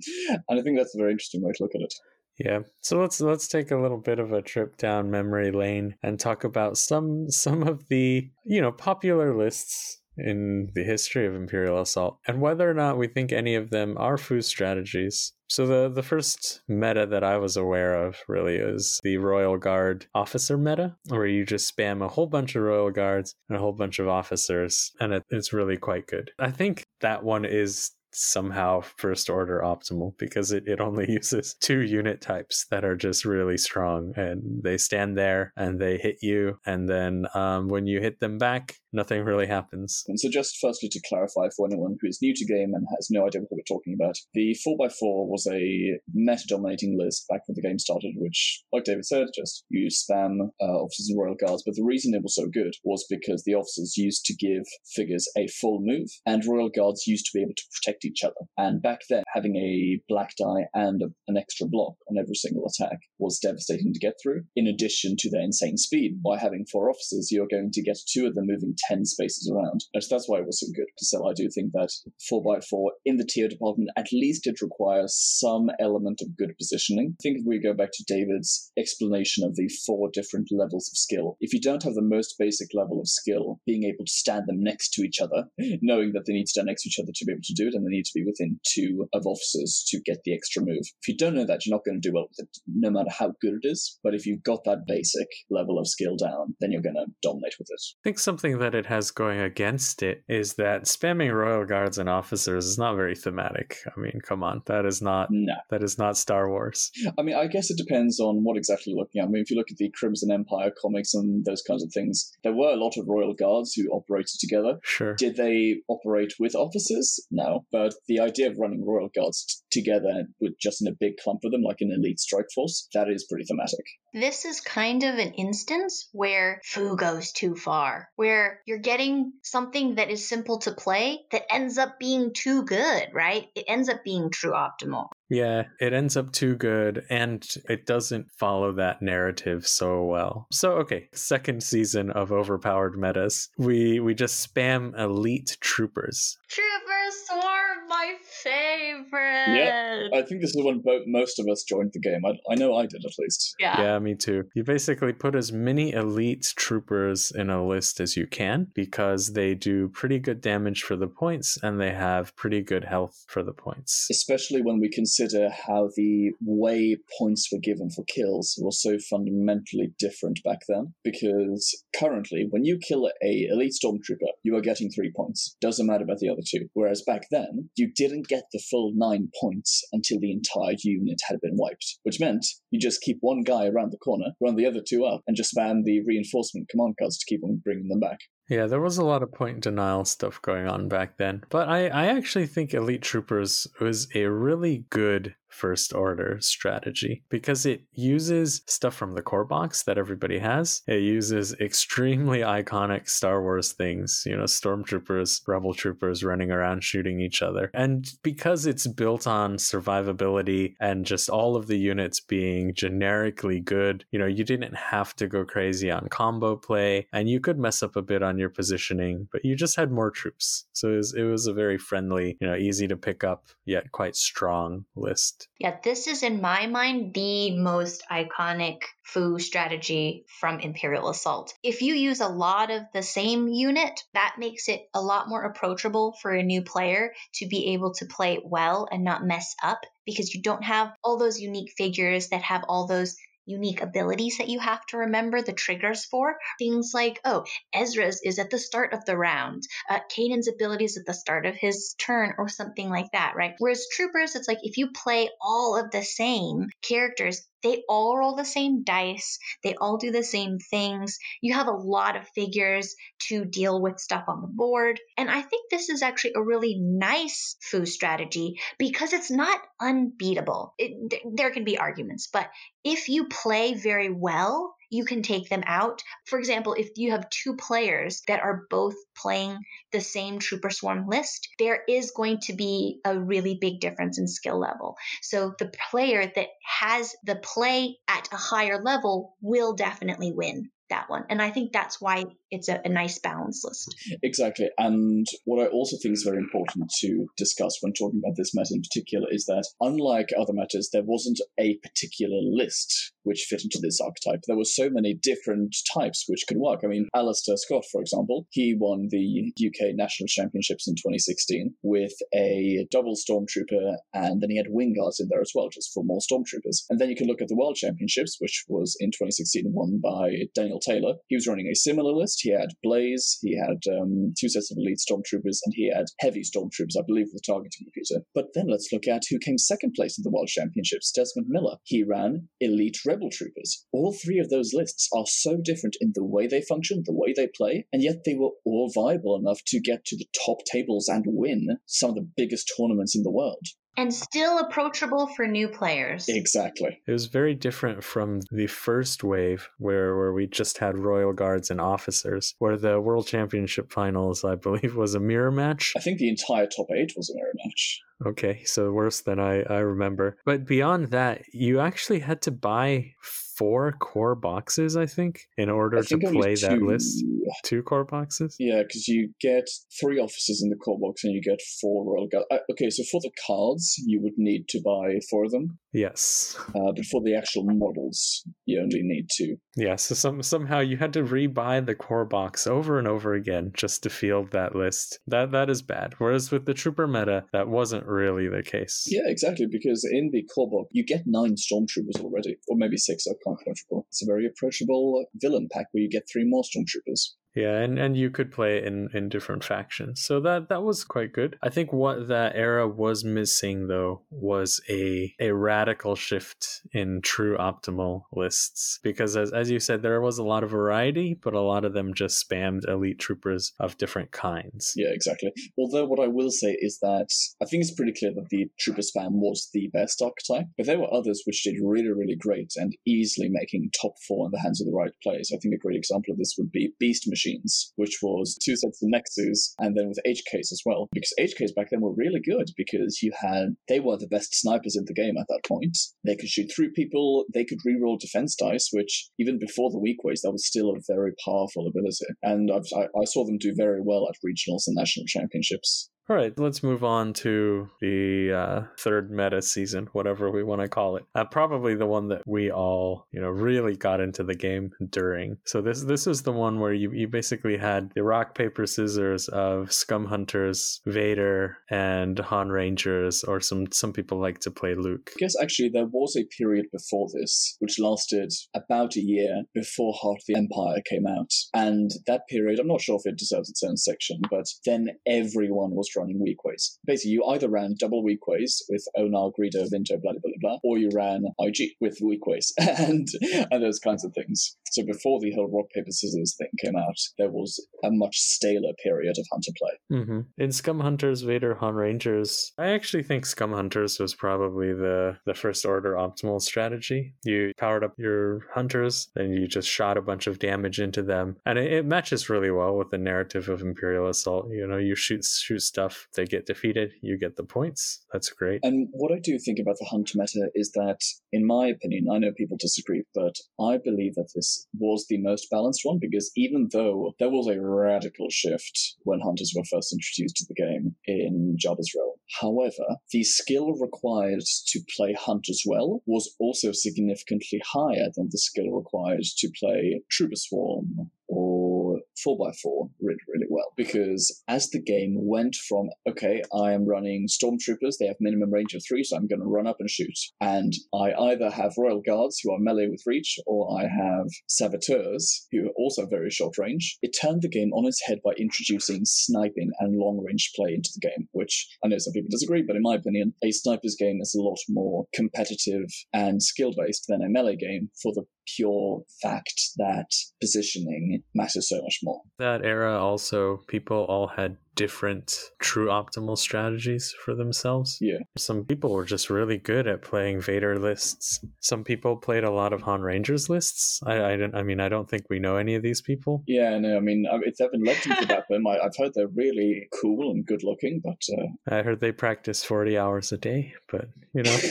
and 0.49 0.59
I 0.59 0.62
think 0.62 0.79
that's 0.79 0.95
a 0.95 0.99
very 0.99 1.12
interesting 1.12 1.43
way 1.43 1.53
to 1.53 1.62
look 1.62 1.75
at 1.75 1.83
it. 1.83 1.93
Yeah. 2.38 2.61
So 2.83 3.01
let's 3.01 3.20
let's 3.20 3.48
take 3.48 3.70
a 3.70 3.77
little 3.77 3.98
bit 3.98 4.18
of 4.18 4.33
a 4.33 4.42
trip 4.42 4.77
down 4.77 5.11
memory 5.11 5.51
lane 5.51 5.96
and 6.03 6.18
talk 6.18 6.44
about 6.44 6.79
some 6.79 7.31
some 7.31 7.64
of 7.64 7.88
the, 7.88 8.31
you 8.44 8.61
know, 8.61 8.72
popular 8.72 9.37
lists 9.37 10.01
in 10.16 10.70
the 10.74 10.83
history 10.83 11.27
of 11.27 11.35
Imperial 11.35 11.81
Assault 11.81 12.18
and 12.27 12.40
whether 12.40 12.68
or 12.68 12.74
not 12.74 12.98
we 12.98 13.07
think 13.07 13.33
any 13.33 13.55
of 13.55 13.70
them 13.70 13.96
are 13.98 14.18
foo 14.18 14.42
strategies. 14.42 15.33
So 15.48 15.66
the 15.66 15.88
the 15.88 16.03
first 16.03 16.61
meta 16.68 17.07
that 17.07 17.24
I 17.24 17.38
was 17.38 17.57
aware 17.57 18.07
of 18.07 18.18
really 18.29 18.57
is 18.57 19.01
the 19.03 19.16
Royal 19.16 19.57
Guard 19.57 20.07
officer 20.14 20.59
meta, 20.59 20.96
where 21.09 21.27
you 21.27 21.44
just 21.44 21.74
spam 21.74 22.05
a 22.05 22.09
whole 22.09 22.27
bunch 22.27 22.55
of 22.55 22.62
Royal 22.62 22.90
Guards 22.90 23.35
and 23.48 23.57
a 23.57 23.61
whole 23.61 23.72
bunch 23.72 23.98
of 23.98 24.09
officers, 24.09 24.92
and 25.01 25.14
it, 25.14 25.22
it's 25.31 25.53
really 25.53 25.77
quite 25.77 26.07
good. 26.07 26.31
I 26.38 26.51
think 26.51 26.85
that 27.01 27.24
one 27.24 27.44
is 27.44 27.92
somehow 28.12 28.81
first 28.81 29.31
order 29.31 29.61
optimal 29.64 30.16
because 30.18 30.53
it, 30.53 30.66
it 30.66 30.81
only 30.81 31.07
uses 31.11 31.55
two 31.55 31.81
unit 31.81 32.21
types 32.21 32.66
that 32.71 32.85
are 32.85 32.97
just 32.97 33.25
really 33.25 33.59
strong 33.59 34.12
and 34.16 34.62
they 34.62 34.79
stand 34.79 35.16
there 35.16 35.53
and 35.57 35.81
they 35.81 35.99
hit 35.99 36.16
you. 36.23 36.59
And 36.66 36.88
then 36.88 37.27
um, 37.35 37.68
when 37.68 37.87
you 37.87 38.01
hit 38.01 38.21
them 38.21 38.38
back 38.38 38.75
nothing 38.92 39.24
really 39.24 39.46
happens. 39.46 40.05
And 40.09 40.18
so, 40.18 40.29
just 40.31 40.59
firstly 40.61 40.88
to 40.90 41.01
clarify 41.09 41.48
for 41.57 41.66
anyone 41.66 41.96
who 42.01 42.09
is 42.09 42.18
new 42.22 42.35
to 42.35 42.44
game 42.44 42.72
and 42.74 42.87
has 42.96 43.09
no 43.11 43.27
idea 43.27 43.42
what 43.42 43.51
we're 43.53 43.77
talking 43.77 43.94
about, 43.94 44.16
the 44.35 44.57
4x4 44.66 45.27
was 45.27 45.46
a 45.51 45.98
meta 46.12 46.44
dominating 46.48 46.98
list 46.98 47.27
back 47.29 47.42
when 47.46 47.55
the 47.55 47.62
game 47.62 47.79
started, 47.79 48.14
which, 48.16 48.62
like 48.72 48.85
David 48.85 49.05
said, 49.05 49.27
just 49.35 49.64
used 49.70 50.05
spam 50.09 50.51
uh, 50.61 50.64
officers 50.64 51.09
and 51.11 51.18
royal 51.18 51.37
guards. 51.37 51.62
But 51.64 51.74
the 51.74 51.85
reason 51.85 52.14
it 52.14 52.22
was 52.22 52.35
so 52.35 52.46
good 52.46 52.74
was 52.85 53.07
because 53.09 53.44
the 53.44 53.55
officers 53.55 53.96
used 53.96 54.24
to 54.27 54.35
give 54.35 54.64
figures 54.94 55.29
a 55.37 55.46
full 55.48 55.81
move, 55.81 56.09
and 56.27 56.44
royal 56.46 56.70
guards 56.70 57.07
used 57.07 57.27
to 57.27 57.31
be 57.35 57.42
able 57.42 57.55
to 57.57 57.64
protect 57.72 58.05
each 58.05 58.22
other. 58.24 58.35
And 58.57 58.83
back 58.83 59.01
then, 59.11 59.22
having 59.35 59.57
a 59.57 60.01
black 60.09 60.35
die 60.37 60.66
and 60.74 61.03
a, 61.03 61.07
an 61.27 61.37
extra 61.37 61.66
block 61.66 61.94
on 62.11 62.18
every 62.18 62.35
single 62.35 62.66
attack 62.66 62.98
was 63.18 63.38
devastating 63.38 63.92
to 63.92 63.98
get 63.98 64.14
through. 64.22 64.42
In 64.57 64.66
addition 64.66 65.16
to 65.18 65.31
their 65.31 65.42
insane 65.42 65.77
speed, 65.77 66.22
by 66.22 66.38
having 66.38 66.66
four 66.70 66.90
officers, 66.90 67.31
you're 67.31 67.48
going 67.51 67.70
to 67.72 67.83
get 67.83 67.98
two 68.09 68.27
of 68.27 68.35
them 68.35 68.46
moving 68.46 68.74
10 68.88 69.05
spaces 69.05 69.51
around. 69.53 69.85
And 69.95 70.03
that's 70.11 70.29
why 70.29 70.38
it 70.38 70.47
was 70.47 70.61
so 70.61 70.67
good. 70.75 70.87
So 70.99 71.29
I 71.29 71.33
do 71.35 71.49
think 71.51 71.73
that 71.73 71.91
4x4 72.31 72.89
in 73.05 73.16
the 73.16 73.24
tier 73.24 73.49
department, 73.49 73.91
at 73.97 74.12
least 74.12 74.47
it 74.47 74.62
requires 74.62 75.14
some 75.16 75.70
element 75.81 76.20
of 76.20 76.37
good 76.37 76.55
positioning. 76.59 77.16
I 77.18 77.22
think 77.22 77.39
if 77.39 77.47
we 77.47 77.61
go 77.61 77.74
back 77.74 77.91
to 77.93 78.05
David's 78.07 78.70
explanation 78.79 79.45
of 79.45 79.57
the 79.57 79.68
four 79.87 80.09
different 80.12 80.49
levels 80.51 80.89
of 80.89 80.97
skill, 80.97 81.37
if 81.41 81.53
you 81.53 81.61
don't 81.61 81.83
have 81.83 81.95
the 81.95 82.03
most 82.03 82.37
basic 82.39 82.68
level 82.74 83.01
of 83.01 83.09
skill, 83.09 83.61
being 83.66 83.85
able 83.85 84.05
to 84.05 84.11
stand 84.11 84.45
them 84.47 84.62
next 84.62 84.93
to 84.95 85.03
each 85.03 85.20
other, 85.20 85.45
knowing 85.83 86.12
that 86.12 86.24
they 86.26 86.33
need 86.33 86.45
to 86.45 86.51
stand 86.51 86.66
next 86.66 86.83
to 86.83 86.89
each 86.89 86.99
other 87.01 87.12
to 87.14 87.24
be 87.24 87.33
able 87.33 87.43
to 87.43 87.55
do 87.55 87.68
it, 87.68 87.74
and 87.74 87.85
they 87.85 87.91
need 87.91 88.05
to 88.05 88.14
be 88.14 88.24
within 88.24 88.59
two 88.66 89.09
of 89.12 89.26
officers 89.26 89.85
to 89.89 90.01
get 90.05 90.18
the 90.24 90.35
extra 90.35 90.62
move. 90.62 90.85
If 91.03 91.09
you 91.09 91.16
don't 91.16 91.35
know 91.35 91.47
that, 91.47 91.64
you're 91.64 91.74
not 91.74 91.85
going 91.85 92.01
to 92.01 92.09
do 92.09 92.14
well 92.14 92.29
with 92.29 92.47
it, 92.47 92.59
no 92.66 92.91
matter 92.91 93.11
how 93.11 93.33
good 93.41 93.55
it 93.62 93.68
is. 93.68 93.99
But 94.03 94.14
if 94.14 94.26
you've 94.26 94.43
got 94.43 94.64
that 94.64 94.87
basic 94.87 95.29
level 95.51 95.79
of 95.79 95.89
skill 95.89 96.16
down, 96.16 96.55
then 96.61 96.72
you're 96.72 96.83
going 96.83 96.95
to 96.95 97.07
dominate 97.22 97.55
with 97.59 97.68
it. 97.70 97.81
I 97.81 98.03
think 98.05 98.18
something 98.18 98.59
that 98.59 98.68
it 98.75 98.87
has 98.87 99.11
going 99.11 99.41
against 99.41 100.03
it 100.03 100.23
is 100.29 100.55
that 100.55 100.85
spamming 100.85 101.33
royal 101.33 101.64
guards 101.64 101.99
and 101.99 102.09
officers 102.09 102.66
is 102.66 102.79
not 102.79 102.97
very 102.97 103.14
thematic. 103.14 103.79
I 103.87 103.99
mean, 104.01 104.21
come 104.23 104.43
on, 104.43 104.62
that 104.66 104.85
is 104.87 105.01
not 105.03 105.29
No. 105.31 105.55
that 105.71 105.83
is 105.83 105.99
not 105.99 106.16
Star 106.16 106.49
Wars. 106.49 106.91
I 107.19 107.23
mean, 107.23 107.37
I 107.37 107.47
guess 107.47 107.71
it 107.71 107.77
depends 107.79 108.21
on 108.21 108.45
what 108.45 108.57
exactly 108.57 108.93
you're 108.93 109.01
looking 109.01 109.21
at. 109.21 109.27
I 109.27 109.31
mean, 109.31 109.43
if 109.43 109.51
you 109.51 109.57
look 109.57 109.71
at 109.71 109.77
the 109.77 109.91
Crimson 109.91 110.31
Empire 110.31 110.73
comics 110.81 111.14
and 111.14 111.45
those 111.45 111.62
kinds 111.62 111.83
of 111.83 111.93
things, 111.93 112.33
there 112.43 112.53
were 112.53 112.71
a 112.73 112.77
lot 112.77 112.97
of 112.97 113.09
royal 113.09 113.35
guards 113.35 113.75
who 113.75 113.89
operated 113.91 114.39
together. 114.41 114.79
Sure. 114.83 115.14
Did 115.14 115.37
they 115.37 115.83
operate 115.89 116.35
with 116.39 116.55
officers? 116.55 117.21
No. 117.31 117.64
But 117.73 117.95
the 118.07 118.21
idea 118.21 118.51
of 118.51 118.59
running 118.59 118.85
royal 118.87 119.09
guards 119.14 119.62
t- 119.71 119.81
together 119.81 120.29
with 120.41 120.59
just 120.61 120.83
in 120.83 120.89
a 120.89 120.93
big 120.99 121.16
clump 121.23 121.41
of 121.45 121.53
them, 121.53 121.62
like 121.62 121.81
an 121.81 121.93
elite 121.93 122.21
strike 122.21 122.47
force, 122.55 122.89
that 122.95 123.09
is 123.09 123.25
pretty 123.29 123.45
thematic. 123.45 123.85
This 124.12 124.45
is 124.45 124.61
kind 124.61 125.03
of 125.03 125.16
an 125.16 125.33
instance 125.35 126.09
where 126.12 126.61
foo 126.64 126.97
goes 126.97 127.33
too 127.33 127.55
far, 127.55 128.09
where 128.16 128.58
you're 128.67 128.79
getting 128.79 129.33
something 129.43 129.97
that 129.97 130.11
is 130.11 130.29
simple 130.29 130.59
to 130.61 130.73
play 130.73 131.27
that 131.31 131.53
ends 131.53 131.79
up 131.79 131.99
being 131.99 132.33
too 132.33 132.65
good, 132.65 133.09
right? 133.13 133.49
It 133.55 133.65
ends 133.69 133.89
up 133.89 134.05
being 134.05 134.31
true 134.31 134.53
optimal. 134.53 135.09
Yeah, 135.31 135.64
it 135.81 135.93
ends 135.93 136.16
up 136.16 136.33
too 136.33 136.57
good 136.57 137.05
and 137.11 137.47
it 137.68 137.87
doesn't 137.87 138.31
follow 138.31 138.72
that 138.72 139.03
narrative 139.03 139.66
so 139.66 140.05
well. 140.05 140.47
So 140.51 140.72
okay, 140.79 141.09
second 141.12 141.62
season 141.62 142.11
of 142.11 142.33
overpowered 142.33 142.99
metas. 142.99 143.49
We 143.59 144.01
we 144.01 144.14
just 144.14 144.55
spam 144.55 144.99
elite 144.99 145.57
troopers. 145.61 146.39
Troopers 146.49 146.99
Swarm, 147.26 147.89
my 147.89 148.14
favorite. 148.22 149.55
Yeah, 149.55 150.09
I 150.14 150.22
think 150.22 150.41
this 150.41 150.55
is 150.55 150.64
when 150.64 150.81
bo- 150.81 151.05
most 151.07 151.39
of 151.39 151.47
us 151.49 151.62
joined 151.62 151.93
the 151.93 152.01
game. 152.01 152.24
I, 152.24 152.39
I 152.51 152.55
know 152.55 152.74
I 152.76 152.87
did 152.87 153.05
at 153.05 153.12
least. 153.18 153.55
Yeah. 153.59 153.81
Yeah, 153.81 153.99
me 153.99 154.14
too. 154.14 154.45
You 154.55 154.64
basically 154.64 155.12
put 155.12 155.35
as 155.35 155.53
many 155.53 155.93
elite 155.93 156.53
troopers 156.57 157.31
in 157.35 157.51
a 157.51 157.66
list 157.66 158.01
as 158.01 158.16
you 158.16 158.26
can 158.26 158.68
because 158.74 159.33
they 159.33 159.55
do 159.55 159.89
pretty 159.89 160.18
good 160.18 160.41
damage 160.41 160.83
for 160.83 160.97
the 160.97 161.07
points 161.07 161.59
and 161.62 161.81
they 161.81 161.93
have 161.93 162.35
pretty 162.37 162.62
good 162.62 162.85
health 162.85 163.24
for 163.29 163.43
the 163.43 163.53
points. 163.53 164.07
Especially 164.11 164.62
when 164.62 164.81
we 164.81 164.89
consider 165.19 165.51
how 165.66 165.89
the 165.97 166.31
way 166.41 166.97
points 167.19 167.49
were 167.53 167.59
given 167.59 167.91
for 167.91 168.05
kills 168.05 168.55
was 168.61 168.83
so 168.83 168.99
fundamentally 169.11 169.93
different 169.99 170.41
back 170.45 170.61
then. 170.69 170.95
Because 171.03 171.85
currently, 171.95 172.47
when 172.51 172.64
you 172.64 172.79
kill 172.79 173.11
a 173.23 173.49
elite 173.51 173.73
stormtrooper, 173.73 174.31
you 174.43 174.57
are 174.57 174.61
getting 174.61 174.91
three 174.91 175.12
points. 175.14 175.57
Doesn't 175.61 175.87
matter 175.87 176.05
about 176.05 176.19
the 176.19 176.29
other 176.29 176.43
two. 176.47 176.69
Whereas 176.75 177.03
back 177.07 177.23
then, 177.31 177.71
you 177.77 177.91
didn't 177.95 178.29
get 178.29 178.45
the 178.53 178.62
full 178.71 178.93
nine 178.95 179.31
points 179.41 179.83
until 179.93 180.21
the 180.21 180.33
entire 180.33 180.77
unit 180.83 181.21
had 181.29 181.41
been 181.41 181.57
wiped, 181.57 181.99
which 182.03 182.21
meant 182.21 182.47
you 182.71 182.79
just 182.79 183.01
keep 183.01 183.19
one 183.21 183.43
guy 183.43 183.66
around 183.66 183.93
the 183.93 183.99
corner, 183.99 184.33
run 184.41 184.57
the 184.57 184.66
other 184.66 184.83
two 184.87 185.05
up, 185.05 185.23
and 185.27 185.37
just 185.37 185.55
spam 185.55 185.85
the 185.85 186.03
reinforcement 186.07 186.69
command 186.69 186.95
cards 186.99 187.19
to 187.19 187.27
keep 187.29 187.43
on 187.43 187.61
bringing 187.64 187.89
them 187.89 188.01
back. 188.01 188.19
Yeah, 188.49 188.66
there 188.66 188.80
was 188.80 188.96
a 188.96 189.05
lot 189.05 189.22
of 189.22 189.30
point 189.30 189.61
denial 189.61 190.07
stuff 190.07 190.40
going 190.40 190.66
on 190.66 190.88
back 190.88 191.18
then. 191.18 191.44
But 191.51 191.68
I, 191.68 191.88
I 191.88 192.07
actually 192.07 192.46
think 192.46 192.72
Elite 192.72 193.03
Troopers 193.03 193.68
was 193.78 194.09
a 194.14 194.24
really 194.24 194.84
good 194.88 195.34
first 195.59 195.93
order 195.93 196.39
strategy 196.41 197.25
because 197.29 197.67
it 197.67 197.83
uses 197.93 198.63
stuff 198.67 198.95
from 198.95 199.15
the 199.15 199.23
core 199.23 199.45
box 199.45 199.83
that 199.83 199.99
everybody 199.99 200.39
has. 200.39 200.83
It 200.87 201.03
uses 201.03 201.53
extremely 201.55 202.41
iconic 202.41 203.09
Star 203.09 203.43
Wars 203.43 203.73
things, 203.73 204.23
you 204.25 204.37
know, 204.37 204.45
stormtroopers, 204.45 205.43
rebel 205.49 205.75
troopers 205.75 206.23
running 206.23 206.53
around 206.53 206.85
shooting 206.85 207.21
each 207.21 207.43
other. 207.43 207.71
And 207.75 208.09
because 208.23 208.67
it's 208.67 208.87
built 208.87 209.27
on 209.27 209.57
survivability 209.57 210.75
and 210.81 211.05
just 211.05 211.29
all 211.29 211.57
of 211.57 211.67
the 211.67 211.79
units 211.79 212.21
being 212.21 212.73
generically 212.75 213.61
good, 213.61 214.05
you 214.13 214.19
know, 214.19 214.27
you 214.27 214.45
didn't 214.45 214.77
have 214.77 215.15
to 215.17 215.27
go 215.27 215.45
crazy 215.45 215.91
on 215.91 216.09
combo 216.09 216.55
play 216.55 217.09
and 217.13 217.29
you 217.29 217.41
could 217.41 217.59
mess 217.59 217.83
up 217.83 217.97
a 217.97 218.03
bit 218.03 218.23
on 218.23 218.39
your 218.39 218.51
positioning, 218.51 219.29
but 219.33 219.45
you 219.45 219.57
just 219.57 219.77
had 219.77 219.91
more 219.91 220.11
troops. 220.11 220.67
So 220.73 220.93
it 220.93 220.97
was, 220.97 221.15
it 221.15 221.23
was 221.25 221.47
a 221.47 221.53
very 221.53 221.79
friendly, 221.79 222.37
you 222.41 222.47
know, 222.47 222.55
easy 222.55 222.87
to 222.87 222.97
pick 222.97 223.25
up 223.25 223.47
yet 223.65 223.91
quite 223.93 224.15
strong 224.17 224.85
list. 224.95 225.47
Yeah, 225.59 225.76
this 225.82 226.07
is 226.07 226.22
in 226.22 226.40
my 226.40 226.66
mind 226.66 227.14
the 227.14 227.59
most 227.59 228.05
iconic 228.09 228.82
foo 229.03 229.40
strategy 229.40 230.24
from 230.38 230.61
Imperial 230.61 231.09
Assault. 231.09 231.53
If 231.64 231.82
you 231.82 231.94
use 231.94 232.20
a 232.20 232.28
lot 232.28 232.70
of 232.70 232.82
the 232.92 233.03
same 233.03 233.49
unit, 233.49 234.01
that 234.14 234.36
makes 234.38 234.68
it 234.68 234.88
a 234.94 235.01
lot 235.01 235.28
more 235.28 235.42
approachable 235.42 236.14
for 236.22 236.30
a 236.30 236.44
new 236.44 236.62
player 236.62 237.12
to 237.34 237.49
be 237.49 237.72
able 237.72 237.92
to 237.94 238.07
play 238.07 238.38
well 238.44 238.86
and 238.90 239.03
not 239.03 239.24
mess 239.24 239.57
up 239.62 239.80
because 240.07 240.32
you 240.32 240.42
don't 240.42 240.62
have 240.62 240.92
all 241.03 241.18
those 241.18 241.40
unique 241.40 241.72
figures 241.76 242.28
that 242.28 242.42
have 242.42 242.64
all 242.68 242.86
those 242.86 243.16
unique 243.49 243.80
abilities 243.80 244.38
that 244.38 244.49
you 244.49 244.59
have 244.59 244.84
to 244.86 244.99
remember 244.99 245.42
the 245.42 245.53
triggers 245.53 246.05
for. 246.05 246.36
Things 246.59 246.92
like, 246.94 247.20
oh, 247.24 247.44
Ezra's 247.74 248.20
is 248.24 248.38
at 248.38 248.51
the 248.51 248.59
start 248.59 248.92
of 248.92 249.05
the 249.05 249.16
round, 249.16 249.62
uh, 249.88 250.01
Kanan's 250.14 250.49
ability 250.49 250.84
is 250.84 250.96
at 250.96 251.07
the 251.07 251.14
start 251.14 251.46
of 251.46 251.57
his 251.57 251.94
turn, 251.99 252.34
or 252.38 252.49
something 252.49 252.88
like 252.88 253.11
that, 253.12 253.34
right? 253.36 253.55
Whereas 253.59 253.86
Troopers, 253.92 254.36
it's 254.36 254.49
like 254.49 254.59
if 254.62 254.76
you 254.76 254.90
play 254.92 255.30
all 255.40 255.76
of 255.76 255.90
the 255.90 256.03
same 256.03 256.68
characters, 256.82 257.46
they 257.63 257.83
all 257.89 258.17
roll 258.17 258.37
the 258.37 258.45
same 258.45 258.85
dice, 258.85 259.39
they 259.63 259.75
all 259.75 259.97
do 259.97 260.11
the 260.11 260.23
same 260.23 260.59
things. 260.59 261.19
You 261.41 261.55
have 261.55 261.67
a 261.67 261.73
lot 261.73 262.17
of 262.17 262.29
figures 262.35 262.95
to 263.29 263.45
deal 263.45 263.81
with 263.81 263.99
stuff 263.99 264.25
on 264.29 264.41
the 264.43 264.49
board. 264.49 265.01
And 265.17 265.31
I 265.31 265.43
think 265.43 265.71
this 265.71 265.89
is 265.89 266.03
actually 266.03 266.33
a 266.37 266.43
really 266.43 266.77
nice 266.79 267.57
foo 267.61 267.87
strategy 267.87 268.55
because 268.79 269.13
it's 269.13 269.31
not 269.31 269.61
unbeatable. 269.81 270.75
It, 270.79 271.11
th- 271.11 271.23
there 271.33 271.51
can 271.51 271.65
be 271.65 271.79
arguments, 271.79 272.29
but 272.33 272.49
if 272.85 273.09
you 273.09 273.27
play 273.29 273.75
very 273.75 274.11
well, 274.11 274.75
you 274.91 275.05
can 275.05 275.22
take 275.22 275.49
them 275.49 275.62
out. 275.66 276.03
For 276.26 276.39
example, 276.39 276.74
if 276.74 276.91
you 276.97 277.12
have 277.12 277.30
two 277.30 277.57
players 277.57 278.22
that 278.28 278.41
are 278.41 278.66
both 278.70 278.95
playing 279.16 279.59
the 279.93 280.01
same 280.01 280.39
Trooper 280.39 280.70
Swarm 280.70 281.07
list, 281.09 281.49
there 281.59 281.82
is 281.89 282.12
going 282.12 282.41
to 282.43 282.53
be 282.55 283.01
a 283.05 283.18
really 283.18 283.59
big 283.61 283.80
difference 283.80 284.18
in 284.18 284.28
skill 284.28 284.59
level. 284.59 284.97
So 285.22 285.55
the 285.59 285.72
player 285.91 286.30
that 286.34 286.49
has 286.64 287.14
the 287.24 287.36
play 287.36 287.99
at 288.09 288.28
a 288.32 288.36
higher 288.36 288.82
level 288.82 289.36
will 289.41 289.74
definitely 289.74 290.32
win 290.32 290.70
that 290.91 291.09
one. 291.09 291.24
And 291.28 291.41
I 291.41 291.51
think 291.51 291.72
that's 291.72 292.01
why 292.01 292.24
it's 292.51 292.68
a, 292.68 292.80
a 292.84 292.89
nice 292.89 293.18
balance 293.18 293.62
list. 293.64 293.95
Exactly. 294.22 294.70
And 294.78 295.26
what 295.45 295.62
I 295.62 295.68
also 295.68 295.97
think 295.97 296.14
is 296.14 296.22
very 296.22 296.39
important 296.39 296.91
to 297.01 297.26
discuss 297.36 297.78
when 297.80 297.93
talking 297.93 298.20
about 298.24 298.36
this 298.36 298.55
meta 298.55 298.74
in 298.74 298.82
particular 298.82 299.28
is 299.30 299.45
that 299.47 299.66
unlike 299.80 300.30
other 300.39 300.53
metas, 300.53 300.91
there 300.93 301.03
wasn't 301.05 301.41
a 301.59 301.76
particular 301.78 302.39
list 302.41 303.12
which 303.29 303.47
fit 303.49 303.62
into 303.62 303.79
this 303.81 304.01
archetype. 304.01 304.41
There 304.47 304.57
were 304.57 304.64
so 304.64 304.89
many 304.89 305.14
different 305.22 305.76
types 305.95 306.24
which 306.26 306.45
could 306.49 306.57
work. 306.57 306.81
I 306.83 306.87
mean, 306.87 307.07
Alistair 307.14 307.57
Scott, 307.59 307.85
for 307.93 308.01
example, 308.01 308.47
he 308.51 308.74
won 308.79 309.09
the 309.11 309.53
UK 309.61 309.95
National 309.95 310.26
Championships 310.26 310.89
in 310.89 310.95
2016 310.95 311.74
with 311.83 312.12
a 312.35 312.87
double 312.91 313.14
Stormtrooper, 313.14 313.97
and 314.14 314.41
then 314.41 314.51
he 314.51 314.57
had 314.57 314.70
Wing 314.70 314.95
Guards 314.99 315.20
in 315.20 315.29
there 315.31 315.43
as 315.43 315.53
well, 315.55 315.68
just 315.68 315.91
for 315.93 316.03
more 316.05 316.20
Stormtroopers. 316.20 316.85
And 316.89 316.99
then 316.99 317.11
you 317.11 317.16
can 317.16 317.26
look 317.26 317.43
at 317.43 317.49
the 317.49 317.57
World 317.57 317.76
Championships, 317.76 318.37
which 318.39 318.64
was 318.68 318.97
in 318.99 319.11
2016 319.11 319.64
won 319.74 320.01
by 320.03 320.49
Daniel 320.55 320.81
Taylor. 320.81 321.14
He 321.29 321.37
was 321.37 321.47
running 321.47 321.66
a 321.66 321.74
similar 321.74 322.12
list. 322.12 322.41
He 322.43 322.53
had 322.53 322.70
Blaise, 322.83 323.39
he 323.43 323.57
had 323.59 323.83
um, 324.01 324.33
two 324.39 324.49
sets 324.49 324.70
of 324.70 324.79
elite 324.79 324.99
Stormtroopers, 324.99 325.61
and 325.64 325.74
he 325.74 325.93
had 325.95 326.07
heavy 326.20 326.43
Stormtroopers, 326.43 326.97
I 326.99 327.05
believe, 327.07 327.26
with 327.33 327.43
the 327.43 327.53
targeting 327.53 327.85
computer. 327.85 328.24
But 328.35 328.47
then 328.55 328.68
let's 328.68 328.89
look 328.91 329.07
at 329.07 329.24
who 329.29 329.39
came 329.39 329.59
second 329.59 329.93
place 329.95 330.16
in 330.16 330.22
the 330.24 330.31
World 330.31 330.49
Championships 330.49 331.12
Desmond 331.12 331.49
Miller. 331.51 331.76
He 331.85 332.03
ran 332.03 332.49
Elite 332.61 332.99
Rebel 333.07 333.18
Troopers. 333.31 333.85
All 333.93 334.12
three 334.12 334.39
of 334.39 334.51
those 334.51 334.73
lists 334.73 335.09
are 335.12 335.27
so 335.27 335.57
different 335.57 335.97
in 336.01 336.12
the 336.14 336.25
way 336.25 336.47
they 336.47 336.62
function, 336.62 337.03
the 337.05 337.12
way 337.12 337.33
they 337.37 337.49
play, 337.49 337.87
and 337.93 338.03
yet 338.03 338.23
they 338.25 338.35
were 338.35 338.51
all 338.64 338.93
viable 338.95 339.37
enough 339.37 339.61
to 339.66 339.81
get 339.81 340.05
to 340.07 340.16
the 340.16 340.27
top 340.47 340.59
tables 340.71 341.09
and 341.09 341.25
win 341.27 341.79
some 341.87 342.11
of 342.11 342.16
the 342.16 342.29
biggest 342.37 342.73
tournaments 342.77 343.16
in 343.16 343.25
the 343.25 343.31
world. 343.31 343.66
And 343.97 344.14
still 344.14 344.61
approachable 344.61 345.27
for 345.27 345.49
new 345.49 345.69
players. 345.69 346.27
Exactly. 346.29 347.01
It 347.05 347.11
was 347.11 347.27
very 347.27 347.57
different 347.57 348.05
from 348.05 348.43
the 348.53 348.69
first 348.69 349.25
wave 349.25 349.69
where, 349.79 350.16
where 350.16 350.33
we 350.33 350.47
just 350.47 350.79
had 350.79 350.97
royal 350.97 351.33
guards 351.33 351.69
and 351.69 351.81
officers, 351.81 352.55
where 352.61 352.77
the 352.77 353.01
world 353.01 353.27
championship 353.27 353.93
finals, 353.93 354.45
I 354.45 354.55
believe, 354.55 354.95
was 354.95 355.16
a 355.16 355.21
mirror 355.21 355.51
match. 355.51 355.95
I 355.97 356.01
think 356.01 356.19
the 356.19 356.29
entire 356.29 356.69
top 356.69 356.87
eight 356.95 357.14
was 357.16 357.29
a 357.29 357.35
mirror 357.35 357.55
match. 357.64 358.01
Okay, 358.27 358.64
so 358.64 358.91
worse 358.91 359.21
than 359.21 359.39
I, 359.39 359.62
I 359.62 359.79
remember. 359.79 360.39
But 360.45 360.66
beyond 360.66 361.09
that, 361.09 361.43
you 361.53 361.79
actually 361.79 362.21
had 362.21 362.43
to 362.43 362.51
buy 362.51 363.12
four 363.59 363.93
core 363.93 364.35
boxes, 364.35 364.97
I 364.97 365.07
think, 365.07 365.43
in 365.57 365.69
order 365.69 365.99
I 365.99 366.03
to 366.03 366.19
play 366.19 366.55
that 366.55 366.79
two. 366.79 366.87
list. 366.87 367.25
Two 367.64 367.83
core 367.83 368.05
boxes? 368.05 368.57
Yeah, 368.59 368.83
because 368.83 369.09
you 369.09 369.31
get 369.41 369.64
three 370.01 370.19
officers 370.19 370.62
in 370.62 370.71
the 370.71 370.77
core 370.77 370.99
box 370.99 371.25
and 371.25 371.33
you 371.33 371.41
get 371.41 371.61
four 371.81 372.05
royal 372.05 372.29
guards. 372.29 372.47
Uh, 372.51 372.59
okay, 372.73 372.91
so 372.91 373.03
for 373.11 373.21
the 373.21 373.31
cards, 373.47 373.95
you 374.05 374.21
would 374.23 374.35
need 374.37 374.69
to 374.69 374.81
buy 374.85 375.19
four 375.31 375.45
of 375.45 375.51
them. 375.51 375.79
Yes. 375.93 376.57
Uh, 376.74 376.93
but 376.95 377.05
for 377.07 377.22
the 377.22 377.34
actual 377.34 377.64
models, 377.64 378.45
you 378.66 378.80
only 378.80 379.01
need 379.03 379.28
two. 379.34 379.57
Yeah, 379.76 379.97
so 379.97 380.14
some, 380.14 380.43
somehow 380.43 380.80
you 380.80 380.97
had 380.97 381.12
to 381.14 381.22
rebuy 381.22 381.84
the 381.84 381.95
core 381.95 382.24
box 382.24 382.66
over 382.66 382.99
and 382.99 383.09
over 383.09 383.34
again 383.34 383.72
just 383.74 384.03
to 384.03 384.11
field 384.11 384.51
that 384.51 384.74
list. 384.74 385.18
That 385.26 385.53
That 385.53 385.70
is 385.70 385.82
bad. 385.82 386.14
Whereas 386.18 386.51
with 386.51 386.66
the 386.66 386.74
Trooper 386.74 387.07
meta, 387.07 387.45
that 387.53 387.68
wasn't 387.68 388.07
really 388.07 388.49
the 388.49 388.62
case. 388.62 389.07
Yeah, 389.09 389.22
exactly, 389.26 389.66
because 389.70 390.07
in 390.12 390.30
the 390.32 390.45
core 390.55 390.70
box, 390.70 390.91
you 390.93 391.05
get 391.05 391.22
nine 391.26 391.55
Stormtroopers 391.55 392.20
already, 392.20 392.57
or 392.68 392.76
maybe 392.76 392.97
six, 392.97 393.26
I 393.26 393.32
can't 393.45 393.59
quite 393.59 393.76
recall. 393.89 394.07
It's 394.09 394.22
a 394.22 394.26
very 394.26 394.47
approachable 394.47 395.24
villain 395.36 395.68
pack 395.72 395.86
where 395.93 396.03
you 396.03 396.11
get 396.11 396.24
three 396.30 396.45
more 396.47 396.62
Stormtroopers. 396.62 397.34
Yeah, 397.55 397.78
and, 397.78 397.99
and 397.99 398.16
you 398.16 398.30
could 398.30 398.53
play 398.53 398.84
in, 398.84 399.09
in 399.12 399.28
different 399.28 399.64
factions. 399.64 400.22
So 400.22 400.40
that 400.40 400.68
that 400.68 400.82
was 400.82 401.03
quite 401.03 401.32
good. 401.32 401.59
I 401.62 401.70
think 401.70 401.92
what 401.92 402.28
that 402.28 402.55
era 402.55 402.86
was 402.86 403.24
missing 403.24 403.88
though 403.88 404.22
was 404.30 404.80
a 404.88 405.34
a 405.40 405.53
radical 405.53 406.14
shift 406.14 406.82
in 406.92 407.20
true 407.22 407.57
optimal 407.57 408.22
lists. 408.32 409.01
Because 409.03 409.36
as 409.36 409.53
as 409.53 409.70
you 409.70 409.80
said, 409.80 410.03
there 410.03 410.20
was 410.20 410.38
a 410.38 410.44
lot 410.44 410.62
of 410.62 410.70
variety, 410.70 411.38
but 411.42 411.55
a 411.55 411.61
lot 411.61 411.84
of 411.84 411.94
them 411.94 412.14
just 412.14 412.49
spammed 412.49 412.88
elite 412.88 413.18
troopers 413.18 413.72
of 413.80 413.99
different 413.99 414.30
kinds. 414.30 414.92
Yeah, 414.94 415.09
exactly. 415.11 415.53
Although 415.76 416.07
what 416.07 416.20
I 416.20 416.28
will 416.28 416.51
say 416.51 416.76
is 416.78 416.99
that 417.01 417.28
I 417.61 417.64
think 417.64 417.82
it's 417.82 417.94
pretty 417.94 418.14
clear 418.16 418.32
that 418.34 418.51
the 418.51 418.66
trooper 418.78 419.03
spam 419.03 419.32
was 419.32 419.68
the 419.72 419.88
best 419.92 420.22
archetype, 420.22 420.66
but 420.76 420.86
there 420.86 420.99
were 420.99 421.12
others 421.12 421.42
which 421.44 421.64
did 421.64 421.76
really, 421.82 422.12
really 422.12 422.36
great 422.38 422.74
and 422.76 422.96
easily 423.05 423.49
making 423.51 423.90
top 424.01 424.12
four 424.26 424.46
in 424.46 424.53
the 424.53 424.61
hands 424.61 424.80
of 424.80 424.86
the 424.86 424.94
right 424.94 425.12
players. 425.22 425.51
I 425.53 425.59
think 425.59 425.74
a 425.74 425.78
great 425.78 425.96
example 425.96 426.32
of 426.32 426.38
this 426.38 426.55
would 426.59 426.70
be 426.70 426.92
Beast 427.01 427.26
Machine 427.26 427.38
machines, 427.39 427.93
which 427.97 428.18
was 428.22 428.59
two 428.62 428.76
sets 428.76 429.03
of 429.03 429.09
Nexus 429.11 429.74
and 429.78 429.97
then 429.97 430.09
with 430.09 430.18
HKs 430.26 430.72
as 430.72 430.82
well. 430.84 431.09
Because 431.12 431.32
HKs 431.39 431.74
back 431.74 431.89
then 431.91 432.01
were 432.01 432.14
really 432.14 432.41
good 432.41 432.68
because 432.76 433.20
you 433.22 433.32
had, 433.41 433.76
they 433.89 434.01
were 434.01 434.16
the 434.16 434.26
best 434.26 434.55
snipers 434.55 434.97
in 434.97 435.05
the 435.07 435.14
game 435.14 435.36
at 435.39 435.47
that 435.49 435.62
point. 435.66 435.97
They 436.24 436.36
could 436.36 436.49
shoot 436.49 436.70
through 436.74 436.93
people, 436.93 437.45
they 437.55 437.64
could 437.64 437.78
reroll 437.86 438.18
defense 438.18 438.55
dice, 438.57 438.89
which 438.93 439.28
even 439.39 439.59
before 439.59 439.91
the 439.91 439.99
Weequays, 439.99 440.41
that 440.43 440.53
was 440.53 440.66
still 440.66 440.91
a 440.91 441.01
very 441.07 441.32
powerful 441.45 441.86
ability. 441.86 442.26
And 442.43 442.70
I, 442.70 442.78
I 442.78 443.24
saw 443.24 443.45
them 443.45 443.59
do 443.59 443.72
very 443.76 444.01
well 444.03 444.28
at 444.28 444.36
regionals 444.47 444.84
and 444.86 444.97
national 444.97 445.26
championships. 445.26 446.11
All 446.31 446.37
right, 446.37 446.53
let's 446.59 446.83
move 446.83 447.05
on 447.05 447.33
to 447.35 447.89
the 448.03 448.53
uh, 448.53 448.83
third 449.01 449.31
meta 449.31 449.62
season, 449.62 450.11
whatever 450.12 450.51
we 450.51 450.62
want 450.62 450.83
to 450.83 450.89
call 450.89 451.16
it. 451.16 451.24
Uh, 451.35 451.47
probably 451.47 451.95
the 451.95 452.05
one 452.05 452.29
that 452.29 452.43
we 452.47 452.70
all, 452.70 453.26
you 453.33 453.41
know, 453.41 453.49
really 453.49 453.97
got 453.97 454.20
into 454.20 454.45
the 454.45 454.55
game 454.55 454.91
during. 455.09 455.57
So 455.64 455.81
this 455.81 456.03
this 456.03 456.26
is 456.26 456.43
the 456.43 456.53
one 456.53 456.81
where 456.81 456.93
you, 456.93 457.12
you 457.12 457.29
basically 457.29 457.79
had 457.79 458.12
the 458.14 458.24
rock 458.24 458.55
paper 458.55 458.87
scissors 458.87 459.49
of 459.49 459.91
Scum 459.91 460.26
Hunters, 460.26 461.01
Vader, 461.07 461.79
and 461.89 462.39
Han 462.39 462.68
Rangers, 462.68 463.43
or 463.43 463.59
some 463.59 463.91
some 463.91 464.12
people 464.12 464.39
like 464.39 464.59
to 464.61 464.70
play 464.70 464.95
Luke. 464.95 465.31
I 465.35 465.39
guess 465.39 465.55
actually 465.59 465.89
there 465.89 466.09
was 466.12 466.37
a 466.37 466.45
period 466.59 466.89
before 466.93 467.29
this 467.33 467.76
which 467.79 467.99
lasted 467.99 468.53
about 468.74 469.16
a 469.16 469.24
year 469.24 469.62
before 469.72 470.12
Heart 470.12 470.41
of 470.41 470.45
the 470.47 470.57
Empire 470.59 471.01
came 471.09 471.26
out, 471.26 471.53
and 471.72 472.11
that 472.26 472.43
period 472.51 472.81
I'm 472.81 472.87
not 472.87 473.01
sure 473.01 473.16
if 473.16 473.33
it 473.33 473.39
deserves 473.39 473.70
its 473.70 473.83
own 473.83 473.97
section, 473.97 474.43
but 474.51 474.66
then 474.85 475.07
everyone 475.26 475.93
was 475.93 476.11
running 476.19 476.41
Weequays. 476.41 476.99
Basically, 477.07 477.33
you 477.33 477.45
either 477.47 477.69
ran 477.69 477.95
double 477.99 478.23
Weequays 478.23 478.83
with 478.89 479.05
Onar, 479.16 479.51
Greedo, 479.59 479.89
Vinto, 479.91 480.21
blah, 480.21 480.33
blah, 480.33 480.41
blah, 480.43 480.53
blah, 480.61 480.79
or 480.83 480.99
you 480.99 481.11
ran 481.12 481.45
IG 481.59 481.93
with 482.01 482.19
weak 482.23 482.47
ways 482.47 482.73
and, 482.79 483.29
and 483.71 483.83
those 483.83 483.99
kinds 483.99 484.25
of 484.25 484.33
things. 484.35 484.77
So 484.93 485.05
before 485.05 485.41
the 485.41 485.53
whole 485.55 485.68
rock, 485.70 485.91
paper, 485.91 486.11
scissors 486.11 486.57
thing 486.57 486.68
came 486.84 486.97
out, 486.97 487.18
there 487.39 487.51
was 487.51 487.84
a 488.05 488.11
much 488.11 488.39
staler 488.39 488.93
period 489.03 489.36
of 489.39 489.47
Hunter 489.53 489.72
play. 489.76 490.18
Mm-hmm. 490.18 490.41
In 490.59 490.72
Scum 490.72 491.01
Hunters, 491.01 491.43
Vader, 491.43 491.74
Han 491.76 491.95
Rangers, 491.95 492.72
I 492.78 492.89
actually 492.89 493.22
think 493.22 493.47
Scum 493.47 493.72
Hunters 493.72 494.18
was 494.18 494.34
probably 494.34 494.93
the, 494.93 495.39
the 495.47 495.55
first 495.55 495.84
order 495.84 496.14
optimal 496.14 496.61
strategy. 496.61 497.34
You 497.45 497.72
powered 497.78 498.05
up 498.05 498.14
your 498.18 498.66
hunters, 498.74 499.28
then 499.34 499.53
you 499.53 499.66
just 499.66 499.89
shot 499.89 500.16
a 500.16 500.22
bunch 500.22 500.47
of 500.47 500.59
damage 500.59 501.01
into 501.01 501.22
them, 501.22 501.57
and 501.66 501.78
it, 501.78 501.93
it 501.93 502.07
matches 502.07 502.49
really 502.49 502.70
well 502.70 502.97
with 502.97 503.11
the 503.11 503.18
narrative 503.18 503.68
of 503.68 503.82
Imperial 503.82 504.28
Assault. 504.28 504.68
You 504.70 504.86
know, 504.86 504.99
you 504.99 505.14
shoot 505.14 505.45
shoot 505.45 505.80
stuff, 505.80 506.28
they 506.34 506.45
get 506.45 506.66
defeated, 506.66 507.12
you 507.22 507.39
get 507.39 507.57
the 507.57 507.64
points. 507.64 508.24
That's 508.32 508.51
great. 508.51 508.80
And 508.82 509.09
what 509.12 509.32
I 509.32 509.39
do 509.39 509.59
think 509.59 509.78
about 509.78 509.97
the 509.99 510.07
Hunter 510.07 510.39
meta 510.39 510.70
is 510.74 510.93
that, 510.93 511.20
in 511.53 511.66
my 511.66 511.89
opinion, 511.89 512.26
I 512.30 512.39
know 512.39 512.53
people 512.57 512.76
disagree, 512.78 513.24
but 513.34 513.57
I 513.80 513.99
believe 513.99 514.34
that 514.34 514.51
this 514.55 514.78
was 514.99 515.26
the 515.29 515.39
most 515.39 515.68
balanced 515.70 516.01
one 516.05 516.18
because 516.20 516.51
even 516.57 516.89
though 516.93 517.35
there 517.39 517.51
was 517.51 517.66
a 517.66 517.81
radical 517.81 518.49
shift 518.51 519.16
when 519.24 519.41
hunters 519.41 519.72
were 519.76 519.85
first 519.85 520.12
introduced 520.12 520.57
to 520.57 520.66
the 520.68 520.74
game 520.74 521.14
in 521.26 521.76
Jabba's 521.79 522.12
Realm, 522.16 522.35
however, 522.61 523.16
the 523.33 523.45
skill 523.45 523.93
required 523.95 524.64
to 524.87 525.01
play 525.16 525.35
hunters 525.35 525.83
well 525.87 526.22
was 526.26 526.55
also 526.59 526.93
significantly 526.93 527.81
higher 527.85 528.29
than 528.37 528.49
the 528.51 528.59
skill 528.59 528.91
required 528.91 529.43
to 529.43 529.70
play 529.79 530.22
Trooper 530.31 530.57
Swarm 530.57 531.31
or 531.49 531.97
4x4 532.47 533.11
really, 533.20 533.39
really 533.49 533.66
well. 533.68 533.93
Because 533.97 534.62
as 534.68 534.91
the 534.91 535.01
game 535.01 535.36
went 535.41 535.76
from, 535.89 536.09
okay, 536.28 536.62
I 536.74 536.93
am 536.93 537.07
running 537.07 537.47
stormtroopers, 537.49 538.16
they 538.18 538.26
have 538.26 538.36
minimum 538.41 538.72
range 538.72 538.95
of 538.95 539.03
three, 539.07 539.24
so 539.24 539.36
I'm 539.36 539.47
going 539.47 539.61
to 539.61 539.66
run 539.66 539.86
up 539.86 539.97
and 540.01 540.11
shoot. 540.11 540.39
And 540.61 540.93
I 541.14 541.32
either 541.32 541.70
have 541.70 541.93
royal 541.99 542.22
guards 542.24 542.61
who 542.62 542.72
are 542.72 542.78
melee 542.78 543.09
with 543.09 543.22
reach, 543.26 543.59
or 543.66 543.99
I 543.99 544.03
have 544.03 544.47
saboteurs 544.68 545.66
who 545.72 545.86
are 545.86 545.93
also 545.97 546.26
very 546.26 546.51
short 546.51 546.78
range. 546.78 547.18
It 547.22 547.36
turned 547.41 547.62
the 547.62 547.68
game 547.68 547.93
on 547.93 548.07
its 548.07 548.22
head 548.24 548.39
by 548.45 548.53
introducing 548.59 549.22
sniping 549.24 549.91
and 550.01 550.18
long 550.18 550.43
range 550.45 550.72
play 550.76 550.95
into 550.95 551.11
the 551.14 551.28
game, 551.28 551.49
which 551.53 551.89
I 552.05 552.09
know 552.09 552.18
some 552.18 552.32
people 552.32 552.51
disagree, 552.51 552.82
but 552.82 552.97
in 552.97 553.03
my 553.03 553.14
opinion, 553.14 553.55
a 553.62 553.70
sniper's 553.70 554.16
game 554.18 554.39
is 554.41 554.55
a 554.55 554.62
lot 554.62 554.78
more 554.89 555.26
competitive 555.34 556.09
and 556.32 556.62
skill 556.62 556.93
based 556.97 557.26
than 557.28 557.43
a 557.43 557.49
melee 557.49 557.76
game 557.76 558.11
for 558.22 558.32
the 558.34 558.45
pure 558.77 559.23
fact 559.43 559.81
that 559.97 560.27
positioning 560.61 561.43
matters 561.55 561.89
so 561.89 562.01
much 562.03 562.21
more. 562.23 562.41
That 562.59 562.85
era 562.85 563.19
also, 563.19 563.79
people 563.89 564.25
all 564.29 564.49
had 564.49 564.77
different 564.99 565.57
true 565.78 566.09
optimal 566.09 566.59
strategies 566.59 567.32
for 567.44 567.55
themselves. 567.55 568.18
Yeah. 568.20 568.38
Some 568.57 568.84
people 568.84 569.12
were 569.12 569.24
just 569.24 569.49
really 569.49 569.78
good 569.78 570.09
at 570.09 570.22
playing 570.22 570.61
Vader 570.61 570.99
lists. 570.99 571.64
Some 571.80 572.03
people 572.03 572.36
played 572.36 572.64
a 572.64 572.70
lot 572.72 572.92
of 572.92 573.03
Han 573.03 573.22
Rangers 573.22 573.70
lists. 573.70 574.20
I 574.26 574.42
I, 574.42 574.57
don't, 574.57 574.74
I 574.74 574.82
mean 574.82 574.99
I 574.99 575.09
don't 575.09 575.30
think 575.30 575.44
we 575.49 575.61
know 575.61 575.76
any 575.76 575.94
of 575.94 576.03
these 576.03 576.20
people. 576.20 576.64
Yeah, 576.66 576.99
no, 576.99 577.16
I 577.16 577.20
mean 577.20 577.46
it's 577.64 577.80
Evan 577.80 578.03
Legends 578.03 578.42
about 578.42 578.64
them. 578.68 578.88
I, 578.88 578.99
I've 578.99 579.16
heard 579.16 579.34
they're 579.34 579.46
really 579.46 580.09
cool 580.20 580.51
and 580.51 580.66
good 580.66 580.82
looking, 580.82 581.20
but 581.22 581.42
uh... 581.57 581.96
I 581.96 582.03
heard 582.03 582.18
they 582.18 582.32
practice 582.32 582.82
forty 582.82 583.16
hours 583.16 583.53
a 583.53 583.57
day. 583.57 583.94
But 584.11 584.28
you 584.53 584.64
know. 584.64 584.78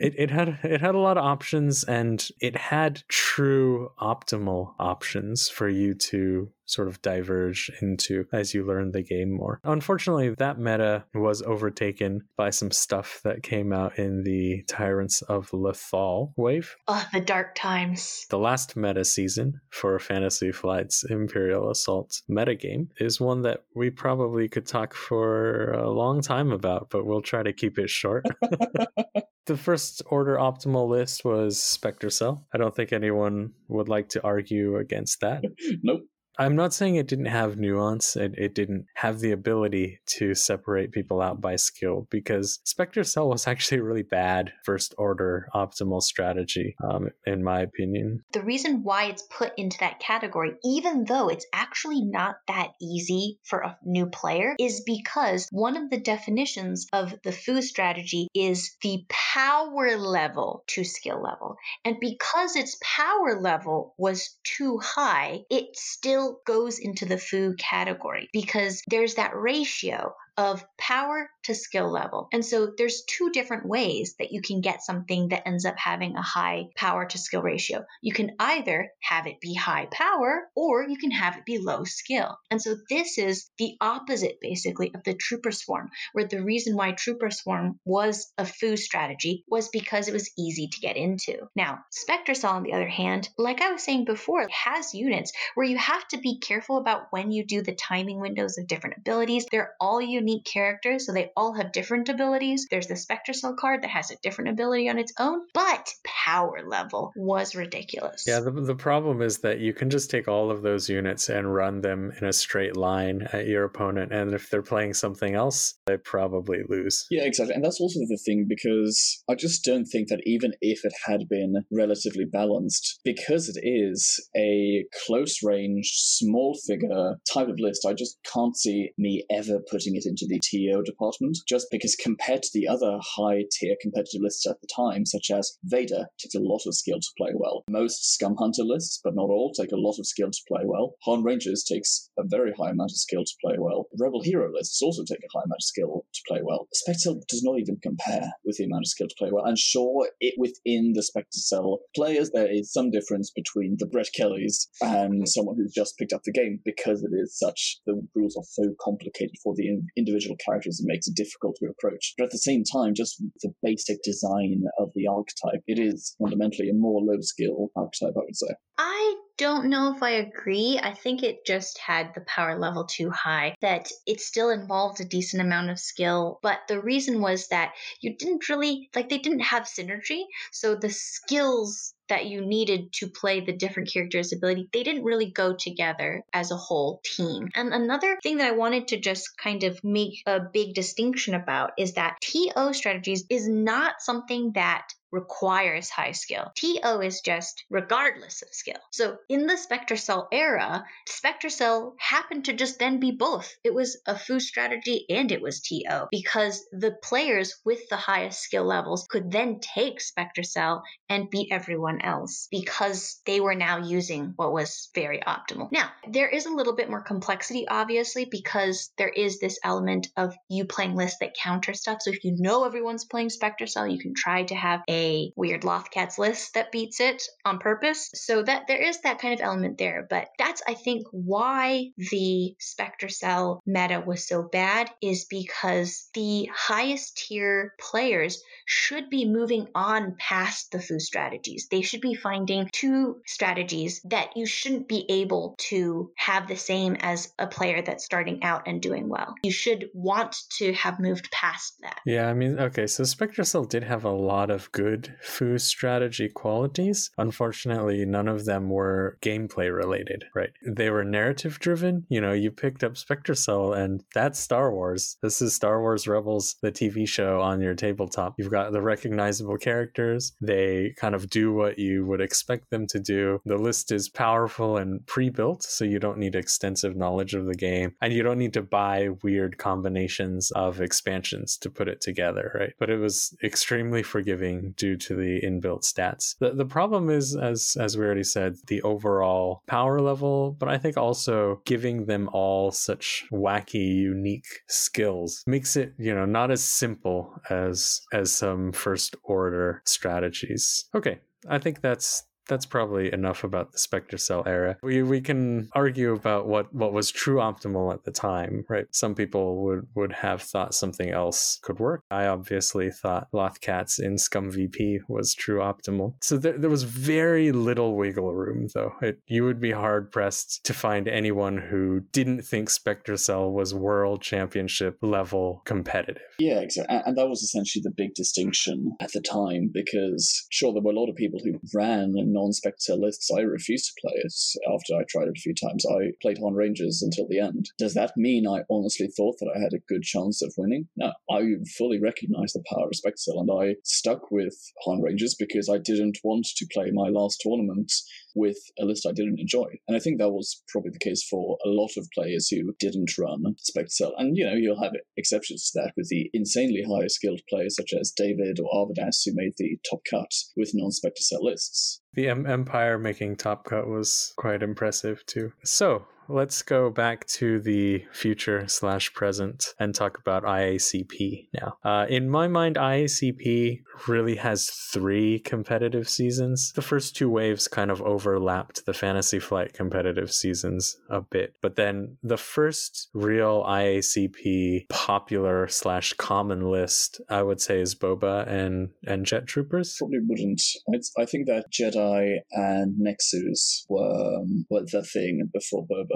it, 0.00 0.14
it 0.18 0.30
had 0.30 0.58
it 0.62 0.82
had 0.82 0.94
a 0.94 0.98
lot 0.98 1.16
of 1.16 1.24
options 1.24 1.82
and 1.84 2.28
it 2.40 2.56
had 2.56 3.02
true 3.08 3.90
optimal 3.98 4.74
options 4.78 5.48
for 5.48 5.66
you 5.66 5.94
to 5.94 6.50
sort 6.66 6.88
of 6.88 7.00
diverge 7.02 7.70
into 7.80 8.26
as 8.32 8.54
you 8.54 8.64
learn 8.64 8.92
the 8.92 9.02
game 9.02 9.32
more. 9.32 9.60
Unfortunately, 9.64 10.34
that 10.38 10.58
meta 10.58 11.04
was 11.14 11.42
overtaken 11.42 12.22
by 12.36 12.50
some 12.50 12.70
stuff 12.70 13.20
that 13.24 13.42
came 13.42 13.72
out 13.72 13.98
in 13.98 14.22
the 14.22 14.62
Tyrants 14.68 15.22
of 15.22 15.50
Lothal 15.50 16.32
wave. 16.36 16.76
Oh, 16.88 17.06
the 17.12 17.20
dark 17.20 17.54
times. 17.54 18.26
The 18.30 18.38
last 18.38 18.76
meta 18.76 19.04
season 19.04 19.60
for 19.70 19.98
Fantasy 19.98 20.52
Flight's 20.52 21.04
Imperial 21.04 21.70
Assault 21.70 22.22
metagame 22.30 22.88
is 22.98 23.20
one 23.20 23.42
that 23.42 23.64
we 23.74 23.90
probably 23.90 24.48
could 24.48 24.66
talk 24.66 24.94
for 24.94 25.72
a 25.72 25.90
long 25.90 26.20
time 26.20 26.52
about, 26.52 26.90
but 26.90 27.06
we'll 27.06 27.22
try 27.22 27.42
to 27.42 27.52
keep 27.52 27.78
it 27.78 27.90
short. 27.90 28.24
the 29.46 29.56
first 29.56 30.02
order 30.06 30.36
optimal 30.36 30.88
list 30.88 31.24
was 31.24 31.62
Spectre 31.62 32.10
Cell. 32.10 32.46
I 32.52 32.58
don't 32.58 32.74
think 32.74 32.92
anyone 32.92 33.52
would 33.68 33.88
like 33.88 34.08
to 34.10 34.22
argue 34.24 34.76
against 34.76 35.20
that. 35.20 35.44
nope. 35.82 36.02
I'm 36.38 36.54
not 36.54 36.74
saying 36.74 36.96
it 36.96 37.06
didn't 37.06 37.26
have 37.26 37.56
nuance. 37.56 38.14
It, 38.16 38.34
it 38.36 38.54
didn't 38.54 38.86
have 38.94 39.20
the 39.20 39.32
ability 39.32 40.00
to 40.06 40.34
separate 40.34 40.92
people 40.92 41.22
out 41.22 41.40
by 41.40 41.56
skill 41.56 42.06
because 42.10 42.58
Spectre 42.64 43.04
Cell 43.04 43.28
was 43.28 43.46
actually 43.46 43.78
a 43.78 43.82
really 43.82 44.02
bad 44.02 44.52
first 44.64 44.94
order 44.98 45.48
optimal 45.54 46.02
strategy, 46.02 46.76
um, 46.84 47.08
in 47.26 47.42
my 47.42 47.60
opinion. 47.60 48.22
The 48.32 48.42
reason 48.42 48.82
why 48.82 49.04
it's 49.04 49.22
put 49.22 49.52
into 49.56 49.78
that 49.80 50.00
category, 50.00 50.52
even 50.64 51.04
though 51.04 51.28
it's 51.28 51.46
actually 51.52 52.02
not 52.02 52.36
that 52.48 52.72
easy 52.80 53.38
for 53.44 53.60
a 53.60 53.78
new 53.84 54.06
player, 54.06 54.54
is 54.58 54.82
because 54.84 55.48
one 55.50 55.76
of 55.76 55.90
the 55.90 56.00
definitions 56.00 56.86
of 56.92 57.14
the 57.22 57.32
foo 57.32 57.62
strategy 57.62 58.28
is 58.34 58.76
the 58.82 59.04
power 59.08 59.96
level 59.96 60.64
to 60.68 60.84
skill 60.84 61.22
level. 61.22 61.56
And 61.84 61.96
because 62.00 62.56
its 62.56 62.78
power 62.82 63.40
level 63.40 63.94
was 63.96 64.36
too 64.44 64.78
high, 64.78 65.40
it 65.50 65.76
still 65.76 66.25
goes 66.44 66.78
into 66.78 67.06
the 67.06 67.18
foo 67.18 67.54
category 67.58 68.28
because 68.32 68.82
there's 68.88 69.14
that 69.14 69.34
ratio 69.34 70.14
of 70.36 70.64
power 70.78 71.30
to 71.44 71.54
skill 71.54 71.90
level. 71.90 72.28
And 72.32 72.44
so 72.44 72.72
there's 72.76 73.04
two 73.06 73.30
different 73.30 73.66
ways 73.66 74.14
that 74.18 74.32
you 74.32 74.42
can 74.42 74.60
get 74.60 74.82
something 74.82 75.28
that 75.28 75.46
ends 75.46 75.64
up 75.64 75.76
having 75.78 76.16
a 76.16 76.22
high 76.22 76.68
power 76.76 77.06
to 77.06 77.18
skill 77.18 77.42
ratio. 77.42 77.84
You 78.02 78.12
can 78.12 78.32
either 78.38 78.90
have 79.02 79.26
it 79.26 79.40
be 79.40 79.54
high 79.54 79.88
power 79.90 80.48
or 80.54 80.82
you 80.82 80.96
can 80.96 81.10
have 81.10 81.36
it 81.36 81.44
be 81.44 81.58
low 81.58 81.84
skill. 81.84 82.36
And 82.50 82.60
so 82.60 82.76
this 82.90 83.18
is 83.18 83.50
the 83.58 83.76
opposite 83.80 84.38
basically 84.40 84.92
of 84.94 85.04
the 85.04 85.14
trooper 85.14 85.52
swarm, 85.52 85.90
where 86.12 86.26
the 86.26 86.42
reason 86.42 86.76
why 86.76 86.92
trooper 86.92 87.30
swarm 87.30 87.78
was 87.84 88.32
a 88.36 88.44
foo 88.44 88.76
strategy 88.76 89.44
was 89.48 89.68
because 89.68 90.08
it 90.08 90.12
was 90.12 90.30
easy 90.38 90.68
to 90.68 90.80
get 90.80 90.96
into. 90.96 91.48
Now, 91.54 91.80
Spectre 91.90 92.34
on 92.44 92.64
the 92.64 92.72
other 92.72 92.88
hand, 92.88 93.28
like 93.38 93.62
I 93.62 93.72
was 93.72 93.82
saying 93.82 94.04
before, 94.04 94.46
has 94.50 94.94
units 94.94 95.32
where 95.54 95.66
you 95.66 95.78
have 95.78 96.06
to 96.08 96.18
be 96.18 96.38
careful 96.38 96.76
about 96.78 97.06
when 97.10 97.30
you 97.30 97.44
do 97.44 97.62
the 97.62 97.74
timing 97.74 98.20
windows 98.20 98.58
of 98.58 98.66
different 98.66 98.96
abilities. 98.98 99.46
They're 99.50 99.74
all 99.80 100.00
unique 100.00 100.25
characters, 100.44 101.06
so 101.06 101.12
they 101.12 101.30
all 101.36 101.54
have 101.54 101.72
different 101.72 102.08
abilities. 102.08 102.66
There's 102.70 102.86
the 102.86 102.96
Spectre 102.96 103.32
Cell 103.32 103.54
card 103.58 103.82
that 103.82 103.90
has 103.90 104.10
a 104.10 104.16
different 104.22 104.50
ability 104.50 104.88
on 104.88 104.98
its 104.98 105.12
own, 105.18 105.40
but 105.54 105.88
power 106.04 106.62
level 106.66 107.12
was 107.16 107.54
ridiculous. 107.54 108.24
Yeah, 108.26 108.40
the, 108.40 108.50
the 108.50 108.74
problem 108.74 109.22
is 109.22 109.38
that 109.38 109.60
you 109.60 109.72
can 109.72 109.90
just 109.90 110.10
take 110.10 110.28
all 110.28 110.50
of 110.50 110.62
those 110.62 110.88
units 110.88 111.28
and 111.28 111.54
run 111.54 111.80
them 111.80 112.12
in 112.20 112.26
a 112.26 112.32
straight 112.32 112.76
line 112.76 113.28
at 113.32 113.46
your 113.46 113.64
opponent, 113.64 114.12
and 114.12 114.34
if 114.34 114.50
they're 114.50 114.62
playing 114.62 114.94
something 114.94 115.34
else, 115.34 115.74
they 115.86 115.96
probably 115.96 116.58
lose. 116.68 117.06
Yeah, 117.10 117.24
exactly. 117.24 117.54
And 117.54 117.64
that's 117.64 117.80
also 117.80 118.00
the 118.00 118.20
thing 118.24 118.46
because 118.48 119.22
I 119.28 119.34
just 119.34 119.64
don't 119.64 119.84
think 119.84 120.08
that 120.08 120.20
even 120.24 120.52
if 120.60 120.84
it 120.84 120.92
had 121.06 121.28
been 121.28 121.64
relatively 121.72 122.24
balanced, 122.24 123.00
because 123.04 123.48
it 123.48 123.60
is 123.62 124.28
a 124.36 124.84
close 125.06 125.42
range, 125.42 125.92
small 125.94 126.56
figure 126.66 127.16
type 127.32 127.48
of 127.48 127.58
list, 127.58 127.86
I 127.86 127.92
just 127.92 128.18
can't 128.32 128.56
see 128.56 128.90
me 128.98 129.24
ever 129.30 129.60
putting 129.70 129.96
it 129.96 130.06
into 130.16 130.26
the 130.26 130.40
TO 130.40 130.82
department. 130.82 131.38
Just 131.48 131.66
because 131.70 131.94
compared 131.96 132.42
to 132.42 132.50
the 132.52 132.66
other 132.66 132.98
high 133.00 133.44
tier 133.52 133.76
competitive 133.80 134.22
lists 134.22 134.46
at 134.46 134.60
the 134.60 134.68
time, 134.74 135.04
such 135.04 135.30
as 135.30 135.58
Vader, 135.64 136.06
takes 136.18 136.34
a 136.34 136.40
lot 136.40 136.62
of 136.66 136.74
skill 136.74 137.00
to 137.00 137.08
play 137.16 137.32
well. 137.34 137.64
Most 137.68 138.14
Scum 138.14 138.36
Hunter 138.38 138.62
lists, 138.62 139.00
but 139.02 139.14
not 139.14 139.30
all, 139.30 139.52
take 139.52 139.72
a 139.72 139.76
lot 139.76 139.98
of 139.98 140.06
skill 140.06 140.30
to 140.30 140.42
play 140.48 140.62
well. 140.64 140.94
Han 141.04 141.22
Rangers 141.22 141.64
takes 141.64 142.10
a 142.18 142.22
very 142.24 142.52
high 142.52 142.70
amount 142.70 142.92
of 142.92 142.96
skill 142.96 143.24
to 143.24 143.32
play 143.44 143.56
well. 143.58 143.86
Rebel 144.00 144.22
Hero 144.22 144.50
lists 144.52 144.80
also 144.82 145.04
take 145.04 145.18
a 145.18 145.38
high 145.38 145.44
amount 145.44 145.60
of 145.60 145.64
skill 145.64 146.04
to 146.12 146.20
play 146.28 146.40
well. 146.42 146.68
Spectre 146.72 147.12
does 147.28 147.42
not 147.42 147.58
even 147.58 147.78
compare 147.82 148.32
with 148.44 148.56
the 148.56 148.64
amount 148.64 148.84
of 148.84 148.88
skill 148.88 149.08
to 149.08 149.14
play 149.18 149.30
well. 149.30 149.44
And 149.44 149.58
sure, 149.58 150.08
it 150.20 150.34
within 150.38 150.92
the 150.94 151.02
Spectre 151.02 151.40
Cell 151.40 151.80
players, 151.94 152.30
there 152.30 152.50
is 152.50 152.72
some 152.72 152.90
difference 152.90 153.30
between 153.34 153.76
the 153.78 153.86
Brett 153.86 154.08
Kellys 154.16 154.68
and 154.80 155.28
someone 155.28 155.56
who's 155.56 155.72
just 155.74 155.98
picked 155.98 156.12
up 156.12 156.22
the 156.24 156.32
game 156.32 156.60
because 156.64 157.02
it 157.02 157.14
is 157.14 157.38
such, 157.38 157.80
the 157.86 158.00
rules 158.14 158.36
are 158.36 158.44
so 158.44 158.74
complicated 158.80 159.36
for 159.42 159.54
the 159.54 159.66
individual 160.06 160.36
characters, 160.44 160.80
it 160.80 160.86
makes 160.86 161.08
it 161.08 161.16
difficult 161.16 161.56
to 161.56 161.68
approach. 161.68 162.14
But 162.16 162.24
at 162.24 162.30
the 162.30 162.38
same 162.38 162.62
time, 162.64 162.94
just 162.94 163.22
the 163.42 163.52
basic 163.62 163.98
design 164.02 164.62
of 164.78 164.90
the 164.94 165.06
archetype, 165.06 165.62
it 165.66 165.78
is 165.78 166.14
fundamentally 166.20 166.70
a 166.70 166.74
more 166.74 167.00
low 167.02 167.20
skill 167.20 167.70
archetype, 167.76 168.14
I 168.16 168.24
would 168.24 168.36
say. 168.36 168.54
I 168.78 169.16
don't 169.38 169.68
know 169.70 169.94
if 169.94 170.02
I 170.02 170.10
agree. 170.10 170.78
I 170.82 170.92
think 170.92 171.22
it 171.22 171.46
just 171.46 171.78
had 171.78 172.12
the 172.14 172.22
power 172.22 172.58
level 172.58 172.84
too 172.84 173.10
high, 173.10 173.54
that 173.60 173.90
it 174.06 174.20
still 174.20 174.50
involved 174.50 175.00
a 175.00 175.04
decent 175.04 175.42
amount 175.42 175.70
of 175.70 175.78
skill. 175.78 176.38
But 176.42 176.60
the 176.68 176.80
reason 176.80 177.20
was 177.20 177.48
that 177.48 177.72
you 178.00 178.16
didn't 178.16 178.48
really, 178.48 178.88
like, 178.94 179.08
they 179.08 179.18
didn't 179.18 179.40
have 179.40 179.64
synergy. 179.64 180.22
So 180.52 180.74
the 180.74 180.90
skills 180.90 181.94
that 182.08 182.26
you 182.26 182.44
needed 182.44 182.92
to 182.94 183.08
play 183.08 183.40
the 183.40 183.52
different 183.52 183.90
characters' 183.92 184.32
ability, 184.32 184.68
they 184.72 184.82
didn't 184.82 185.04
really 185.04 185.30
go 185.30 185.54
together 185.54 186.22
as 186.32 186.50
a 186.50 186.56
whole 186.56 187.00
team. 187.04 187.48
And 187.54 187.72
another 187.72 188.18
thing 188.22 188.38
that 188.38 188.48
I 188.48 188.52
wanted 188.52 188.88
to 188.88 189.00
just 189.00 189.36
kind 189.36 189.62
of 189.64 189.82
make 189.82 190.22
a 190.26 190.40
big 190.40 190.74
distinction 190.74 191.34
about 191.34 191.72
is 191.78 191.94
that 191.94 192.16
TO 192.20 192.72
strategies 192.72 193.24
is 193.30 193.48
not 193.48 193.94
something 194.00 194.52
that 194.54 194.88
requires 195.12 195.88
high 195.90 196.12
skill. 196.12 196.52
TO 196.56 197.00
is 197.00 197.20
just 197.20 197.64
regardless 197.70 198.42
of 198.42 198.48
skill. 198.52 198.80
So 198.90 199.16
in 199.28 199.46
the 199.46 199.56
Spectre 199.56 199.96
Cell 199.96 200.28
era, 200.32 200.84
Spectre 201.08 201.48
Cell 201.48 201.94
happened 201.98 202.46
to 202.46 202.52
just 202.52 202.78
then 202.78 203.00
be 203.00 203.12
both. 203.12 203.54
It 203.64 203.74
was 203.74 203.98
a 204.06 204.18
foo 204.18 204.40
strategy 204.40 205.06
and 205.08 205.30
it 205.32 205.40
was 205.40 205.60
TO 205.60 206.08
because 206.10 206.66
the 206.72 206.96
players 207.02 207.54
with 207.64 207.88
the 207.88 207.96
highest 207.96 208.40
skill 208.40 208.64
levels 208.64 209.06
could 209.08 209.30
then 209.30 209.60
take 209.60 210.00
Spectre 210.00 210.42
Cell 210.42 210.82
and 211.08 211.30
beat 211.30 211.48
everyone 211.52 212.00
else 212.02 212.48
because 212.50 213.20
they 213.26 213.40
were 213.40 213.54
now 213.54 213.78
using 213.78 214.32
what 214.36 214.52
was 214.52 214.90
very 214.94 215.20
optimal. 215.20 215.70
Now, 215.72 215.90
there 216.10 216.28
is 216.28 216.46
a 216.46 216.52
little 216.52 216.74
bit 216.74 216.90
more 216.90 217.02
complexity, 217.02 217.66
obviously, 217.68 218.24
because 218.24 218.90
there 218.98 219.08
is 219.08 219.38
this 219.38 219.58
element 219.62 220.08
of 220.16 220.34
you 220.48 220.64
playing 220.64 220.96
lists 220.96 221.18
that 221.20 221.36
counter 221.40 221.74
stuff. 221.74 221.98
So 222.02 222.10
if 222.10 222.24
you 222.24 222.34
know 222.38 222.64
everyone's 222.64 223.04
playing 223.04 223.30
Spectre 223.30 223.66
Cell, 223.66 223.86
you 223.86 223.98
can 223.98 224.14
try 224.14 224.42
to 224.44 224.54
have 224.54 224.80
a 224.88 224.95
a 224.96 225.32
weird 225.36 225.62
Lothcats 225.62 226.18
list 226.18 226.54
that 226.54 226.72
beats 226.72 227.00
it 227.00 227.22
on 227.44 227.58
purpose. 227.58 228.10
So 228.14 228.42
that 228.42 228.66
there 228.66 228.82
is 228.82 229.00
that 229.02 229.20
kind 229.20 229.34
of 229.34 229.40
element 229.44 229.78
there. 229.78 230.06
But 230.08 230.28
that's, 230.38 230.62
I 230.66 230.74
think, 230.74 231.06
why 231.10 231.90
the 231.96 232.54
Spectre 232.58 233.08
Cell 233.08 233.62
meta 233.66 234.02
was 234.04 234.26
so 234.26 234.42
bad 234.42 234.90
is 235.02 235.26
because 235.26 236.08
the 236.14 236.48
highest 236.54 237.16
tier 237.16 237.74
players 237.78 238.42
should 238.64 239.10
be 239.10 239.26
moving 239.26 239.68
on 239.74 240.16
past 240.18 240.72
the 240.72 240.80
foo 240.80 240.98
strategies. 240.98 241.68
They 241.70 241.82
should 241.82 242.00
be 242.00 242.14
finding 242.14 242.68
two 242.72 243.20
strategies 243.26 244.00
that 244.04 244.36
you 244.36 244.46
shouldn't 244.46 244.88
be 244.88 245.04
able 245.08 245.54
to 245.70 246.10
have 246.16 246.48
the 246.48 246.56
same 246.56 246.96
as 247.00 247.32
a 247.38 247.46
player 247.46 247.82
that's 247.82 248.04
starting 248.04 248.42
out 248.42 248.62
and 248.66 248.80
doing 248.80 249.08
well. 249.08 249.34
You 249.42 249.52
should 249.52 249.88
want 249.92 250.36
to 250.58 250.72
have 250.72 250.98
moved 250.98 251.30
past 251.30 251.74
that. 251.82 252.00
Yeah, 252.06 252.28
I 252.28 252.34
mean, 252.34 252.58
okay, 252.58 252.86
so 252.86 253.04
Spectre 253.04 253.44
Cell 253.44 253.64
did 253.64 253.84
have 253.84 254.04
a 254.04 254.10
lot 254.10 254.50
of 254.50 254.70
good 254.72 254.85
good 254.86 255.16
foo 255.20 255.58
strategy 255.58 256.28
qualities. 256.28 257.10
Unfortunately, 257.18 258.04
none 258.04 258.28
of 258.28 258.44
them 258.44 258.70
were 258.70 259.18
gameplay 259.20 259.74
related, 259.74 260.24
right? 260.32 260.50
They 260.64 260.90
were 260.90 261.04
narrative 261.04 261.58
driven. 261.58 262.06
You 262.08 262.20
know, 262.20 262.32
you 262.32 262.52
picked 262.52 262.84
up 262.84 262.96
Spectre 262.96 263.34
Cell 263.34 263.72
and 263.72 264.04
that's 264.14 264.38
Star 264.38 264.72
Wars. 264.72 265.16
This 265.22 265.42
is 265.42 265.54
Star 265.54 265.80
Wars 265.80 266.06
Rebels, 266.06 266.54
the 266.62 266.70
TV 266.70 267.08
show 267.08 267.40
on 267.40 267.60
your 267.60 267.74
tabletop. 267.74 268.34
You've 268.38 268.50
got 268.50 268.70
the 268.70 268.80
recognizable 268.80 269.58
characters. 269.58 270.36
They 270.40 270.94
kind 271.00 271.16
of 271.16 271.28
do 271.30 271.52
what 271.52 271.80
you 271.80 272.06
would 272.06 272.20
expect 272.20 272.70
them 272.70 272.86
to 272.88 273.00
do. 273.00 273.40
The 273.44 273.58
list 273.58 273.90
is 273.90 274.08
powerful 274.08 274.76
and 274.76 275.04
pre 275.06 275.30
built, 275.30 275.64
so 275.64 275.84
you 275.84 275.98
don't 275.98 276.18
need 276.18 276.36
extensive 276.36 276.94
knowledge 276.94 277.34
of 277.34 277.46
the 277.46 277.56
game. 277.56 277.96
And 278.00 278.12
you 278.12 278.22
don't 278.22 278.38
need 278.38 278.54
to 278.54 278.62
buy 278.62 279.08
weird 279.24 279.58
combinations 279.58 280.52
of 280.52 280.80
expansions 280.80 281.58
to 281.58 281.70
put 281.70 281.88
it 281.88 282.00
together, 282.00 282.52
right? 282.54 282.74
But 282.78 282.90
it 282.90 282.98
was 282.98 283.36
extremely 283.42 284.04
forgiving 284.04 284.74
due 284.76 284.96
to 284.96 285.14
the 285.14 285.40
inbuilt 285.42 285.82
stats. 285.82 286.36
The, 286.38 286.52
the 286.52 286.64
problem 286.64 287.10
is, 287.10 287.36
as, 287.36 287.76
as 287.78 287.96
we 287.96 288.04
already 288.04 288.24
said, 288.24 288.56
the 288.66 288.82
overall 288.82 289.62
power 289.66 290.00
level, 290.00 290.56
but 290.58 290.68
I 290.68 290.78
think 290.78 290.96
also 290.96 291.60
giving 291.64 292.06
them 292.06 292.28
all 292.32 292.70
such 292.70 293.24
wacky, 293.32 293.94
unique 293.94 294.46
skills 294.68 295.42
makes 295.46 295.76
it, 295.76 295.94
you 295.98 296.14
know, 296.14 296.24
not 296.24 296.50
as 296.50 296.62
simple 296.62 297.40
as, 297.50 298.00
as 298.12 298.32
some 298.32 298.72
first 298.72 299.16
order 299.22 299.82
strategies. 299.84 300.86
Okay. 300.94 301.18
I 301.48 301.58
think 301.58 301.80
that's 301.80 302.24
that's 302.48 302.66
probably 302.66 303.12
enough 303.12 303.44
about 303.44 303.72
the 303.72 303.78
Spectre 303.78 304.18
Cell 304.18 304.42
era. 304.46 304.76
We 304.82 305.02
we 305.02 305.20
can 305.20 305.68
argue 305.74 306.12
about 306.12 306.46
what 306.46 306.72
what 306.74 306.92
was 306.92 307.10
true 307.10 307.36
optimal 307.36 307.92
at 307.92 308.04
the 308.04 308.10
time, 308.10 308.64
right? 308.68 308.86
Some 308.90 309.14
people 309.14 309.62
would 309.64 309.86
would 309.94 310.12
have 310.12 310.42
thought 310.42 310.74
something 310.74 311.10
else 311.10 311.58
could 311.62 311.78
work. 311.78 312.02
I 312.10 312.26
obviously 312.26 312.90
thought 312.90 313.28
Lothcats 313.32 313.98
in 313.98 314.18
Scum 314.18 314.50
VP 314.50 315.00
was 315.08 315.34
true 315.34 315.60
optimal. 315.60 316.14
So 316.22 316.36
there, 316.36 316.58
there 316.58 316.70
was 316.70 316.84
very 316.84 317.52
little 317.52 317.96
wiggle 317.96 318.32
room, 318.32 318.68
though. 318.74 318.92
It, 319.02 319.20
you 319.26 319.44
would 319.44 319.60
be 319.60 319.72
hard 319.72 320.10
pressed 320.10 320.64
to 320.64 320.74
find 320.74 321.08
anyone 321.08 321.58
who 321.58 322.00
didn't 322.12 322.42
think 322.42 322.70
Spectre 322.70 323.16
Cell 323.16 323.50
was 323.50 323.74
world 323.74 324.22
championship 324.22 324.98
level 325.02 325.62
competitive. 325.64 326.22
Yeah, 326.38 326.60
exactly. 326.60 327.00
And 327.04 327.16
that 327.16 327.28
was 327.28 327.42
essentially 327.42 327.82
the 327.82 327.90
big 327.90 328.14
distinction 328.14 328.96
at 329.00 329.12
the 329.12 329.20
time 329.20 329.70
because 329.72 330.46
sure 330.50 330.72
there 330.72 330.82
were 330.82 330.92
a 330.92 330.94
lot 330.94 331.08
of 331.08 331.16
people 331.16 331.40
who 331.42 331.58
ran 331.74 332.14
and 332.16 332.35
non-Spectre 332.36 332.94
lists, 332.94 333.30
I 333.30 333.40
refused 333.40 333.86
to 333.86 334.00
play 334.00 334.12
it 334.16 334.34
after 334.72 334.94
I 334.94 335.04
tried 335.08 335.28
it 335.28 335.36
a 335.36 335.40
few 335.40 335.54
times. 335.54 335.84
I 335.86 336.12
played 336.22 336.38
Han 336.38 336.54
Rangers 336.54 337.02
until 337.02 337.26
the 337.26 337.40
end. 337.40 337.70
Does 337.78 337.94
that 337.94 338.12
mean 338.16 338.46
I 338.46 338.62
honestly 338.70 339.08
thought 339.08 339.36
that 339.40 339.52
I 339.54 339.58
had 339.58 339.72
a 339.72 339.84
good 339.88 340.02
chance 340.02 340.42
of 340.42 340.54
winning? 340.56 340.88
No. 340.96 341.12
I 341.30 341.42
fully 341.76 342.00
recognize 342.00 342.52
the 342.52 342.64
power 342.70 342.86
of 342.86 342.96
Spectre 342.96 343.32
and 343.34 343.50
I 343.50 343.76
stuck 343.84 344.30
with 344.30 344.54
Han 344.84 345.00
Rangers 345.00 345.34
because 345.34 345.68
I 345.68 345.78
didn't 345.78 346.18
want 346.22 346.46
to 346.56 346.66
play 346.72 346.90
my 346.92 347.08
last 347.08 347.40
tournament 347.40 347.92
with 348.36 348.58
a 348.78 348.84
list 348.84 349.06
I 349.08 349.12
didn't 349.12 349.40
enjoy. 349.40 349.66
And 349.88 349.96
I 349.96 350.00
think 350.00 350.18
that 350.18 350.30
was 350.30 350.62
probably 350.68 350.90
the 350.92 350.98
case 350.98 351.26
for 351.28 351.56
a 351.64 351.68
lot 351.68 351.90
of 351.96 352.06
players 352.14 352.48
who 352.48 352.74
didn't 352.78 353.16
run 353.18 353.42
Spectre 353.58 353.88
Cell. 353.90 354.12
And, 354.18 354.36
you 354.36 354.44
know, 354.44 354.54
you'll 354.54 354.82
have 354.82 354.92
exceptions 355.16 355.70
to 355.70 355.80
that 355.80 355.92
with 355.96 356.08
the 356.08 356.30
insanely 356.32 356.84
high 356.88 357.06
skilled 357.08 357.40
players 357.48 357.74
such 357.76 357.92
as 357.98 358.12
David 358.14 358.60
or 358.60 358.70
Arvidas 358.70 359.22
who 359.24 359.32
made 359.34 359.54
the 359.56 359.78
top 359.88 360.00
cut 360.08 360.30
with 360.56 360.70
non 360.74 360.92
Spectre 360.92 361.22
Cell 361.22 361.44
lists. 361.44 362.02
The 362.12 362.28
M- 362.28 362.46
Empire 362.46 362.98
making 362.98 363.36
top 363.36 363.64
cut 363.64 363.88
was 363.88 364.32
quite 364.36 364.62
impressive 364.62 365.24
too. 365.26 365.52
So, 365.64 366.06
let's 366.28 366.62
go 366.62 366.90
back 366.90 367.26
to 367.26 367.60
the 367.60 368.04
future 368.12 368.66
slash 368.68 369.12
present 369.14 369.74
and 369.78 369.94
talk 369.94 370.18
about 370.18 370.44
IACP 370.44 371.48
now. 371.54 371.76
Uh, 371.84 372.06
in 372.08 372.28
my 372.28 372.48
mind, 372.48 372.76
IACP 372.76 373.82
really 374.08 374.36
has 374.36 374.68
three 374.68 375.38
competitive 375.40 376.08
seasons. 376.08 376.72
The 376.74 376.82
first 376.82 377.16
two 377.16 377.30
waves 377.30 377.68
kind 377.68 377.90
of 377.90 378.02
overlapped 378.02 378.86
the 378.86 378.94
Fantasy 378.94 379.38
Flight 379.38 379.72
competitive 379.72 380.32
seasons 380.32 380.96
a 381.10 381.20
bit, 381.20 381.54
but 381.62 381.76
then 381.76 382.16
the 382.22 382.36
first 382.36 383.08
real 383.14 383.64
IACP 383.64 384.88
popular 384.88 385.68
slash 385.68 386.12
common 386.14 386.70
list, 386.70 387.20
I 387.28 387.42
would 387.42 387.60
say, 387.60 387.80
is 387.80 387.94
Boba 387.94 388.46
and 388.48 388.90
and 389.06 389.24
Jet 389.26 389.46
Troopers. 389.46 389.96
Probably 389.98 390.18
wouldn't. 390.22 390.62
I, 390.92 391.22
I 391.22 391.24
think 391.26 391.46
that 391.46 391.66
Jedi 391.72 392.36
and 392.52 392.98
Nexus 392.98 393.86
were 393.88 394.36
um, 394.36 394.66
were 394.70 394.84
the 394.90 395.02
thing 395.02 395.48
before 395.52 395.86
Boba. 395.86 396.15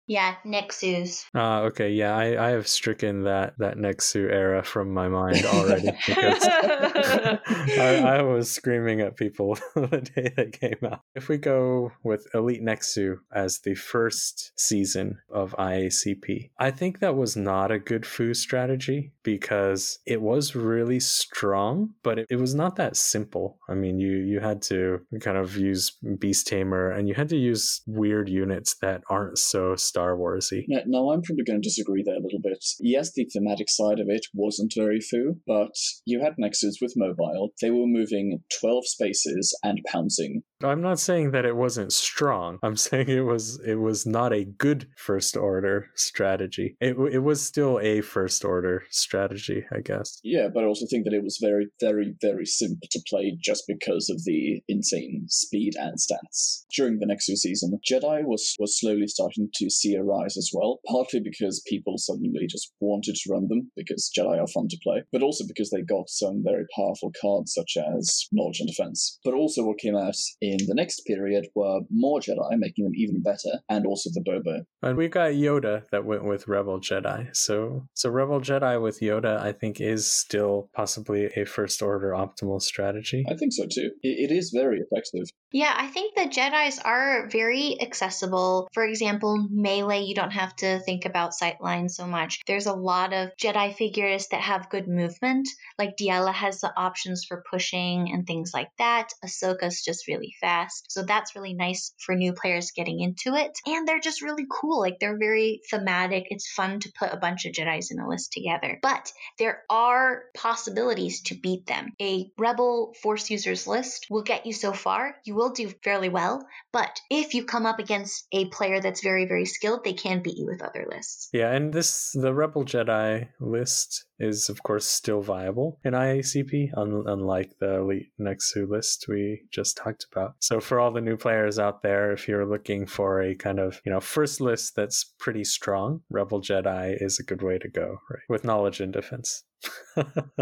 Yeah, 0.11 0.35
Nexus. 0.43 1.25
Uh, 1.33 1.61
okay, 1.61 1.89
yeah, 1.89 2.13
I, 2.13 2.47
I 2.47 2.49
have 2.49 2.67
stricken 2.67 3.23
that 3.23 3.57
that 3.59 3.77
Nexu 3.77 4.29
era 4.29 4.61
from 4.61 4.93
my 4.93 5.07
mind 5.07 5.45
already 5.45 5.89
because 6.05 6.43
I, 6.43 8.17
I 8.17 8.21
was 8.21 8.51
screaming 8.51 8.99
at 8.99 9.15
people 9.15 9.55
the 9.73 10.11
day 10.13 10.33
that 10.35 10.51
came 10.51 10.79
out. 10.83 10.99
If 11.15 11.29
we 11.29 11.37
go 11.37 11.93
with 12.03 12.27
Elite 12.33 12.61
Nexu 12.61 13.19
as 13.33 13.59
the 13.59 13.73
first 13.73 14.51
season 14.59 15.19
of 15.33 15.55
IACP, 15.57 16.49
I 16.59 16.71
think 16.71 16.99
that 16.99 17.15
was 17.15 17.37
not 17.37 17.71
a 17.71 17.79
good 17.79 18.05
foo 18.05 18.33
strategy 18.33 19.13
because 19.23 19.99
it 20.05 20.21
was 20.21 20.57
really 20.57 20.99
strong, 20.99 21.93
but 22.03 22.19
it, 22.19 22.27
it 22.29 22.35
was 22.35 22.53
not 22.53 22.75
that 22.75 22.97
simple. 22.97 23.59
I 23.69 23.75
mean, 23.75 23.97
you 23.97 24.17
you 24.17 24.41
had 24.41 24.61
to 24.63 25.05
kind 25.21 25.37
of 25.37 25.55
use 25.55 25.91
Beast 26.19 26.47
Tamer 26.47 26.91
and 26.91 27.07
you 27.07 27.13
had 27.13 27.29
to 27.29 27.37
use 27.37 27.79
weird 27.87 28.27
units 28.27 28.75
that 28.81 29.03
aren't 29.09 29.37
so 29.37 29.77
Star 29.77 30.00
Warsy. 30.09 30.63
Now, 30.67 30.81
now, 30.85 31.11
I'm 31.11 31.21
probably 31.21 31.43
going 31.43 31.61
to 31.61 31.67
disagree 31.67 32.03
there 32.03 32.15
a 32.15 32.21
little 32.21 32.41
bit. 32.41 32.63
Yes, 32.79 33.11
the 33.13 33.25
thematic 33.25 33.69
side 33.69 33.99
of 33.99 34.07
it 34.09 34.25
wasn't 34.33 34.73
very 34.75 34.99
foo, 34.99 35.35
but 35.47 35.73
you 36.05 36.21
had 36.21 36.33
Nexus 36.37 36.77
with 36.81 36.93
mobile. 36.95 37.51
They 37.61 37.71
were 37.71 37.87
moving 37.87 38.43
12 38.59 38.87
spaces 38.87 39.57
and 39.63 39.79
pouncing. 39.87 40.43
I'm 40.63 40.81
not 40.81 40.99
saying 40.99 41.31
that 41.31 41.45
it 41.45 41.55
wasn't 41.55 41.93
strong. 41.93 42.59
I'm 42.63 42.77
saying 42.87 43.09
it 43.09 43.25
was 43.25 43.59
it 43.65 43.75
was 43.75 44.05
not 44.05 44.33
a 44.33 44.43
good 44.43 44.87
first 44.95 45.35
order 45.37 45.87
strategy. 45.95 46.75
It 46.79 46.97
it 47.11 47.19
was 47.19 47.41
still 47.41 47.79
a 47.79 48.01
first 48.01 48.45
order 48.45 48.83
strategy, 48.89 49.65
I 49.75 49.81
guess. 49.81 50.19
Yeah, 50.23 50.47
but 50.53 50.63
I 50.63 50.67
also 50.67 50.85
think 50.89 51.05
that 51.05 51.13
it 51.13 51.23
was 51.23 51.39
very, 51.41 51.67
very, 51.79 52.13
very 52.21 52.45
simple 52.45 52.87
to 52.91 53.01
play 53.07 53.37
just 53.41 53.63
because 53.67 54.09
of 54.09 54.23
the 54.25 54.61
insane 54.67 55.25
speed 55.27 55.73
and 55.77 55.97
stats. 55.97 56.65
During 56.75 56.99
the 56.99 57.05
next 57.05 57.25
two 57.25 57.35
season, 57.35 57.79
Jedi 57.89 58.23
was 58.23 58.55
was 58.59 58.79
slowly 58.79 59.07
starting 59.07 59.49
to 59.55 59.69
see 59.69 59.95
a 59.95 60.03
rise 60.03 60.37
as 60.37 60.51
well, 60.53 60.79
partly 60.87 61.19
because 61.19 61.63
people 61.67 61.97
suddenly 61.97 62.47
just 62.47 62.73
wanted 62.79 63.15
to 63.15 63.31
run 63.31 63.47
them 63.47 63.71
because 63.75 64.11
Jedi 64.17 64.39
are 64.39 64.47
fun 64.47 64.67
to 64.69 64.77
play, 64.83 65.03
but 65.11 65.23
also 65.23 65.45
because 65.47 65.69
they 65.69 65.81
got 65.81 66.09
some 66.09 66.43
very 66.43 66.65
powerful 66.75 67.11
cards 67.19 67.53
such 67.53 67.77
as 67.77 68.27
Knowledge 68.31 68.59
and 68.59 68.69
Defense. 68.69 69.19
But 69.23 69.33
also 69.33 69.63
what 69.63 69.79
came 69.79 69.95
out 69.95 70.15
in 70.41 70.50
the 70.59 70.73
next 70.75 71.01
period 71.01 71.47
were 71.55 71.81
more 71.89 72.19
Jedi, 72.19 72.57
making 72.57 72.85
them 72.85 72.95
even 72.95 73.21
better, 73.21 73.59
and 73.69 73.85
also 73.85 74.09
the 74.13 74.21
Boba. 74.21 74.65
And 74.81 74.97
we've 74.97 75.11
got 75.11 75.31
Yoda 75.31 75.83
that 75.91 76.05
went 76.05 76.25
with 76.25 76.47
Rebel 76.47 76.79
Jedi. 76.79 77.35
So 77.35 77.87
so 77.93 78.09
Rebel 78.09 78.41
Jedi 78.41 78.81
with 78.81 78.99
Yoda, 78.99 79.39
I 79.39 79.51
think, 79.51 79.79
is 79.81 80.05
still 80.07 80.69
possibly 80.73 81.25
a 81.35 81.45
first 81.45 81.81
order 81.81 82.11
optimal 82.11 82.61
strategy. 82.61 83.25
I 83.29 83.35
think 83.35 83.53
so 83.53 83.65
too. 83.65 83.91
It, 84.01 84.31
it 84.31 84.35
is 84.35 84.51
very 84.51 84.79
effective. 84.79 85.29
Yeah, 85.53 85.73
I 85.75 85.87
think 85.87 86.15
the 86.15 86.21
Jedi's 86.21 86.79
are 86.79 87.27
very 87.29 87.77
accessible. 87.81 88.69
For 88.73 88.85
example, 88.85 89.47
melee, 89.49 90.03
you 90.03 90.15
don't 90.15 90.31
have 90.31 90.55
to 90.57 90.79
think 90.79 91.05
about 91.05 91.33
sightline 91.33 91.91
so 91.91 92.07
much. 92.07 92.39
There's 92.47 92.67
a 92.67 92.73
lot 92.73 93.11
of 93.11 93.31
Jedi 93.41 93.75
figures 93.75 94.27
that 94.27 94.41
have 94.41 94.69
good 94.69 94.87
movement, 94.87 95.49
like 95.77 95.97
Diala 95.97 96.33
has 96.33 96.61
the 96.61 96.71
options 96.77 97.25
for 97.25 97.43
pushing 97.49 98.11
and 98.13 98.25
things 98.25 98.51
like 98.53 98.69
that. 98.77 99.09
Ahsoka's 99.25 99.83
just 99.83 100.07
really 100.07 100.33
fast. 100.39 100.85
So 100.89 101.03
that's 101.03 101.35
really 101.35 101.53
nice 101.53 101.93
for 101.99 102.15
new 102.15 102.31
players 102.31 102.71
getting 102.71 103.01
into 103.01 103.35
it. 103.35 103.51
And 103.65 103.85
they're 103.85 103.99
just 103.99 104.21
really 104.21 104.45
cool. 104.49 104.79
Like 104.79 104.99
they're 104.99 105.17
very 105.17 105.61
thematic. 105.69 106.27
It's 106.29 106.51
fun 106.51 106.79
to 106.79 106.93
put 106.97 107.13
a 107.13 107.17
bunch 107.17 107.45
of 107.45 107.51
Jedi's 107.51 107.91
in 107.91 107.99
a 107.99 108.07
list 108.07 108.31
together. 108.31 108.79
But 108.81 109.11
there 109.37 109.63
are 109.69 110.23
possibilities 110.33 111.23
to 111.23 111.35
beat 111.35 111.65
them. 111.65 111.91
A 112.01 112.31
Rebel 112.37 112.93
Force 113.03 113.29
users 113.29 113.67
list 113.67 114.07
will 114.09 114.23
get 114.23 114.45
you 114.45 114.53
so 114.53 114.71
far. 114.71 115.15
You 115.25 115.40
will 115.41 115.49
do 115.49 115.73
fairly 115.83 116.09
well. 116.09 116.45
But 116.71 117.01
if 117.09 117.33
you 117.33 117.43
come 117.45 117.65
up 117.65 117.79
against 117.79 118.27
a 118.31 118.45
player 118.45 118.79
that's 118.79 119.01
very, 119.01 119.25
very 119.25 119.45
skilled, 119.45 119.83
they 119.83 119.93
can 119.93 120.21
beat 120.21 120.37
you 120.37 120.45
with 120.45 120.61
other 120.61 120.85
lists. 120.87 121.29
Yeah, 121.33 121.51
and 121.51 121.73
this 121.73 122.11
the 122.13 122.33
Rebel 122.33 122.63
Jedi 122.63 123.27
list 123.39 124.05
is 124.19 124.49
of 124.49 124.61
course 124.61 124.85
still 124.85 125.21
viable 125.21 125.79
in 125.83 125.93
IACP, 125.93 126.69
un- 126.77 127.05
unlike 127.07 127.53
the 127.59 127.79
Elite 127.79 128.11
Nexu 128.19 128.69
list 128.69 129.07
we 129.09 129.41
just 129.51 129.77
talked 129.77 130.05
about. 130.11 130.35
So 130.39 130.59
for 130.59 130.79
all 130.79 130.91
the 130.91 131.01
new 131.01 131.17
players 131.17 131.57
out 131.57 131.81
there, 131.81 132.11
if 132.11 132.27
you're 132.27 132.45
looking 132.45 132.85
for 132.85 133.21
a 133.21 133.33
kind 133.33 133.59
of 133.59 133.81
you 133.83 133.91
know 133.91 133.99
first 133.99 134.39
list 134.39 134.75
that's 134.75 135.03
pretty 135.17 135.43
strong, 135.43 136.01
Rebel 136.09 136.41
Jedi 136.41 137.01
is 137.01 137.19
a 137.19 137.23
good 137.23 137.41
way 137.41 137.57
to 137.57 137.67
go, 137.67 137.97
right? 138.11 138.21
With 138.29 138.43
knowledge 138.43 138.79
and 138.79 138.93
defense. 138.93 139.43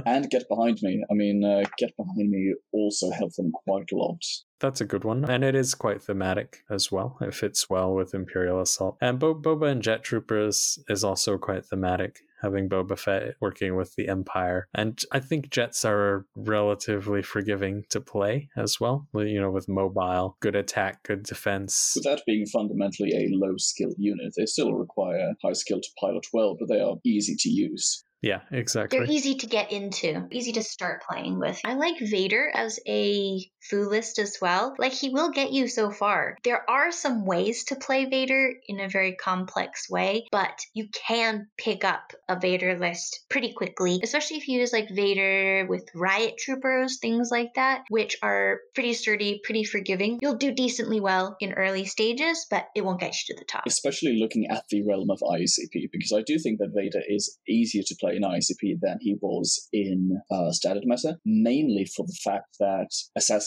And 0.05 0.29
Get 0.29 0.47
Behind 0.47 0.79
Me. 0.81 1.03
I 1.09 1.13
mean, 1.13 1.43
uh, 1.43 1.63
Get 1.77 1.95
Behind 1.97 2.29
Me 2.29 2.53
also 2.71 3.09
helped 3.11 3.37
them 3.37 3.51
quite 3.51 3.91
a 3.91 3.95
lot. 3.95 4.23
That's 4.59 4.81
a 4.81 4.85
good 4.85 5.03
one. 5.03 5.29
And 5.29 5.43
it 5.43 5.55
is 5.55 5.73
quite 5.73 6.01
thematic 6.01 6.63
as 6.69 6.91
well. 6.91 7.17
It 7.21 7.33
fits 7.33 7.69
well 7.69 7.93
with 7.93 8.13
Imperial 8.13 8.61
Assault. 8.61 8.97
And 9.01 9.17
Bo- 9.17 9.35
Boba 9.35 9.71
and 9.71 9.81
Jet 9.81 10.03
Troopers 10.03 10.79
is 10.89 11.03
also 11.03 11.37
quite 11.37 11.65
thematic, 11.65 12.19
having 12.41 12.67
Boba 12.67 12.99
Fett 12.99 13.35
working 13.39 13.77
with 13.77 13.95
the 13.95 14.09
Empire. 14.09 14.67
And 14.73 14.99
I 15.13 15.21
think 15.21 15.49
Jets 15.49 15.85
are 15.85 16.25
relatively 16.35 17.21
forgiving 17.21 17.85
to 17.89 18.01
play 18.01 18.49
as 18.57 18.81
well, 18.81 19.07
you 19.13 19.39
know, 19.39 19.51
with 19.51 19.69
mobile, 19.69 20.35
good 20.41 20.57
attack, 20.57 21.03
good 21.03 21.23
defense. 21.23 21.93
Without 21.95 22.21
being 22.25 22.45
fundamentally 22.45 23.11
a 23.13 23.29
low 23.31 23.55
skill 23.57 23.93
unit, 23.97 24.33
they 24.35 24.45
still 24.45 24.73
require 24.73 25.35
high 25.41 25.53
skill 25.53 25.79
to 25.79 25.89
pilot 25.99 26.27
well, 26.33 26.57
but 26.59 26.67
they 26.67 26.81
are 26.81 26.97
easy 27.05 27.35
to 27.39 27.49
use. 27.49 28.03
Yeah, 28.21 28.41
exactly. 28.51 28.99
They're 28.99 29.09
easy 29.09 29.35
to 29.35 29.47
get 29.47 29.71
into, 29.71 30.27
easy 30.31 30.51
to 30.53 30.63
start 30.63 31.03
playing 31.09 31.39
with. 31.39 31.59
I 31.63 31.75
like 31.75 31.95
Vader 31.99 32.51
as 32.53 32.79
a 32.85 33.39
foo 33.61 33.89
list 33.89 34.19
as 34.19 34.37
well. 34.41 34.75
Like, 34.77 34.93
he 34.93 35.09
will 35.09 35.31
get 35.31 35.51
you 35.51 35.67
so 35.67 35.91
far. 35.91 36.37
There 36.43 36.69
are 36.69 36.91
some 36.91 37.25
ways 37.25 37.65
to 37.65 37.75
play 37.75 38.05
Vader 38.05 38.53
in 38.67 38.79
a 38.79 38.89
very 38.89 39.15
complex 39.15 39.89
way, 39.89 40.25
but 40.31 40.59
you 40.73 40.87
can 40.93 41.47
pick 41.57 41.83
up 41.83 42.13
a 42.27 42.39
Vader 42.39 42.77
list 42.77 43.25
pretty 43.29 43.53
quickly, 43.53 43.99
especially 44.03 44.37
if 44.37 44.47
you 44.47 44.59
use 44.59 44.73
like 44.73 44.89
Vader 44.89 45.65
with 45.67 45.87
Riot 45.93 46.35
Troopers, 46.37 46.99
things 46.99 47.29
like 47.31 47.53
that, 47.55 47.83
which 47.89 48.17
are 48.21 48.59
pretty 48.73 48.93
sturdy, 48.93 49.41
pretty 49.43 49.63
forgiving. 49.63 50.19
You'll 50.21 50.37
do 50.37 50.51
decently 50.53 50.99
well 50.99 51.35
in 51.39 51.53
early 51.53 51.85
stages, 51.85 52.45
but 52.49 52.67
it 52.75 52.83
won't 52.83 52.99
get 52.99 53.13
you 53.13 53.35
to 53.35 53.39
the 53.39 53.45
top. 53.45 53.63
Especially 53.67 54.19
looking 54.19 54.47
at 54.47 54.63
the 54.69 54.83
realm 54.83 55.09
of 55.09 55.19
ICP, 55.19 55.89
because 55.91 56.13
I 56.15 56.21
do 56.21 56.39
think 56.39 56.59
that 56.59 56.71
Vader 56.73 57.01
is 57.07 57.37
easier 57.47 57.83
to 57.85 57.95
play 57.99 58.15
in 58.15 58.23
ICP 58.23 58.79
than 58.81 58.97
he 59.01 59.17
was 59.21 59.67
in 59.73 60.21
uh, 60.31 60.51
Standard 60.51 60.83
Meta, 60.85 61.17
mainly 61.25 61.85
for 61.85 62.05
the 62.05 62.17
fact 62.23 62.57
that 62.59 62.89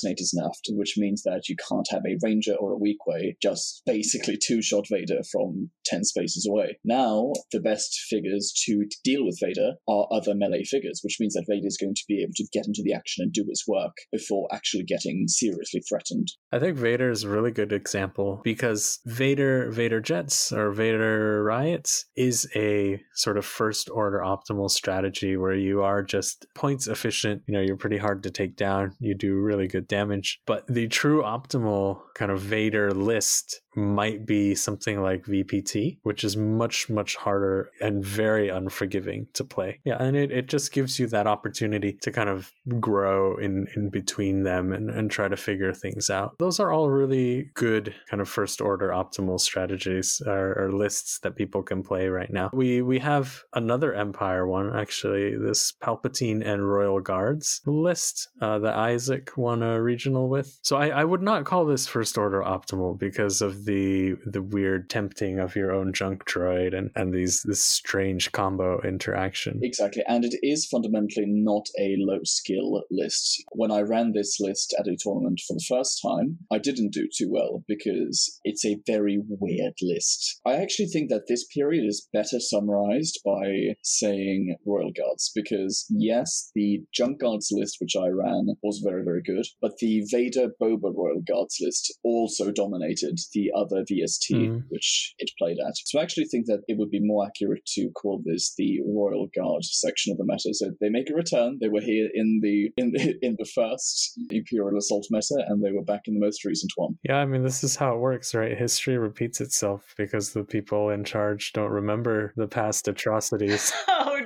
Is 0.04 0.38
nerfed, 0.38 0.76
which 0.76 0.94
means 0.98 1.22
that 1.22 1.48
you 1.48 1.56
can't 1.68 1.86
have 1.90 2.02
a 2.06 2.18
Ranger 2.22 2.54
or 2.54 2.74
a 2.74 2.78
Weequay 2.78 3.34
just 3.42 3.82
basically 3.86 4.36
two 4.36 4.60
shot 4.60 4.86
Vader 4.90 5.22
from 5.30 5.70
10 5.86 6.04
spaces 6.04 6.46
away. 6.48 6.78
Now, 6.84 7.32
the 7.50 7.60
best 7.60 7.98
figures 8.08 8.52
to 8.66 8.86
deal 9.04 9.24
with 9.24 9.38
Vader 9.40 9.72
are 9.88 10.08
other 10.12 10.34
melee 10.34 10.64
figures, 10.64 11.00
which 11.02 11.16
means 11.18 11.34
that 11.34 11.46
Vader 11.48 11.66
is 11.66 11.78
going 11.80 11.94
to 11.94 12.04
be 12.08 12.22
able 12.22 12.32
to 12.36 12.46
get 12.52 12.66
into 12.66 12.82
the 12.84 12.92
action 12.92 13.22
and 13.22 13.32
do 13.32 13.44
his 13.48 13.64
work 13.66 13.96
before 14.10 14.48
actually 14.52 14.84
getting 14.84 15.26
seriously 15.28 15.80
threatened. 15.88 16.28
I 16.52 16.58
think 16.58 16.76
Vader 16.76 17.10
is 17.10 17.24
a 17.24 17.28
really 17.28 17.50
good 17.50 17.72
example 17.72 18.40
because 18.44 19.00
Vader, 19.06 19.70
Vader 19.70 20.00
Jets 20.00 20.52
or 20.52 20.72
Vader 20.72 21.42
Riots 21.42 22.06
is 22.16 22.48
a 22.54 23.00
sort 23.14 23.38
of 23.38 23.44
first 23.44 23.88
order 23.90 24.18
optimal 24.18 24.70
strategy 24.70 25.36
where 25.36 25.54
you 25.54 25.82
are 25.82 26.02
just 26.02 26.46
points 26.54 26.86
efficient. 26.86 27.42
You 27.46 27.54
know, 27.54 27.60
you're 27.60 27.76
pretty 27.76 27.98
hard 27.98 28.22
to 28.24 28.30
take 28.30 28.56
down. 28.56 28.96
You 28.98 29.14
do 29.14 29.34
really 29.36 29.68
good 29.68 29.88
damage. 29.92 30.40
But 30.46 30.66
the 30.66 30.88
true 30.88 31.22
optimal 31.22 32.00
kind 32.14 32.32
of 32.32 32.40
Vader 32.40 32.90
list 32.90 33.60
might 33.74 34.26
be 34.26 34.54
something 34.54 35.02
like 35.02 35.24
VPT, 35.24 35.98
which 36.02 36.24
is 36.24 36.36
much, 36.36 36.88
much 36.90 37.16
harder 37.16 37.70
and 37.80 38.04
very 38.04 38.48
unforgiving 38.48 39.26
to 39.34 39.44
play. 39.44 39.80
Yeah, 39.84 39.96
and 39.98 40.16
it, 40.16 40.30
it 40.30 40.48
just 40.48 40.72
gives 40.72 40.98
you 40.98 41.06
that 41.08 41.26
opportunity 41.26 41.92
to 42.02 42.12
kind 42.12 42.28
of 42.28 42.52
grow 42.80 43.36
in, 43.36 43.66
in 43.76 43.90
between 43.90 44.42
them 44.42 44.72
and, 44.72 44.90
and 44.90 45.10
try 45.10 45.28
to 45.28 45.36
figure 45.36 45.72
things 45.72 46.10
out. 46.10 46.38
Those 46.38 46.60
are 46.60 46.72
all 46.72 46.90
really 46.90 47.50
good 47.54 47.94
kind 48.10 48.20
of 48.20 48.28
first 48.28 48.60
order 48.60 48.88
optimal 48.88 49.40
strategies 49.40 50.20
or, 50.26 50.58
or 50.58 50.72
lists 50.72 51.18
that 51.20 51.36
people 51.36 51.62
can 51.62 51.82
play 51.82 52.08
right 52.08 52.32
now. 52.32 52.50
We 52.52 52.82
we 52.82 52.98
have 52.98 53.42
another 53.54 53.94
Empire 53.94 54.46
one, 54.46 54.74
actually, 54.76 55.36
this 55.36 55.72
Palpatine 55.82 56.46
and 56.46 56.68
Royal 56.68 57.00
Guards 57.00 57.60
list 57.66 58.28
uh, 58.40 58.58
that 58.60 58.74
Isaac 58.74 59.36
won 59.36 59.62
a 59.62 59.82
regional 59.82 60.28
with. 60.28 60.58
So 60.62 60.76
I, 60.76 60.88
I 60.88 61.04
would 61.04 61.22
not 61.22 61.44
call 61.44 61.64
this 61.64 61.86
first 61.86 62.18
order 62.18 62.42
optimal 62.42 62.98
because 62.98 63.42
of 63.42 63.61
the 63.64 64.16
the 64.24 64.42
weird 64.42 64.90
tempting 64.90 65.38
of 65.38 65.56
your 65.56 65.72
own 65.72 65.92
junk 65.92 66.24
droid 66.24 66.76
and 66.76 66.90
and 66.96 67.12
these 67.12 67.42
this 67.42 67.64
strange 67.64 68.32
combo 68.32 68.80
interaction. 68.82 69.60
Exactly, 69.62 70.02
and 70.08 70.24
it 70.24 70.34
is 70.42 70.66
fundamentally 70.66 71.26
not 71.26 71.66
a 71.78 71.96
low 71.98 72.20
skill 72.24 72.82
list. 72.90 73.44
When 73.52 73.70
I 73.70 73.80
ran 73.80 74.12
this 74.12 74.38
list 74.40 74.74
at 74.78 74.86
a 74.86 74.96
tournament 74.96 75.40
for 75.46 75.54
the 75.54 75.64
first 75.68 76.00
time, 76.02 76.38
I 76.50 76.58
didn't 76.58 76.92
do 76.92 77.08
too 77.14 77.30
well 77.30 77.64
because 77.68 78.40
it's 78.44 78.64
a 78.64 78.80
very 78.86 79.18
weird 79.28 79.74
list. 79.82 80.40
I 80.46 80.54
actually 80.54 80.86
think 80.86 81.10
that 81.10 81.26
this 81.28 81.46
period 81.46 81.84
is 81.86 82.08
better 82.12 82.40
summarized 82.40 83.20
by 83.24 83.76
saying 83.82 84.56
Royal 84.66 84.92
Guards 84.92 85.30
because 85.34 85.86
yes, 85.90 86.50
the 86.54 86.82
Junk 86.92 87.20
Guards 87.20 87.50
list 87.52 87.76
which 87.80 87.96
I 87.96 88.08
ran 88.08 88.48
was 88.62 88.82
very 88.84 89.04
very 89.04 89.22
good, 89.22 89.46
but 89.60 89.78
the 89.78 90.02
Vader 90.10 90.48
Boba 90.60 90.92
Royal 90.94 91.22
Guards 91.26 91.58
list 91.60 91.96
also 92.02 92.50
dominated 92.50 93.18
the 93.32 93.51
other 93.54 93.84
VST 93.90 94.30
Mhm. 94.34 94.64
which 94.68 95.14
it 95.18 95.30
played 95.38 95.58
at. 95.66 95.74
So 95.86 95.98
I 95.98 96.02
actually 96.02 96.26
think 96.26 96.46
that 96.46 96.62
it 96.68 96.78
would 96.78 96.90
be 96.90 97.00
more 97.00 97.26
accurate 97.26 97.64
to 97.74 97.90
call 97.90 98.22
this 98.24 98.54
the 98.56 98.80
Royal 98.86 99.28
Guard 99.34 99.64
section 99.64 100.12
of 100.12 100.18
the 100.18 100.24
meta. 100.24 100.52
So 100.54 100.72
they 100.80 100.88
make 100.88 101.10
a 101.10 101.14
return. 101.14 101.58
They 101.60 101.68
were 101.68 101.80
here 101.80 102.08
in 102.14 102.40
the 102.42 102.70
in 102.76 102.92
the 102.92 103.16
in 103.22 103.36
the 103.38 103.44
first 103.54 104.18
Imperial 104.30 104.76
Assault 104.78 105.06
meta, 105.10 105.44
and 105.48 105.62
they 105.62 105.72
were 105.72 105.84
back 105.84 106.02
in 106.06 106.14
the 106.14 106.20
most 106.20 106.44
recent 106.44 106.72
one. 106.76 106.98
Yeah, 107.04 107.16
I 107.18 107.24
mean, 107.26 107.42
this 107.42 107.62
is 107.64 107.76
how 107.76 107.94
it 107.94 107.98
works, 108.00 108.34
right? 108.34 108.56
History 108.56 108.96
repeats 108.98 109.40
itself 109.40 109.94
because 109.96 110.32
the 110.32 110.44
people 110.44 110.90
in 110.90 111.04
charge 111.04 111.52
don't 111.52 111.70
remember 111.70 112.32
the 112.36 112.48
past 112.48 112.88
atrocities. 112.88 113.72
Oh 114.04 114.18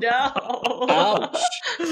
no! 0.00 0.88
Ouch. 0.90 1.36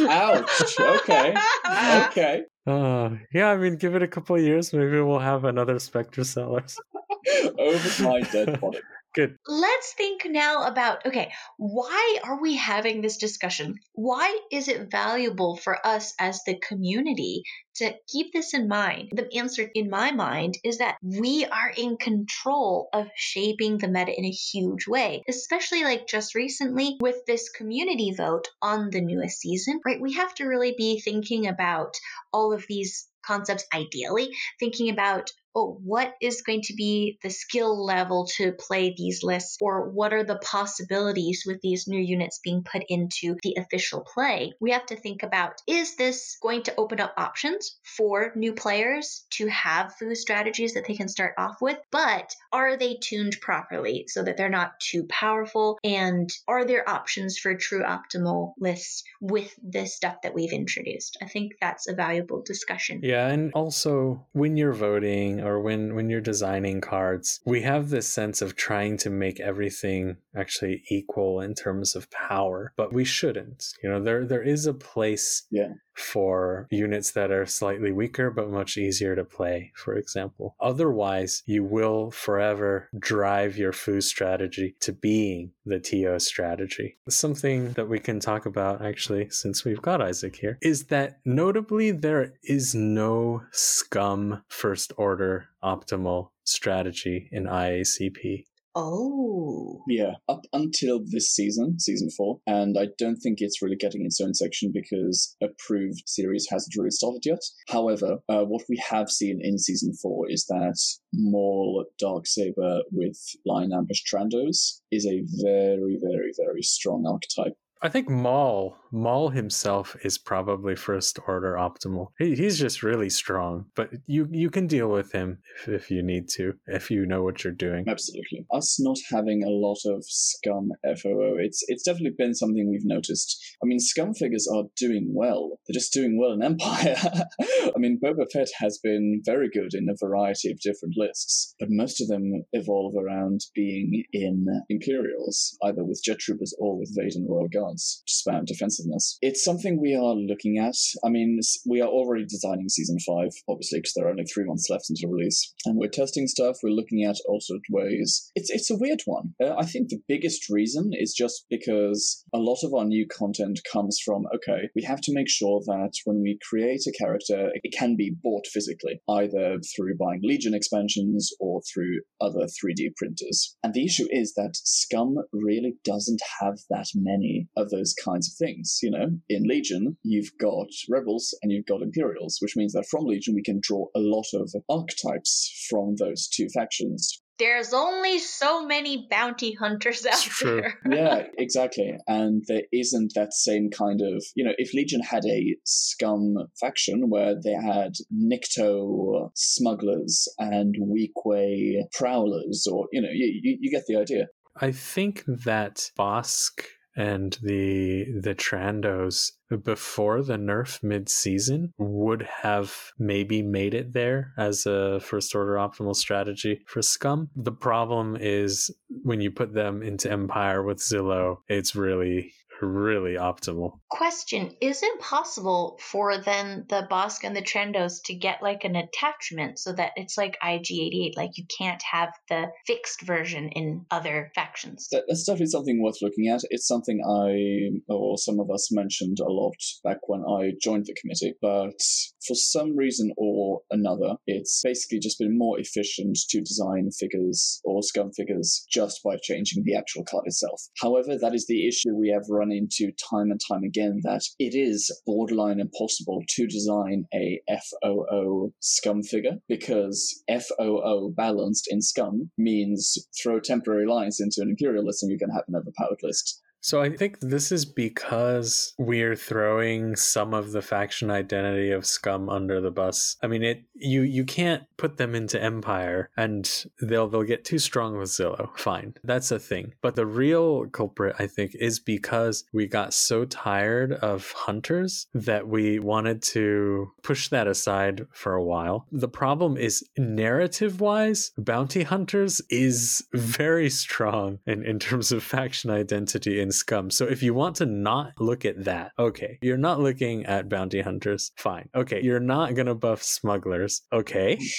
Ouch. 0.09 0.80
Okay. 0.80 1.34
Okay. 2.07 2.43
Uh, 2.67 3.11
yeah, 3.33 3.51
I 3.51 3.57
mean, 3.57 3.77
give 3.77 3.95
it 3.95 4.03
a 4.03 4.09
couple 4.09 4.37
of 4.37 4.43
years, 4.43 4.73
maybe 4.73 5.01
we'll 5.01 5.21
have 5.21 5.45
another 5.45 5.79
Spectre 5.79 6.25
Sellers. 6.25 6.79
Over 7.59 8.03
my 8.03 8.21
dead 8.21 8.61
body. 8.61 8.81
Good. 9.14 9.39
Let's 9.47 9.95
think 9.95 10.27
now 10.27 10.67
about 10.67 11.07
okay, 11.07 11.33
why 11.57 12.19
are 12.23 12.39
we 12.41 12.57
having 12.57 13.01
this 13.01 13.17
discussion? 13.17 13.77
Why 13.95 14.39
is 14.53 14.69
it 14.69 14.91
valuable 14.91 15.57
for 15.57 15.79
us 15.87 16.12
as 16.21 16.43
the 16.45 16.59
community 16.59 17.43
to 17.77 17.95
keep 18.09 18.33
this 18.33 18.55
in 18.55 18.68
mind? 18.68 19.11
The 19.12 19.33
answer 19.37 19.70
in 19.74 19.91
my 19.91 20.11
mind 20.12 20.59
is 20.64 20.79
that 20.79 20.97
we 21.03 21.45
are 21.45 21.72
in 21.77 21.97
control 21.97 22.89
of 22.93 23.09
shaping 23.16 23.79
the 23.79 23.89
meta 23.89 24.12
in 24.16 24.24
a 24.24 24.31
huge 24.31 24.87
way, 24.87 25.22
especially 25.29 25.85
like 25.85 26.07
just 26.07 26.35
recently 26.35 26.97
with 27.01 27.24
this 27.27 27.49
community 27.51 28.12
vote 28.16 28.49
on 28.62 28.91
the 28.91 29.01
newest 29.01 29.41
season, 29.41 29.81
right? 29.85 30.01
We 30.01 30.14
have 30.14 30.35
to 30.37 30.45
really 30.45 30.74
be 30.77 31.01
thinking 31.01 31.47
about 31.47 31.95
all 32.33 32.53
of 32.53 32.64
these 32.68 33.09
concepts 33.27 33.66
ideally, 33.74 34.31
thinking 34.59 34.91
about 34.91 35.31
oh, 35.57 35.81
what 35.83 36.14
is 36.20 36.43
going 36.43 36.61
to 36.61 36.74
be 36.74 37.18
the 37.22 37.31
skill 37.31 37.83
level 37.83 38.29
to 38.37 38.53
play 38.53 38.95
these 38.95 39.22
lists, 39.22 39.57
or 39.61 39.89
what 39.89 40.12
are 40.12 40.22
the 40.22 40.39
possibilities 40.39 41.45
with 41.47 41.59
these 41.62 41.89
new 41.89 41.99
units 41.99 42.41
being 42.45 42.62
put 42.62 42.83
into 42.89 43.37
the 43.43 43.57
official 43.59 44.07
play? 44.14 44.53
We 44.61 44.72
have 44.72 44.85
to 44.87 44.97
think 44.97 45.22
about 45.22 45.55
is 45.66 45.97
this 45.97 46.37
going 46.43 46.64
to 46.64 46.74
open 46.77 47.01
up 47.01 47.14
options 47.16 47.79
for 47.97 48.33
new 48.37 48.53
players 48.53 49.24
to 49.31 49.49
have 49.49 49.95
foo 49.95 50.14
strategies 50.14 50.74
that 50.74 50.87
they 50.87 50.95
can 50.95 51.09
start 51.09 51.35
off 51.39 51.57
with, 51.62 51.79
but 51.91 52.35
are 52.53 52.77
they 52.77 52.99
tuned 53.03 53.39
properly 53.41 54.05
so 54.09 54.22
that 54.22 54.37
they're 54.37 54.51
not 54.51 54.79
too 54.79 55.07
powerful? 55.09 55.79
And 55.83 56.29
are 56.47 56.66
there 56.66 56.89
options 56.89 57.39
for 57.39 57.55
true 57.55 57.83
optimal 57.83 58.53
lists 58.61 59.05
with 59.22 59.55
this 59.62 59.97
stuff 59.97 60.16
that 60.22 60.35
we've 60.35 60.53
introduced? 60.53 61.16
I 61.22 61.27
think 61.27 61.53
that's 61.62 61.89
a 61.89 61.95
valuable 61.95 62.43
discussion. 62.43 63.01
Yeah, 63.03 63.16
and 63.17 63.53
also 63.55 64.27
when 64.33 64.57
you're 64.57 64.73
voting 64.89 65.41
or 65.41 65.61
when 65.61 65.95
when 65.95 66.09
you're 66.11 66.21
designing 66.33 66.81
cards, 66.81 67.41
we 67.45 67.62
have 67.62 67.91
this 67.91 68.09
sense 68.09 68.43
of 68.43 68.57
trying 68.57 68.97
to 68.99 69.11
make 69.11 69.41
everything 69.41 70.17
actually 70.35 70.83
equal 70.91 71.41
in 71.41 71.55
terms 71.55 71.97
of 71.97 72.11
power, 72.11 72.73
but 72.77 72.93
we 72.93 73.05
shouldn't. 73.05 73.61
You 73.83 73.89
know, 73.91 74.01
there 74.03 74.25
there 74.27 74.43
is 74.43 74.67
a 74.67 74.75
place 74.75 75.47
Yeah. 75.51 75.73
for 75.95 76.67
units 76.71 77.12
that 77.12 77.31
are 77.31 77.47
slightly 77.47 77.91
weaker 77.91 78.31
but 78.31 78.51
much 78.51 78.77
easier 78.77 79.14
to 79.17 79.25
play, 79.25 79.73
for 79.75 79.97
example. 79.97 80.55
Otherwise, 80.61 81.43
you 81.47 81.62
will 81.64 82.11
forever 82.11 82.89
drive 82.99 83.57
your 83.57 83.73
foo 83.73 84.01
strategy 84.03 84.69
to 84.81 84.93
being 84.93 85.53
the 85.64 85.81
TO 85.81 86.19
strategy. 86.21 86.89
Something 87.09 87.73
that 87.73 87.89
we 87.89 87.99
can 87.99 88.21
talk 88.21 88.45
about 88.53 88.85
actually, 88.91 89.25
since 89.31 89.64
we've 89.64 89.81
got 89.91 90.03
Isaac 90.11 90.37
here, 90.37 90.59
is 90.61 90.79
that 90.95 91.19
notably 91.25 91.91
there 92.07 92.35
is 92.43 92.75
no 92.75 93.06
scum 93.53 94.43
first 94.49 94.93
order 94.97 95.49
optimal 95.63 96.31
strategy 96.45 97.29
in 97.33 97.45
IACP. 97.45 98.45
Oh. 98.75 99.83
Yeah, 99.89 100.17
up 100.29 100.43
until 100.53 101.01
this 101.03 101.31
season, 101.31 101.81
season 101.81 102.11
four, 102.11 102.41
and 102.47 102.77
I 102.79 102.89
don't 102.99 103.17
think 103.17 103.39
it's 103.41 103.63
really 103.63 103.77
getting 103.77 104.05
its 104.05 104.21
own 104.21 104.35
section 104.35 104.71
because 104.73 105.35
approved 105.43 106.03
series 106.07 106.47
hasn't 106.51 106.75
really 106.77 106.91
started 106.91 107.23
yet. 107.25 107.41
However, 107.69 108.19
uh, 108.29 108.45
what 108.45 108.65
we 108.69 108.83
have 108.91 109.09
seen 109.09 109.41
in 109.43 109.59
season 109.59 109.95
four 110.03 110.31
is 110.31 110.45
that 110.49 110.79
Maul 111.15 111.87
Darksaber 112.03 112.81
with 112.93 113.19
Lion 113.47 113.73
Ambush 113.73 114.03
Trandos 114.03 114.81
is 114.93 115.07
a 115.07 115.25
very, 115.43 115.99
very, 116.03 116.33
very 116.37 116.63
strong 116.63 117.07
archetype. 117.07 117.57
I 117.83 117.89
think 117.89 118.09
Maul, 118.09 118.77
Maul 118.93 119.30
himself 119.30 119.97
is 120.03 120.18
probably 120.18 120.76
first 120.76 121.18
order 121.26 121.55
optimal. 121.55 122.09
He, 122.18 122.34
he's 122.34 122.59
just 122.59 122.82
really 122.82 123.11
strong, 123.11 123.66
but 123.74 123.91
you 124.07 124.28
you 124.30 124.51
can 124.51 124.66
deal 124.66 124.89
with 124.89 125.12
him 125.12 125.39
if, 125.57 125.68
if 125.68 125.91
you 125.91 126.03
need 126.03 126.28
to, 126.30 126.55
if 126.66 126.91
you 126.91 127.07
know 127.07 127.22
what 127.22 127.43
you're 127.43 127.53
doing. 127.53 127.84
Absolutely. 127.89 128.47
Us 128.53 128.78
not 128.80 128.99
having 129.11 129.43
a 129.43 129.49
lot 129.49 129.78
of 129.87 130.05
scum 130.07 130.70
FOO, 130.84 131.37
it's 131.39 131.64
it's 131.68 131.82
definitely 131.84 132.14
been 132.16 132.34
something 132.34 132.68
we've 132.70 132.84
noticed. 132.84 133.57
I 133.62 133.66
mean, 133.66 133.80
scum 133.80 134.14
figures 134.14 134.49
are 134.53 134.64
doing 134.76 135.12
well. 135.14 135.59
They're 135.66 135.74
just 135.74 135.93
doing 135.93 136.18
well 136.18 136.32
in 136.32 136.43
Empire. 136.47 136.97
I 137.41 137.78
mean, 137.78 137.99
Boba 138.03 138.30
Fett 138.32 138.49
has 138.59 138.78
been 138.78 139.22
very 139.24 139.49
good 139.51 139.74
in 139.74 139.89
a 139.89 139.97
variety 139.99 140.51
of 140.51 140.61
different 140.61 140.95
lists, 140.97 141.55
but 141.59 141.68
most 141.70 142.01
of 142.01 142.09
them 142.09 142.45
evolve 142.53 142.95
around 142.97 143.41
being 143.55 144.05
in 144.12 144.47
Imperials, 144.68 145.57
either 145.62 145.84
with 145.84 146.03
Jet 146.05 146.18
Troopers 146.18 146.55
or 146.59 146.78
with 146.78 146.95
Vader 146.95 147.16
and 147.16 147.28
Royal 147.28 147.49
Guards 147.49 148.03
to 148.07 148.12
spam 148.12 148.47
defensiveness. 148.87 149.18
It's 149.22 149.45
something 149.45 149.80
we 149.80 149.95
are 149.95 150.14
looking 150.14 150.59
at. 150.59 150.74
I 151.05 151.09
mean, 151.09 151.41
we 151.68 151.80
are 151.80 151.89
already 151.89 152.24
designing 152.24 152.68
season 152.68 152.99
five, 153.07 153.30
obviously, 153.49 153.80
because 153.80 153.93
there 153.95 154.07
are 154.07 154.11
only 154.11 154.24
three 154.24 154.45
months 154.45 154.68
left 154.70 154.91
until 154.91 155.11
release, 155.11 155.55
and 155.64 155.76
we're 155.76 155.89
testing 155.89 156.26
stuff. 156.26 156.59
We're 156.62 156.70
looking 156.70 157.05
at 157.05 157.16
alternate 157.28 157.62
ways. 157.70 158.30
It's 158.34 158.51
it's 158.51 158.70
a 158.70 158.76
weird 158.76 159.03
one. 159.05 159.34
Uh, 159.43 159.55
I 159.57 159.64
think 159.64 159.89
the 159.89 160.03
biggest 160.09 160.49
reason 160.51 160.91
is 160.93 161.14
just 161.14 161.47
because 161.51 162.24
a 162.34 162.39
lot 162.39 162.59
of 162.62 162.74
our 162.74 162.84
new 162.84 163.07
content 163.07 163.61
comes 163.70 163.99
from 164.05 164.24
okay, 164.34 164.68
we 164.74 164.82
have 164.82 165.01
to 165.03 165.14
make 165.14 165.28
sure 165.28 165.61
that 165.66 165.93
when 166.05 166.22
we 166.22 166.39
create 166.49 166.82
a 166.87 166.93
character, 166.99 167.51
it 167.62 167.76
can 167.76 167.97
be 167.97 168.14
bought 168.22 168.47
physically, 168.47 169.01
either 169.09 169.59
through 169.74 169.97
buying 169.97 170.20
Legion 170.22 170.55
expansions 170.55 171.30
or 171.41 171.61
through 171.72 172.01
other 172.20 172.47
3D 172.47 172.95
printers. 172.97 173.57
And 173.62 173.74
the 173.74 173.84
issue 173.84 174.07
is 174.11 174.34
that 174.34 174.53
Scum 174.55 175.16
really 175.32 175.74
doesn't 175.84 176.20
have 176.41 176.59
that 176.70 176.87
many 176.95 177.49
of 177.57 177.70
those 177.70 177.95
kinds 178.05 178.28
of 178.28 178.37
things. 178.37 178.66
You 178.83 178.91
know, 178.91 179.07
in 179.29 179.45
Legion, 179.45 179.97
you've 180.03 180.31
got 180.41 180.69
Rebels 180.89 181.37
and 181.43 181.53
you've 181.53 181.67
got 181.67 181.83
Imperials, 181.83 182.39
which 182.41 182.57
means 182.57 182.73
that 182.73 182.87
from 182.91 183.05
Legion 183.05 183.35
we 183.35 183.43
can 183.43 183.61
draw 183.62 183.87
a 183.95 184.01
lot 184.01 184.27
of 184.35 184.53
archetypes 184.69 185.67
from 185.71 185.95
those 185.99 186.29
two 186.29 186.49
factions. 186.55 187.23
There's 187.39 187.75
only 187.75 188.19
so 188.19 188.64
many 188.64 189.07
bounty 189.11 189.53
hunters 189.53 190.07
out 190.07 190.14
It's 190.14 190.25
true. 190.39 190.62
there. 190.62 190.79
yeah, 190.91 191.23
exactly. 191.39 191.93
And 192.07 192.43
there 192.49 192.62
isn't 192.73 193.12
that 193.14 193.35
same 193.35 193.69
kind 193.69 194.01
of, 194.01 194.25
you 194.35 194.43
know, 194.43 194.53
if 194.57 194.73
Legion 194.73 195.03
had 195.03 195.27
a 195.27 195.55
scum 195.67 196.35
faction 196.59 197.11
where 197.11 197.35
they 197.35 197.53
had 197.53 197.93
Nikto 198.11 199.31
smugglers 199.35 200.29
and 200.39 200.75
Weequay 200.81 201.83
prowlers, 201.93 202.67
or, 202.71 202.87
you 202.93 203.03
know, 203.03 203.11
you, 203.12 203.41
you, 203.43 203.59
you 203.61 203.71
get 203.71 203.85
the 203.87 203.97
idea. 203.97 204.29
I 204.59 204.73
think 204.73 205.25
that 205.27 205.91
Bossk 205.99 206.62
and 206.97 207.39
the 207.43 208.07
the 208.21 208.35
Trandos 208.35 209.33
before 209.63 210.23
the 210.23 210.37
nerf 210.37 210.83
mid-season 210.83 211.73
would 211.79 212.23
have 212.23 212.93
maybe 212.99 213.43
made 213.43 213.75
it 213.75 213.93
there 213.93 214.33
as 214.37 214.67
a 214.67 214.99
first 215.01 215.35
order 215.35 215.55
optimal 215.55 215.95
strategy 215.95 216.63
for 216.67 216.83
scum. 216.83 217.31
The 217.37 217.53
problem 217.53 218.17
is 218.19 218.71
when 219.03 219.21
you 219.21 219.31
put 219.31 219.53
them 219.53 219.83
into 219.83 220.11
empire 220.11 220.63
with 220.63 220.79
zillow 220.79 221.39
it's 221.49 221.77
really 221.77 222.33
really 222.61 223.15
optimal. 223.15 223.79
Question 223.89 224.55
Is 224.61 224.83
it 224.83 225.01
possible 225.01 225.79
for 225.81 226.19
then 226.19 226.67
the 226.69 226.87
Bossk 226.91 227.25
and 227.25 227.37
the 227.37 227.43
Trandos 227.43 228.03
to 228.07 228.15
get 228.15 228.43
like 228.43 228.65
an 228.65 228.77
attachment 228.77 229.59
so 229.59 229.73
that 229.73 229.93
it's 229.97 230.17
like 230.17 230.37
IG88? 230.43 231.17
Like 231.17 231.37
you 231.37 231.45
can't 231.59 231.83
have 231.91 232.11
the 232.29 232.47
fixed 232.67 233.03
version 233.03 233.49
in 233.51 233.87
other 233.91 234.31
factions? 234.35 234.89
That, 234.91 235.05
that's 235.09 235.25
definitely 235.25 235.47
something 235.47 235.83
worth 235.83 236.03
looking 236.03 236.29
at. 236.29 236.41
It's 236.51 236.67
something 236.67 237.01
I, 237.01 237.93
or 237.93 238.19
some 238.19 238.41
of 238.41 238.51
us 238.51 238.69
mentioned 238.73 239.19
a 239.21 239.31
lot 239.31 239.57
back 239.85 239.99
when 240.07 240.23
I 240.23 240.53
joined 240.61 240.87
the 240.87 240.97
committee, 241.01 241.35
but 241.41 241.81
for 242.27 242.35
some 242.35 242.77
reason 242.77 243.13
or 243.17 243.61
another, 243.71 244.17
it's 244.27 244.61
basically 244.65 244.99
just 244.99 245.19
been 245.19 245.37
more 245.37 245.59
efficient 245.61 246.19
to 246.31 246.41
design 246.41 246.91
figures 246.91 247.61
or 247.65 247.83
scum 247.83 248.11
figures 248.13 248.67
just 248.71 249.01
by 249.05 249.17
changing 249.23 249.63
the 249.65 249.77
actual 249.77 250.05
card 250.05 250.25
itself. 250.27 250.63
However, 250.81 251.17
that 251.19 251.35
is 251.35 251.47
the 251.47 251.67
issue 251.69 251.95
we 251.95 252.11
have 252.11 252.25
run 252.29 252.46
into 252.51 252.93
time 253.11 253.31
and 253.31 253.41
time 253.49 253.63
again 253.65 254.01
that 254.03 254.23
it 254.39 254.55
is 254.55 254.91
borderline 255.07 255.61
impossible 255.61 256.23
to 256.29 256.47
design 256.47 257.05
a 257.15 257.41
FOO 257.49 258.53
scum 258.61 259.03
figure 259.03 259.39
because 259.49 260.23
FOO 260.29 261.13
balanced 261.17 261.67
in 261.71 261.81
scum 261.81 262.31
means 262.39 262.97
throw 263.21 263.41
temporary 263.41 263.87
lines 263.87 264.21
into 264.21 264.41
an 264.41 264.51
imperial 264.51 264.85
list 264.85 265.03
and 265.03 265.11
you're 265.11 265.19
going 265.19 265.31
to 265.31 265.35
have 265.35 265.45
an 265.49 265.57
overpowered 265.57 265.99
list. 266.03 266.43
So 266.67 266.83
I 266.83 266.91
think 266.91 267.21
this 267.21 267.53
is 267.53 267.64
because 267.64 268.75
we're 268.77 269.14
throwing 269.14 269.95
some 269.95 270.35
of 270.35 270.51
the 270.51 270.61
faction 270.61 271.12
identity 271.12 271.71
of 271.71 271.87
Scum 271.87 272.29
under 272.29 272.61
the 272.61 272.73
bus. 272.73 273.17
I 273.23 273.29
mean, 273.29 273.45
it 273.45 273.62
you 273.77 274.03
you 274.03 274.25
can't 274.25 274.64
put 274.77 274.97
them 274.97 275.14
into 275.14 275.41
Empire 275.41 276.11
and 276.17 276.51
they'll 276.83 277.07
they'll 277.07 277.23
get 277.23 277.45
too 277.45 277.61
strong 277.61 277.97
with 277.97 278.09
Zillow. 278.09 278.51
Fine, 278.59 278.95
that's 279.05 279.31
a 279.31 279.39
thing. 279.39 279.75
But 279.81 279.95
the 279.95 280.07
real 280.07 280.67
culprit, 280.67 281.14
I 281.21 281.29
think, 281.29 281.55
is 281.55 281.79
because 281.79 282.43
we 282.53 282.67
got 282.67 282.93
so 282.93 283.25
tired 283.25 283.93
of 283.93 284.33
hunters 284.33 285.07
that 285.14 285.47
we 285.47 285.79
wanted 285.79 286.21
to 286.35 286.91
push 287.05 287.29
that 287.29 287.47
aside 287.47 288.09
for 288.12 288.35
a 288.35 288.45
while. 288.45 288.89
The 288.91 289.07
problem 289.07 289.57
is 289.57 289.89
narrative 289.97 290.81
wise, 290.81 291.31
bounty 291.39 291.85
hunters 291.85 292.43
is 292.51 293.07
very 293.14 293.71
strong 293.71 294.41
in, 294.49 294.64
in 294.64 294.81
terms 294.81 295.12
of 295.12 295.23
faction 295.23 295.71
identity 295.71 296.41
in 296.41 296.51
scum. 296.57 296.91
So 296.91 297.07
if 297.07 297.23
you 297.23 297.35
want 297.35 297.57
to 297.57 297.67
not 297.67 298.13
look 298.19 298.45
at 298.45 298.65
that, 298.65 298.93
okay, 298.99 299.39
you're 299.43 299.57
not 299.57 299.81
looking 299.81 300.27
at 300.27 300.49
bounty 300.49 300.81
hunters, 300.81 301.33
fine. 301.37 301.69
Okay, 301.75 302.01
you're 302.03 302.21
not 302.21 302.55
gonna 302.55 302.75
buff 302.75 303.03
smugglers, 303.03 303.83
okay. 303.93 304.39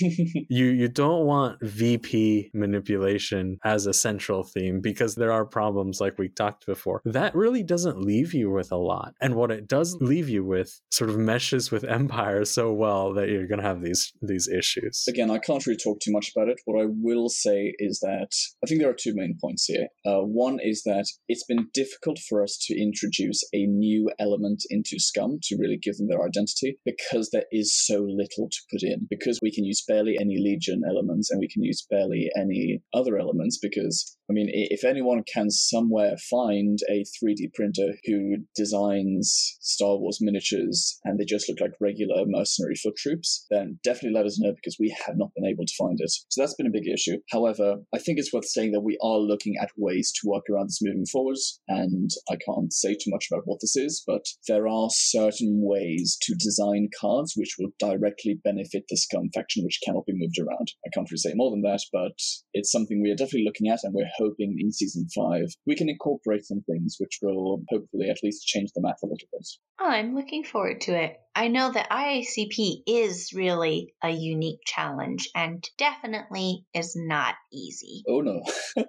you 0.50 0.66
you 0.66 0.88
don't 0.88 1.26
want 1.26 1.58
VP 1.62 2.52
manipulation 2.54 3.58
as 3.64 3.86
a 3.86 3.94
central 3.94 4.44
theme 4.44 4.82
because 4.82 5.16
there 5.16 5.32
are 5.32 5.46
problems 5.46 6.00
like 6.00 6.18
we 6.18 6.30
talked 6.30 6.66
before. 6.66 7.02
That 7.06 7.36
really 7.36 7.64
doesn't 7.64 8.02
leave 8.02 8.34
you 8.34 8.52
with 8.52 8.72
a 8.72 8.78
lot. 8.78 9.14
And 9.22 9.36
what 9.36 9.52
it 9.52 9.68
does 9.68 9.98
leave 10.00 10.30
you 10.30 10.44
with 10.44 10.80
sort 10.92 11.10
of 11.10 11.18
meshes 11.18 11.72
with 11.72 11.84
Empire 11.84 12.46
so 12.46 12.72
well 12.72 13.14
that 13.14 13.30
you're 13.30 13.48
gonna 13.48 13.62
have 13.64 13.82
these 13.82 14.14
these 14.22 14.48
issues. 14.48 15.04
Again, 15.08 15.32
I 15.32 15.40
can't 15.40 15.66
really 15.66 15.78
talk 15.78 16.00
too 16.00 16.12
much 16.12 16.32
about 16.36 16.50
it. 16.50 16.60
What 16.66 16.82
I 16.82 16.88
will 16.88 17.30
say 17.30 17.74
is 17.80 18.00
that 18.02 18.30
I 18.64 18.68
think 18.68 18.82
there 18.82 18.90
are 18.90 18.98
two 18.98 19.14
main 19.16 19.38
points 19.42 19.66
here. 19.66 19.88
Uh, 20.06 20.22
one 20.22 20.60
is 20.62 20.84
that 20.84 21.06
it's 21.28 21.44
been 21.44 21.68
difficult 21.74 21.87
for 22.28 22.44
us 22.44 22.58
to 22.68 22.80
introduce 22.80 23.44
a 23.54 23.66
new 23.66 24.10
element 24.20 24.64
into 24.70 25.00
Scum 25.00 25.40
to 25.44 25.58
really 25.58 25.78
give 25.78 25.98
them 25.98 26.08
their 26.08 26.26
identity 26.26 26.78
because 26.86 27.30
there 27.32 27.46
is 27.52 27.74
so 27.76 28.06
little 28.08 28.50
to 28.50 28.60
put 28.72 28.84
in. 28.84 29.08
Because 29.10 29.40
we 29.42 29.52
can 29.52 29.66
use 29.66 29.84
barely 29.88 30.18
any 30.20 30.38
Legion 30.38 30.82
elements 30.88 31.30
and 31.30 31.40
we 31.40 31.48
can 31.48 31.64
use 31.64 31.86
barely 31.90 32.30
any 32.36 32.82
other 32.94 33.18
elements 33.18 33.58
because 33.62 34.18
I 34.30 34.34
mean, 34.34 34.50
if 34.52 34.84
anyone 34.84 35.24
can 35.34 35.50
somewhere 35.50 36.16
find 36.30 36.80
a 36.90 37.06
3D 37.24 37.54
printer 37.54 37.94
who 38.06 38.38
designs 38.56 39.58
Star 39.62 39.98
Wars 39.98 40.18
miniatures 40.20 41.00
and 41.06 41.18
they 41.18 41.24
just 41.24 41.48
look 41.48 41.62
like 41.62 41.72
regular 41.80 42.26
mercenary 42.28 42.76
foot 42.76 42.98
troops, 42.98 43.46
then 43.50 43.80
definitely 43.86 44.18
let 44.18 44.26
us 44.26 44.38
know 44.38 44.52
because 44.54 44.76
we 44.78 44.94
have 45.06 45.16
not 45.18 45.30
been 45.34 45.46
able 45.46 45.66
to 45.66 45.74
find 45.78 45.98
it. 46.02 46.12
So 46.28 46.42
that's 46.42 46.56
been 46.56 46.68
a 46.68 46.72
big 46.72 46.90
issue. 46.90 47.20
However, 47.32 47.78
I 47.96 48.00
think 48.00 48.20
it's 48.20 48.34
worth 48.34 48.46
saying 48.46 48.74
that 48.74 48.82
we 48.82 48.98
are 49.02 49.18
looking 49.18 49.56
at 49.62 49.72
ways 49.78 50.12
to 50.12 50.30
work 50.30 50.44
around 50.52 50.68
this 50.68 50.82
moving 50.82 51.06
forward. 51.06 51.38
And 51.68 52.10
I 52.30 52.36
can't 52.36 52.72
say 52.72 52.94
too 52.94 53.10
much 53.12 53.28
about 53.32 53.44
what 53.46 53.60
this 53.62 53.76
is, 53.76 54.04
but 54.06 54.26
there 54.48 54.68
are 54.68 54.90
certain 54.92 55.62
ways 55.62 56.18
to 56.22 56.36
design 56.36 56.90
cards 57.00 57.34
which 57.36 57.56
will 57.60 57.72
directly 57.80 58.40
benefit 58.44 58.86
the 58.90 58.98
Scum 58.98 59.30
faction, 59.34 59.64
which 59.64 59.82
cannot 59.86 60.06
be 60.06 60.14
moved 60.16 60.40
around. 60.40 60.72
I 60.86 60.90
can't 60.94 61.10
really 61.10 61.18
say 61.18 61.34
more 61.36 61.52
than 61.52 61.62
that, 61.64 61.82
but 61.92 62.18
it's 62.54 62.72
something 62.72 63.02
we 63.02 63.12
are 63.12 63.16
definitely 63.16 63.46
looking 63.46 63.70
at 63.70 63.80
and 63.84 63.94
we're 63.94 64.10
hoping 64.18 64.58
in 64.60 64.72
season 64.72 65.08
five 65.16 65.48
we 65.66 65.76
can 65.76 65.90
incorporate 65.90 66.46
some 66.46 66.62
things 66.62 66.96
which 67.00 67.20
will 67.22 67.64
hopefully 67.70 68.10
at 68.10 68.24
least 68.24 68.46
change 68.46 68.70
the 68.74 68.82
math 68.82 69.02
a 69.04 69.08
little 69.08 69.28
bit. 69.32 69.48
Oh, 69.80 69.90
I'm 69.90 70.16
looking 70.16 70.44
forward 70.44 70.82
to 70.82 70.96
it. 70.96 71.20
I 71.38 71.50
know 71.50 71.72
that 71.72 71.92
IACP 71.92 72.82
is 72.88 73.32
really 73.32 73.94
a 74.04 74.10
unique 74.10 74.62
challenge 74.66 75.30
and 75.36 75.64
definitely 75.78 76.66
is 76.74 76.96
not 76.96 77.36
easy. 77.54 78.02
Oh 78.10 78.22
no. 78.22 78.42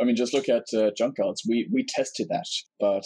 I 0.00 0.04
mean, 0.04 0.14
just 0.14 0.32
look 0.32 0.48
at 0.48 0.66
uh, 0.72 0.92
junk 0.96 1.16
cards. 1.16 1.42
We 1.48 1.68
we 1.72 1.84
tested 1.84 2.28
that, 2.30 2.46
but 2.78 3.02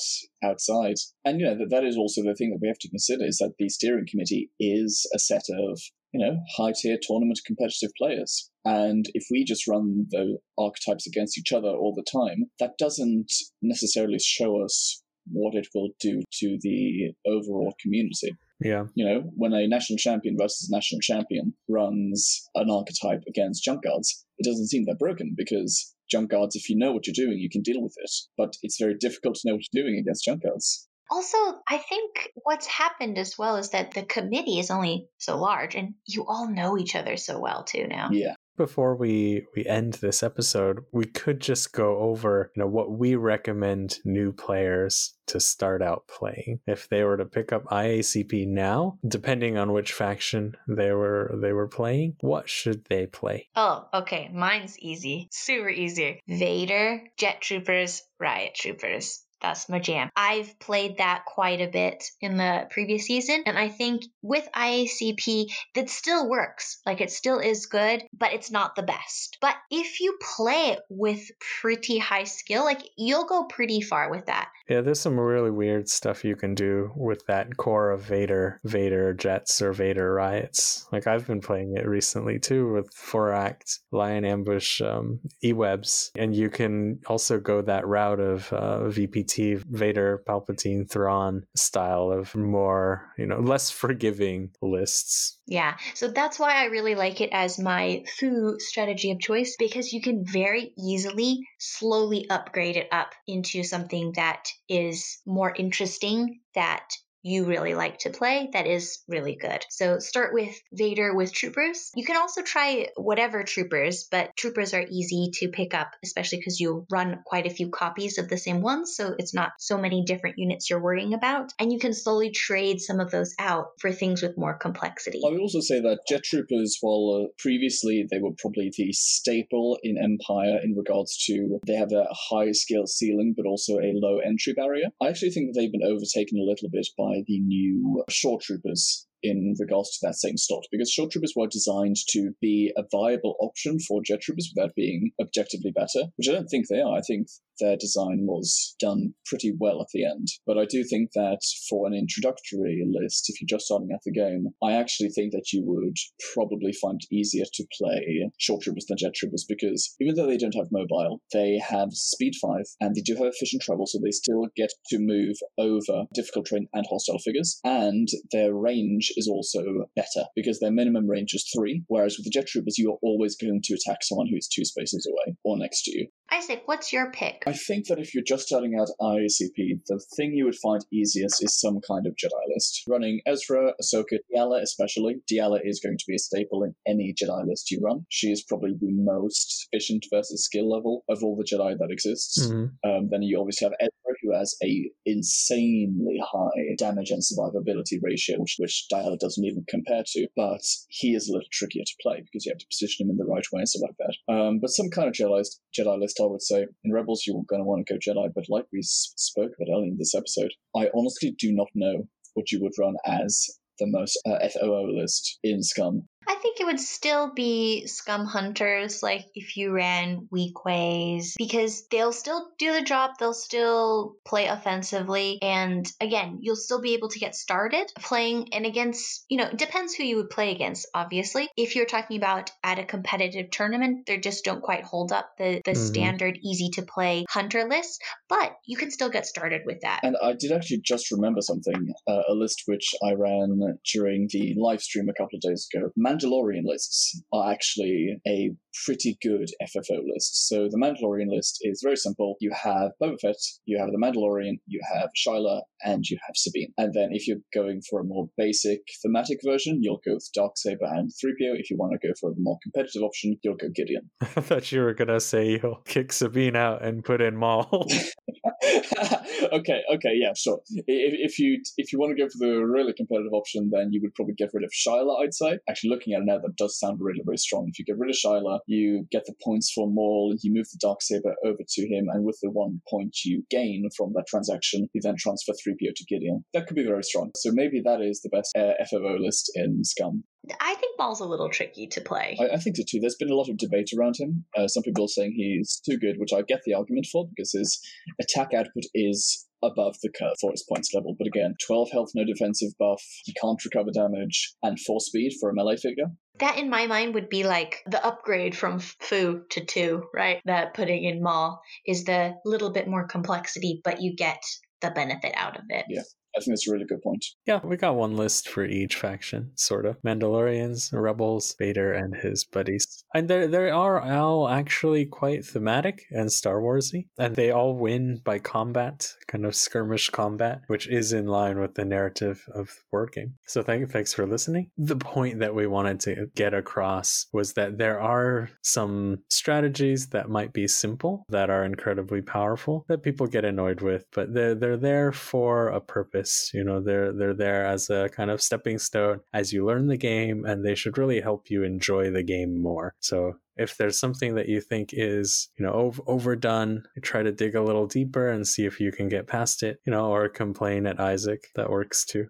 outside, 0.47 0.97
and 1.25 1.41
you 1.41 1.47
know 1.47 1.57
that 1.57 1.71
that 1.71 1.85
is 1.85 1.97
also 1.97 2.23
the 2.23 2.35
thing 2.35 2.51
that 2.51 2.59
we 2.61 2.69
have 2.69 2.79
to 2.81 2.91
consider 2.91 3.25
is 3.25 3.39
that 3.39 3.55
the 3.59 3.71
steering 3.71 4.07
committee 4.07 4.51
is 4.61 5.11
a 5.15 5.19
set 5.19 5.45
of 5.51 5.81
you 6.13 6.21
know 6.21 6.43
high 6.59 6.75
tier 6.79 6.99
tournament 7.01 7.41
competitive 7.47 7.93
players. 7.97 8.51
And 8.67 9.07
if 9.15 9.25
we 9.31 9.45
just 9.45 9.67
run 9.67 10.09
the 10.11 10.37
archetypes 10.59 11.07
against 11.07 11.39
each 11.39 11.53
other 11.55 11.69
all 11.69 11.95
the 11.95 12.05
time, 12.05 12.51
that 12.61 12.77
doesn't 12.79 13.33
necessarily 13.63 14.19
show 14.19 14.63
us 14.63 15.03
what 15.31 15.55
it 15.55 15.69
will 15.75 15.91
do 16.01 16.23
to 16.41 16.59
the 16.61 17.13
overall 17.27 17.75
community. 17.81 18.37
Yeah. 18.61 18.85
You 18.95 19.05
know, 19.05 19.31
when 19.37 19.53
a 19.53 19.67
national 19.67 19.99
champion 19.99 20.37
versus 20.39 20.71
national 20.71 21.01
champion 21.01 21.55
runs 21.69 22.49
an 22.55 22.71
archetype 22.71 23.23
against 23.29 23.65
junk 23.65 23.85
guards, 23.85 24.25
it 24.39 24.47
doesn't 24.49 24.69
seem 24.69 24.85
that 24.87 24.99
broken 24.99 25.35
because 25.37 25.95
junk 26.11 26.31
guards, 26.31 26.57
if 26.57 26.69
you 26.69 26.77
know 26.79 26.93
what 26.93 27.07
you're 27.07 27.15
doing, 27.15 27.39
you 27.39 27.51
can 27.51 27.63
deal 27.63 27.83
with 27.83 27.95
it. 27.99 28.11
But 28.37 28.55
it's 28.63 28.79
very 28.81 28.95
difficult 28.95 29.37
to 29.37 29.49
know 29.49 29.55
what 29.55 29.65
you're 29.73 29.85
doing 29.85 29.99
against 29.99 30.25
junk 30.25 30.43
guards. 30.43 30.89
Also, 31.11 31.37
I 31.69 31.79
think 31.79 32.31
what's 32.35 32.67
happened 32.67 33.19
as 33.19 33.37
well 33.39 33.57
is 33.57 33.71
that 33.71 33.93
the 33.93 34.05
committee 34.05 34.59
is 34.59 34.71
only 34.71 35.07
so 35.19 35.37
large 35.37 35.75
and 35.75 35.95
you 36.07 36.25
all 36.27 36.49
know 36.51 36.79
each 36.79 36.97
other 36.97 37.17
so 37.17 37.39
well 37.39 37.65
too 37.65 37.87
now. 37.87 38.09
Yeah. 38.11 38.35
Before 38.57 38.95
we 38.95 39.47
we 39.55 39.67
end 39.67 39.95
this 39.95 40.23
episode, 40.23 40.85
we 40.93 41.05
could 41.05 41.41
just 41.41 41.73
go 41.73 41.99
over, 41.99 42.53
you 42.55 42.63
know, 42.63 42.69
what 42.69 42.91
we 42.91 43.17
recommend 43.17 43.99
new 44.05 44.33
players 44.33 45.15
to 45.27 45.41
start 45.41 45.83
out 45.83 46.07
playing. 46.07 46.61
If 46.67 46.89
they 46.89 47.03
were 47.03 47.17
to 47.17 47.25
pick 47.25 47.53
up 47.53 47.65
IACP 47.65 48.47
now, 48.47 48.99
depending 49.07 49.57
on 49.57 49.73
which 49.73 49.93
faction 49.93 50.57
they 50.69 50.93
were 50.93 51.35
they 51.41 51.53
were 51.53 51.69
playing, 51.69 52.17
what 52.21 52.49
should 52.49 52.85
they 52.87 53.07
play? 53.07 53.49
Oh, 53.57 53.89
okay. 53.93 54.31
Mine's 54.33 54.79
easy. 54.79 55.29
Super 55.31 55.71
easy. 55.71 56.21
Vader, 56.29 57.03
Jet 57.17 57.41
Troopers, 57.41 58.03
Riot 58.21 58.55
Troopers. 58.55 59.24
That's 59.45 59.69
my 59.69 59.79
jam. 59.79 60.09
I've 60.17 60.59
played 60.59 60.97
that 60.99 61.27
quite 61.27 61.61
a 61.61 61.69
bit 61.69 62.03
in 62.23 62.39
the 62.39 62.67
previous 62.71 63.05
season, 63.05 63.43
and 63.45 63.59
I 63.59 63.69
think 63.69 64.05
with 64.23 64.49
IACP, 64.57 65.51
that 65.75 65.91
still 65.91 66.31
works. 66.31 66.81
Like 66.87 67.03
it 67.03 67.11
still 67.11 67.41
is 67.41 67.67
good, 67.67 68.05
but 68.17 68.33
it's 68.33 68.51
not 68.51 68.75
the 68.75 68.83
best. 68.83 69.37
But 69.43 69.57
if 69.71 70.01
you 70.01 70.17
play 70.37 70.71
it 70.71 70.81
with 70.89 71.31
pretty 71.61 71.99
high 71.99 72.25
skill, 72.25 72.65
like 72.65 72.81
you'll 72.97 73.27
go 73.27 73.45
pretty 73.45 73.83
far 73.83 74.11
with 74.11 74.27
that. 74.27 74.49
Yeah, 74.69 74.81
there's 74.81 75.01
some 75.01 75.21
really 75.21 75.51
weird 75.51 75.91
stuff 75.91 76.25
you 76.25 76.37
can 76.37 76.55
do 76.55 76.91
with 76.97 77.27
that 77.27 77.59
core 77.59 77.91
of 77.91 78.03
Vader, 78.03 78.61
Vader 78.65 79.13
jets 79.13 79.61
or 79.61 79.75
Vader 79.75 80.15
riots. 80.15 80.89
Like 80.91 81.07
I've 81.07 81.27
been 81.27 81.43
playing 81.43 81.77
it 81.77 81.87
recently 81.87 82.39
too 82.39 82.73
with 82.73 82.91
four 82.95 83.33
act 83.33 83.81
Lion 83.93 84.25
Ambush 84.25 84.81
um, 84.81 85.21
E-webs, 85.43 86.13
and 86.17 86.35
you 86.35 86.49
can 86.49 87.01
also 87.07 87.39
go 87.39 87.61
that 87.61 87.87
route 87.87 88.21
of 88.21 88.51
uh, 88.55 88.79
VPT, 88.85 89.34
Vader, 89.37 90.23
Palpatine, 90.27 90.89
Thrawn 90.89 91.45
style 91.55 92.11
of 92.11 92.35
more, 92.35 93.13
you 93.19 93.27
know, 93.27 93.41
less 93.41 93.71
forgiving 93.71 94.51
lists. 94.63 95.39
Yeah, 95.47 95.77
so 95.95 96.09
that's 96.09 96.39
why 96.39 96.55
I 96.55 96.67
really 96.67 96.95
like 96.95 97.21
it 97.21 97.31
as 97.33 97.59
my 97.59 98.05
foo 98.19 98.57
strategy 98.59 99.11
of 99.11 99.21
choice 99.21 99.57
because 99.59 99.93
you 99.93 100.01
can 100.01 100.25
very 100.25 100.73
easily 100.79 101.41
slowly 101.59 102.29
upgrade 102.31 102.77
it 102.77 102.89
up 102.93 103.13
into 103.27 103.63
something 103.63 104.13
that 104.17 104.49
is 104.69 105.19
more 105.27 105.55
interesting 105.55 106.41
that 106.55 106.87
you 107.25 107.47
really 107.47 107.75
like 107.75 107.99
to 108.01 108.11
play 108.11 108.51
that 108.53 108.67
is 108.67 109.03
really 109.09 109.37
good. 109.41 109.65
So 109.71 109.99
start 109.99 110.35
with 110.35 110.55
Vader 110.73 111.17
with 111.17 111.33
troopers. 111.33 111.91
You 111.97 112.05
can 112.05 112.17
also 112.17 112.43
try 112.43 112.89
whatever 112.97 113.43
troopers, 113.43 114.07
but 114.11 114.37
troopers 114.37 114.75
are 114.75 114.85
easy 114.89 115.31
to 115.41 115.49
pick 115.49 115.73
up, 115.73 115.91
especially 116.05 116.39
because 116.39 116.61
you 116.61 116.87
run 116.91 117.21
quite 117.25 117.47
a 117.47 117.51
few 117.51 117.71
copies 117.71 118.19
of 118.19 118.29
the 118.29 118.37
same 118.37 118.61
ones. 118.61 118.95
So 118.95 119.15
it's 119.19 119.33
not 119.35 119.53
so 119.59 119.79
many 119.79 120.05
different 120.05 120.39
units 120.39 120.69
you're 120.69 120.83
worrying 120.83 121.15
about. 121.15 121.51
And 121.59 121.73
you 121.73 121.79
can 121.79 121.95
slowly 121.95 122.31
trade 122.31 122.81
some 122.81 123.01
of 123.01 123.11
those 123.11 123.35
out 123.39 123.69
for 123.81 123.91
things 123.91 124.23
with 124.23 124.37
more 124.37 124.59
complexity. 124.59 125.23
I 125.27 125.31
would 125.31 125.41
also 125.41 125.61
say 125.61 125.81
that 125.81 126.01
jet 126.07 126.25
troopers, 126.25 126.77
while 126.83 127.25
uh, 127.25 127.33
previously 127.39 128.07
they 128.11 128.19
were 128.19 128.33
probably 128.37 128.71
the 128.77 128.93
staple 128.93 129.79
in 129.83 129.97
Empire 129.97 130.61
in 130.63 130.75
regards 130.77 131.17
to 131.25 131.59
they 131.67 131.75
have 131.75 131.93
a 131.93 132.07
high 132.11 132.53
skill 132.53 132.87
ceiling 132.87 133.33
but 133.35 133.47
also 133.47 133.79
a 133.79 133.93
low 133.95 134.19
entry 134.19 134.53
barrier, 134.53 134.89
I 135.01 135.09
actually 135.09 135.31
think 135.31 135.49
that 135.49 135.59
they've 135.59 135.73
been 135.73 135.83
overtaken 135.83 136.39
a 136.39 136.45
little 136.45 136.69
bit 136.71 136.87
by 136.99 137.14
the 137.27 137.41
new 137.41 138.05
shore 138.09 138.39
troopers 138.41 139.07
in 139.23 139.55
regards 139.59 139.91
to 139.91 140.07
that 140.07 140.15
same 140.15 140.37
slot 140.37 140.65
because 140.71 140.91
shore 140.91 141.09
troopers 141.11 141.33
were 141.35 141.47
designed 141.47 141.97
to 142.09 142.33
be 142.41 142.73
a 142.77 142.83
viable 142.93 143.37
option 143.41 143.79
for 143.81 144.03
jet 144.03 144.21
troopers 144.21 144.53
without 144.55 144.75
being 144.75 145.11
objectively 145.21 145.73
better, 145.75 146.09
which 146.17 146.29
I 146.29 146.33
don't 146.33 146.47
think 146.47 146.67
they 146.69 146.81
are. 146.81 146.97
I 146.97 147.01
think 147.01 147.29
their 147.61 147.77
design 147.77 148.21
was 148.23 148.75
done 148.81 149.15
pretty 149.27 149.53
well 149.59 149.81
at 149.81 149.89
the 149.93 150.05
end. 150.05 150.29
But 150.47 150.59
I 150.59 150.65
do 150.65 150.85
think 150.85 151.11
that 151.15 151.41
for 151.69 151.87
an 151.87 151.95
introductory 151.95 152.83
list, 152.87 153.27
if 153.29 153.41
you're 153.41 153.59
just 153.59 153.67
starting 153.67 153.91
at 153.93 154.01
the 154.05 154.13
game, 154.13 154.49
I 154.63 154.73
actually 154.73 155.11
think 155.11 155.33
that 155.33 155.53
you 155.53 155.63
would 155.65 155.97
probably 156.35 156.73
find 156.73 157.01
it 157.01 157.15
easier 157.15 157.45
to 157.53 157.65
play 157.79 158.31
shore 158.39 158.59
troopers 158.63 158.87
than 158.87 158.99
jet 158.99 159.15
troopers 159.15 159.45
because 159.49 159.95
even 160.01 160.15
though 160.15 160.27
they 160.27 160.37
don't 160.37 160.55
have 160.55 160.69
mobile, 160.73 161.21
they 161.33 161.59
have 161.59 161.89
speed 161.93 162.35
5 162.41 162.63
and 162.81 162.95
they 162.95 163.01
do 163.01 163.15
have 163.15 163.27
efficient 163.27 163.63
travel, 163.63 163.87
so 163.87 163.99
they 164.03 164.11
still 164.11 164.49
get 164.57 164.71
to 164.89 164.99
move 164.99 165.37
over 165.59 166.05
difficult 166.15 166.47
terrain 166.47 166.69
and 166.73 166.87
hostile 166.91 167.19
figures, 167.19 167.61
and 167.65 168.09
their 168.33 168.55
range 168.55 169.13
is 169.17 169.29
also 169.29 169.63
better 169.97 170.27
because 170.35 170.61
their 170.61 170.73
minimum 170.73 171.09
range 171.09 171.35
is 171.35 171.51
3, 171.57 171.85
whereas 171.89 172.17
with 172.17 172.25
the 172.25 172.31
jet 172.31 172.47
troopers, 172.47 172.79
you 172.79 172.91
are 172.91 172.99
always 173.03 173.37
going 173.37 173.61
to 173.63 173.75
attack 173.75 173.99
someone 174.03 174.27
who 174.29 174.37
is 174.37 174.49
two 174.49 174.65
spaces 174.65 175.07
away 175.11 175.37
or 175.45 175.59
next 175.59 175.83
to 175.85 175.97
you. 175.97 176.09
Isaac, 176.31 176.63
what's 176.67 176.93
your 176.93 177.11
pick? 177.13 177.44
I 177.47 177.53
think 177.53 177.87
that 177.89 177.99
if 177.99 178.15
you're 178.15 178.25
just 178.25 178.47
starting 178.47 178.75
out 178.79 178.89
IACP, 179.01 179.81
the 179.87 180.03
thing 180.17 180.33
you 180.33 180.45
would 180.45 180.57
find 180.57 180.85
easiest 180.93 181.43
is 181.45 181.59
some 181.59 181.81
kind 181.87 182.07
of 182.07 182.15
Jedi 182.15 182.55
list. 182.55 182.83
Running 182.89 183.21
Ezra, 183.27 183.73
Ahsoka, 183.81 184.19
Diala 184.33 184.61
especially. 184.63 185.17
Diala 185.31 185.61
is 185.63 185.81
going 185.81 185.99
to 185.99 186.05
be 186.07 186.15
a 186.15 186.19
staple 186.19 186.63
in 186.63 186.75
any 186.87 187.15
Jedi 187.15 187.47
list 187.47 187.71
you 187.71 187.81
run. 187.83 188.07
She 188.09 188.31
is 188.31 188.43
probably 188.43 188.73
the 188.79 188.93
most 188.93 189.69
efficient 189.73 190.07
versus 190.13 190.45
skill 190.45 190.71
level 190.71 191.05
of 191.09 191.23
all 191.23 191.37
the 191.37 191.45
Jedi 191.45 191.77
that 191.79 191.91
exists. 191.91 192.47
Mm-hmm. 192.47 192.89
Um, 192.89 193.09
then 193.11 193.23
you 193.23 193.39
obviously 193.41 193.67
have 193.67 193.75
Ezra, 193.81 194.04
who 194.25 194.37
has 194.37 194.57
a 194.63 194.91
insanely 195.05 196.19
high 196.23 196.75
damage 196.79 197.11
and 197.11 197.23
survivability 197.23 197.99
ratio, 198.03 198.39
which, 198.41 198.57
which 198.59 198.87
doesn't 198.89 199.45
even 199.45 199.65
compare 199.69 200.03
to. 200.07 200.27
But 200.37 200.63
he 200.89 201.15
is 201.15 201.29
a 201.29 201.33
little 201.33 201.49
trickier 201.53 201.85
to 201.85 201.95
play 202.03 202.21
because 202.21 202.47
you 202.47 202.53
have 202.53 202.59
to 202.59 202.67
position 202.71 203.07
him 203.07 203.11
in 203.11 203.17
the 203.17 203.25
right 203.25 203.45
way 203.53 203.61
and 203.61 203.69
stuff 203.69 203.89
like 203.89 203.97
that. 203.99 204.33
Um, 204.33 204.59
but 204.61 204.71
some 204.71 204.91
kind 204.91 205.09
of 205.09 205.15
Jedi 205.15 205.31
list, 205.31 205.61
Jedi 205.77 205.99
list, 206.01 206.21
I 206.21 206.27
would 206.27 206.43
say. 206.43 206.67
In 206.85 206.93
Rebels, 206.93 207.25
you're 207.27 207.43
going 207.49 207.61
to 207.61 207.67
want 207.67 207.87
to 207.87 207.95
go 207.95 207.99
Jedi, 207.99 208.29
but 208.35 208.45
like 208.49 208.67
we 208.73 208.81
spoke 208.83 209.53
about 209.57 209.73
earlier 209.73 209.89
in 209.89 209.99
this 209.99 210.15
episode, 210.15 210.53
I 210.77 210.89
honestly 210.95 211.35
do 211.39 211.53
not 211.53 211.69
know 211.75 212.09
what 212.35 212.51
you 212.51 212.61
would 212.63 212.73
run 212.79 212.95
as 213.07 213.49
the 213.79 213.87
most 213.87 214.21
uh, 214.27 214.39
FOO 214.49 214.97
list 214.97 215.39
in 215.43 215.63
Scum. 215.63 216.09
I 216.45 216.47
think 216.47 216.61
it 216.61 216.67
would 216.67 216.81
still 216.81 217.33
be 217.33 217.87
scum 217.87 218.27
hunters, 218.27 219.03
like 219.03 219.25
if 219.35 219.57
you 219.57 219.73
ran 219.73 220.29
Weequays, 220.31 221.33
because 221.39 221.87
they'll 221.89 222.13
still 222.13 222.51
do 222.59 222.71
the 222.75 222.83
job, 222.83 223.13
they'll 223.19 223.33
still 223.33 224.17
play 224.27 224.49
offensively, 224.49 225.39
and 225.41 225.91
again, 226.03 226.41
you'll 226.43 226.55
still 226.55 226.83
be 226.83 226.93
able 226.93 227.09
to 227.09 227.19
get 227.19 227.35
started 227.35 227.91
playing 227.99 228.53
and 228.53 228.67
against, 228.67 229.25
you 229.31 229.39
know, 229.39 229.45
it 229.47 229.57
depends 229.57 229.95
who 229.95 230.03
you 230.05 230.17
would 230.17 230.29
play 230.29 230.53
against, 230.53 230.87
obviously. 230.93 231.49
If 231.57 231.77
you're 231.77 231.87
talking 231.87 232.19
about 232.19 232.51
at 232.63 232.79
a 232.79 232.85
competitive 232.85 233.51
tournament, 233.51 234.05
they 234.07 234.19
just 234.19 234.45
don't 234.45 234.63
quite 234.63 234.85
hold 234.85 235.13
up 235.13 235.31
the, 235.39 235.63
the 235.65 235.71
Mhm. 235.71 235.77
standard 235.77 236.39
easy 236.43 236.69
to 236.75 236.83
play 236.83 237.25
hunter 237.31 237.67
list, 237.67 238.03
but 238.29 238.55
you 238.67 238.77
can 238.77 238.91
still 238.91 239.09
get 239.09 239.25
started 239.25 239.63
with 239.65 239.81
that. 239.81 240.01
And 240.03 240.15
I 240.23 240.35
did 240.35 240.53
actually 240.53 240.83
just 240.85 241.11
remember 241.11 241.41
something, 241.41 241.95
uh, 242.07 242.23
a 242.29 242.35
list 242.35 242.65
which 242.67 242.95
I 243.03 243.15
ran 243.15 243.79
during 243.95 244.29
the 244.31 244.53
live 244.59 244.83
stream 244.83 245.09
a 245.09 245.15
couple 245.15 245.37
of 245.37 245.41
days 245.41 245.67
ago. 245.73 245.89
Mandalorian 245.99 246.34
lists 246.65 247.23
are 247.33 247.53
actually 247.53 248.17
a 248.27 248.51
pretty 248.85 249.17
good 249.23 249.49
FOO 249.73 250.03
list. 250.13 250.49
So 250.49 250.69
the 250.69 250.79
Mandalorian 250.79 251.29
list 251.29 251.59
is 251.63 251.81
very 251.83 251.97
simple. 251.97 252.37
You 252.41 252.51
have 252.53 252.93
Boba 253.03 253.21
Fett, 253.21 253.37
you 253.67 253.79
have 253.79 253.91
the 253.91 253.99
Mandalorian, 253.99 254.59
you 254.67 254.81
have 254.93 255.11
Shyla, 255.17 255.63
and 255.83 256.05
you 256.09 256.19
have 256.27 256.37
Sabine. 256.37 256.73
And 256.79 256.93
then 256.93 257.11
if 257.13 257.27
you're 257.27 257.39
going 257.55 257.83
for 257.89 258.01
a 258.01 258.05
more 258.05 258.29
basic 258.37 258.81
thematic 259.03 259.39
version, 259.45 259.81
you'll 259.83 260.01
go 260.05 260.15
with 260.15 260.29
Darksaber 260.37 260.91
and 260.91 261.11
3PO. 261.11 261.59
If 261.59 261.71
you 261.71 261.77
want 261.77 261.93
to 261.93 262.07
go 262.07 262.15
for 262.21 262.31
a 262.31 262.35
more 262.39 262.59
competitive 262.63 263.03
option, 263.03 263.37
you'll 263.43 263.57
go 263.57 263.69
Gideon. 263.75 264.11
I 264.21 264.41
thought 264.41 264.73
you 264.73 264.83
were 264.83 264.95
gonna 264.95 265.21
say 265.21 265.61
you'll 265.63 265.83
kick 265.85 266.13
Sabine 266.13 266.57
out 266.57 266.85
and 266.85 267.05
put 267.05 267.21
in 267.21 267.37
Maul. 267.37 267.87
okay, 269.53 269.83
okay, 269.93 270.15
yeah, 270.15 270.33
sure. 270.37 270.61
If, 270.71 270.85
if 270.87 271.39
you 271.39 271.61
if 271.77 271.93
you 271.93 271.99
want 271.99 272.17
to 272.17 272.23
go 272.23 272.29
for 272.29 272.39
the 272.39 272.65
really 272.65 272.93
competitive 272.93 273.33
option, 273.33 273.71
then 273.73 273.89
you 273.91 274.01
would 274.03 274.15
probably 274.15 274.35
get 274.35 274.51
rid 274.53 274.65
of 274.65 274.71
Shyla. 274.71 275.23
I'd 275.23 275.35
say. 275.35 275.59
Actually, 275.69 275.91
looking 275.91 276.15
at 276.15 276.21
it 276.21 276.27
now, 276.27 276.39
that 276.39 276.57
does 276.57 276.79
sound 276.79 276.99
really, 277.01 277.21
really 277.25 277.37
strong. 277.37 277.67
If 277.69 277.79
you 277.79 277.85
get 277.85 277.99
rid 277.99 278.11
of 278.11 278.17
Shyla, 278.17 278.61
you 278.67 279.07
get 279.11 279.25
the 279.27 279.35
points 279.43 279.73
for 279.73 279.89
Maul. 279.89 280.35
You 280.41 280.53
move 280.53 280.67
the 280.71 280.79
Dark 280.81 281.03
Saber 281.03 281.35
over 281.45 281.61
to 281.67 281.83
him, 281.89 282.07
and 282.13 282.25
with 282.25 282.39
the 282.43 282.51
one 282.51 282.81
point 282.89 283.17
you 283.25 283.45
gain 283.51 283.89
from 283.97 284.13
that 284.15 284.27
transaction, 284.27 284.89
you 284.93 285.01
then 285.03 285.17
transfer 285.19 285.53
3PO 285.53 285.95
to 285.95 286.05
Gideon. 286.09 286.45
That 286.53 286.67
could 286.67 286.77
be 286.77 286.85
very 286.85 287.03
strong. 287.03 287.31
So 287.37 287.51
maybe 287.53 287.81
that 287.85 288.01
is 288.01 288.21
the 288.23 288.31
best 288.31 288.57
uh, 288.57 288.73
FOO 288.91 289.19
list 289.19 289.51
in 289.55 289.85
Scum. 289.85 290.25
I 290.61 290.75
think 290.75 290.99
Maul's 290.99 291.21
a 291.21 291.25
little 291.25 291.49
tricky 291.49 291.87
to 291.87 292.01
play. 292.01 292.37
I, 292.41 292.55
I 292.55 292.57
think 292.59 292.77
so 292.77 292.83
too. 292.89 293.01
There's 293.01 293.17
been 293.17 293.31
a 293.31 293.37
lot 293.37 293.49
of 293.49 293.57
debate 293.57 293.91
around 293.99 294.17
him. 294.19 294.45
Uh, 294.57 294.69
some 294.69 294.83
people 294.83 295.05
are 295.05 295.09
saying 295.09 295.33
he's 295.35 295.81
too 295.89 295.99
good, 295.99 296.17
which 296.19 296.33
I 296.33 296.43
get 296.43 296.61
the 296.65 296.75
argument 296.75 297.07
for 297.11 297.27
because 297.29 297.53
his 297.53 297.81
attack 298.21 298.53
output 298.55 298.85
is 298.95 299.47
above 299.63 299.97
the 300.03 300.11
curve 300.11 300.35
for 300.41 300.51
his 300.51 300.65
points 300.69 300.93
level. 300.95 301.15
But 301.19 301.27
again, 301.27 301.55
12 301.67 301.91
health, 301.91 302.11
no 302.15 302.25
defensive 302.25 302.73
buff, 302.79 303.03
he 303.25 303.33
can't 303.41 303.63
recover 303.65 303.91
damage, 303.93 304.55
and 304.63 304.79
4 304.79 305.01
speed 305.01 305.33
for 305.41 305.49
a 305.49 305.55
melee 305.55 305.77
figure. 305.77 306.09
That 306.41 306.59
in 306.59 306.69
my 306.69 306.87
mind 306.87 307.15
would 307.15 307.29
be 307.29 307.45
like 307.45 307.83
the 307.87 308.05
upgrade 308.05 308.57
from 308.57 308.81
foo 308.81 309.45
to 309.51 309.65
two, 309.65 310.05
right? 310.13 310.41
That 310.45 310.75
putting 310.75 311.05
in 311.05 311.23
Maul 311.23 311.61
is 311.87 312.05
the 312.05 312.35
little 312.45 312.71
bit 312.71 312.89
more 312.89 313.07
complexity, 313.07 313.81
but 313.85 314.01
you 314.03 314.17
get 314.17 314.43
the 314.81 314.91
benefit 314.91 315.33
out 315.37 315.57
of 315.57 315.65
it. 315.69 315.85
Yeah. 315.89 316.03
I 316.37 316.41
think 316.41 316.53
that's 316.53 316.69
a 316.69 316.73
really 316.73 316.85
good 316.85 317.03
point. 317.03 317.25
yeah, 317.47 317.61
we 317.65 317.77
got 317.77 317.97
one 317.97 318.17
list 318.17 318.49
for 318.49 318.65
each 318.65 318.97
faction, 318.97 319.53
sort 319.55 319.87
of. 319.87 320.01
Mandalorians, 320.03 320.93
Rebels, 320.93 321.55
Vader, 321.59 321.93
and 321.93 322.15
his 322.17 322.45
buddies. 322.45 323.05
And 323.15 323.29
they 323.29 323.47
they 323.47 323.71
are 323.71 324.01
all 324.01 324.49
actually 324.49 325.07
quite 325.07 325.45
thematic 325.45 326.03
and 326.11 326.33
Star 326.33 326.57
Warsy, 326.61 327.07
and 327.19 327.37
they 327.37 327.51
all 327.51 327.77
win 327.77 328.21
by 328.25 328.39
combat, 328.39 329.13
kind 329.29 329.47
of 329.47 329.55
skirmish 329.55 330.11
combat, 330.11 330.63
which 330.67 330.89
is 330.89 331.13
in 331.13 331.27
line 331.27 331.61
with 331.61 331.75
the 331.75 331.85
narrative 331.85 332.45
of 332.55 332.67
the 332.69 332.83
board 332.91 333.13
game. 333.13 333.35
So 333.47 333.63
thank 333.63 333.81
you, 333.81 333.87
thanks 333.87 334.13
for 334.13 334.27
listening. 334.27 334.71
The 334.77 334.97
point 334.97 335.39
that 335.41 335.55
we 335.55 335.67
wanted 335.67 336.01
to 336.01 336.27
get 336.35 336.55
across 336.55 337.27
was 337.33 337.53
that 337.55 337.79
there 337.79 338.01
are 338.01 338.51
some 338.63 339.19
strategies 339.29 340.09
that 340.09 340.29
might 340.29 340.53
be 340.53 340.67
simple 340.67 341.25
that 341.29 341.51
are 341.51 341.65
incredibly 341.65 342.23
powerful 342.23 342.85
that 342.89 343.03
people 343.03 343.27
get 343.27 343.45
annoyed 343.45 343.81
with, 343.81 344.05
but 344.13 344.35
they're 344.35 344.55
they're 344.55 344.77
there 344.77 345.13
for 345.13 345.69
a 345.69 345.81
purpose. 345.81 346.24
You 346.53 346.65
know, 346.65 346.81
they're 346.81 347.13
they're 347.13 347.35
there 347.35 347.67
as 347.67 347.91
a 347.91 348.09
kind 348.11 348.31
of 348.31 348.43
stepping 348.43 348.79
stone 348.79 349.21
as 349.33 349.53
you 349.53 349.65
learn 349.65 349.87
the 349.87 349.97
game, 349.97 350.45
and 350.45 350.65
they 350.65 350.75
should 350.75 350.99
really 350.99 351.21
help 351.21 351.51
you 351.51 351.63
enjoy 351.63 352.11
the 352.11 352.23
game 352.23 352.61
more. 352.61 352.95
So 353.01 353.35
if 353.57 353.77
there's 353.77 353.99
something 353.99 354.35
that 354.35 354.49
you 354.49 354.61
think 354.61 354.91
is 354.93 355.49
you 355.57 355.65
know 355.65 355.73
ov- 355.73 356.01
overdone 356.07 356.85
try 357.03 357.23
to 357.23 357.31
dig 357.31 357.55
a 357.55 357.63
little 357.63 357.87
deeper 357.87 358.29
and 358.29 358.49
see 358.49 358.65
if 358.65 358.81
you 358.81 358.91
can 358.91 359.09
get 359.09 359.29
past 359.29 359.63
it 359.63 359.79
you 359.87 359.93
know 359.93 360.13
or 360.13 360.29
complain 360.29 360.87
at 360.87 360.99
isaac 360.99 361.47
that 361.55 361.71
works 361.71 362.05
too 362.05 362.27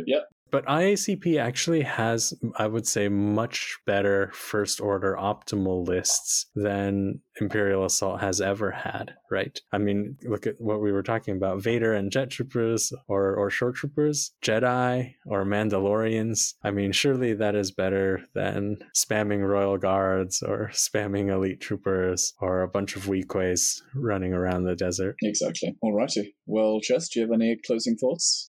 yep. 0.05 0.27
But 0.51 0.65
IACP 0.65 1.39
actually 1.39 1.81
has, 1.81 2.33
I 2.57 2.67
would 2.67 2.87
say, 2.87 3.09
much 3.09 3.77
better 3.85 4.31
first 4.33 4.79
order 4.79 5.17
optimal 5.19 5.85
lists 5.85 6.47
than 6.55 7.21
Imperial 7.41 7.85
Assault 7.85 8.21
has 8.21 8.41
ever 8.41 8.71
had, 8.71 9.13
right? 9.29 9.59
I 9.71 9.77
mean, 9.77 10.17
look 10.23 10.47
at 10.47 10.59
what 10.59 10.81
we 10.81 10.91
were 10.91 11.03
talking 11.03 11.35
about 11.35 11.61
Vader 11.61 11.93
and 11.93 12.11
Jet 12.11 12.29
Troopers 12.29 12.91
or, 13.07 13.35
or 13.35 13.49
Shore 13.49 13.71
Troopers, 13.71 14.31
Jedi 14.41 15.15
or 15.25 15.45
Mandalorians. 15.45 16.53
I 16.63 16.71
mean, 16.71 16.91
surely 16.91 17.33
that 17.33 17.55
is 17.55 17.71
better 17.71 18.23
than 18.33 18.77
spamming 18.95 19.47
Royal 19.47 19.77
Guards 19.77 20.41
or 20.41 20.69
spamming 20.73 21.29
Elite 21.29 21.61
Troopers 21.61 22.33
or 22.39 22.61
a 22.61 22.67
bunch 22.67 22.95
of 22.95 23.05
Weequays 23.05 23.81
running 23.95 24.33
around 24.33 24.63
the 24.63 24.75
desert. 24.75 25.15
Exactly. 25.21 25.75
Alrighty. 25.83 26.33
Well, 26.45 26.79
Jess, 26.81 27.09
do 27.09 27.19
you 27.19 27.25
have 27.25 27.33
any 27.33 27.57
closing 27.65 27.95
thoughts? 27.97 28.49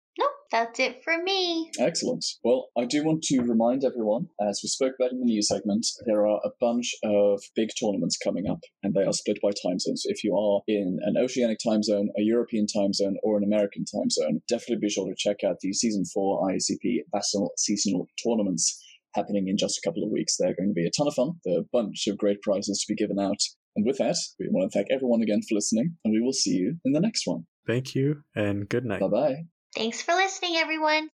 No, 0.55 0.61
That's 0.61 0.79
it 0.79 1.03
for 1.03 1.21
me. 1.21 1.69
Excellent. 1.79 2.25
Well, 2.43 2.69
I 2.77 2.85
do 2.85 3.03
want 3.03 3.23
to 3.23 3.41
remind 3.41 3.83
everyone, 3.83 4.29
as 4.39 4.61
we 4.63 4.69
spoke 4.69 4.93
about 4.97 5.11
in 5.11 5.19
the 5.19 5.25
news 5.25 5.49
segment, 5.49 5.85
there 6.05 6.25
are 6.25 6.39
a 6.45 6.51
bunch 6.61 6.95
of 7.03 7.41
big 7.55 7.69
tournaments 7.77 8.17
coming 8.17 8.49
up, 8.49 8.59
and 8.81 8.93
they 8.93 9.03
are 9.03 9.11
split 9.11 9.39
by 9.43 9.49
time 9.49 9.79
zones. 9.79 10.03
If 10.05 10.23
you 10.23 10.33
are 10.37 10.61
in 10.67 10.99
an 11.01 11.17
oceanic 11.17 11.57
time 11.61 11.83
zone, 11.83 12.09
a 12.17 12.21
European 12.21 12.67
time 12.67 12.93
zone, 12.93 13.17
or 13.21 13.37
an 13.37 13.43
American 13.43 13.83
time 13.83 14.09
zone, 14.09 14.41
definitely 14.47 14.77
be 14.77 14.89
sure 14.89 15.07
to 15.07 15.15
check 15.17 15.43
out 15.43 15.59
the 15.59 15.73
Season 15.73 16.05
4 16.05 16.49
IACP 16.49 16.99
Vassal 17.13 17.51
seasonal 17.57 18.07
tournaments 18.25 18.81
happening 19.13 19.49
in 19.49 19.57
just 19.57 19.77
a 19.77 19.87
couple 19.87 20.03
of 20.03 20.11
weeks. 20.11 20.37
They're 20.37 20.55
going 20.55 20.69
to 20.69 20.73
be 20.73 20.85
a 20.85 20.91
ton 20.91 21.07
of 21.07 21.15
fun. 21.15 21.33
There 21.43 21.57
are 21.57 21.61
a 21.61 21.69
bunch 21.73 22.07
of 22.07 22.17
great 22.17 22.41
prizes 22.41 22.79
to 22.79 22.93
be 22.93 22.95
given 22.95 23.19
out. 23.19 23.39
And 23.75 23.85
with 23.85 23.97
that, 23.97 24.15
we 24.39 24.47
want 24.49 24.71
to 24.71 24.77
thank 24.77 24.87
everyone 24.89 25.21
again 25.21 25.41
for 25.41 25.55
listening, 25.55 25.97
and 26.05 26.13
we 26.13 26.21
will 26.21 26.33
see 26.33 26.51
you 26.51 26.77
in 26.85 26.93
the 26.93 27.01
next 27.01 27.23
one. 27.27 27.45
Thank 27.67 27.93
you 27.93 28.23
and 28.35 28.69
good 28.69 28.85
night. 28.85 29.01
Bye 29.01 29.07
bye. 29.07 29.35
Thanks 29.75 30.01
for 30.01 30.15
listening, 30.15 30.55
everyone. 30.55 31.11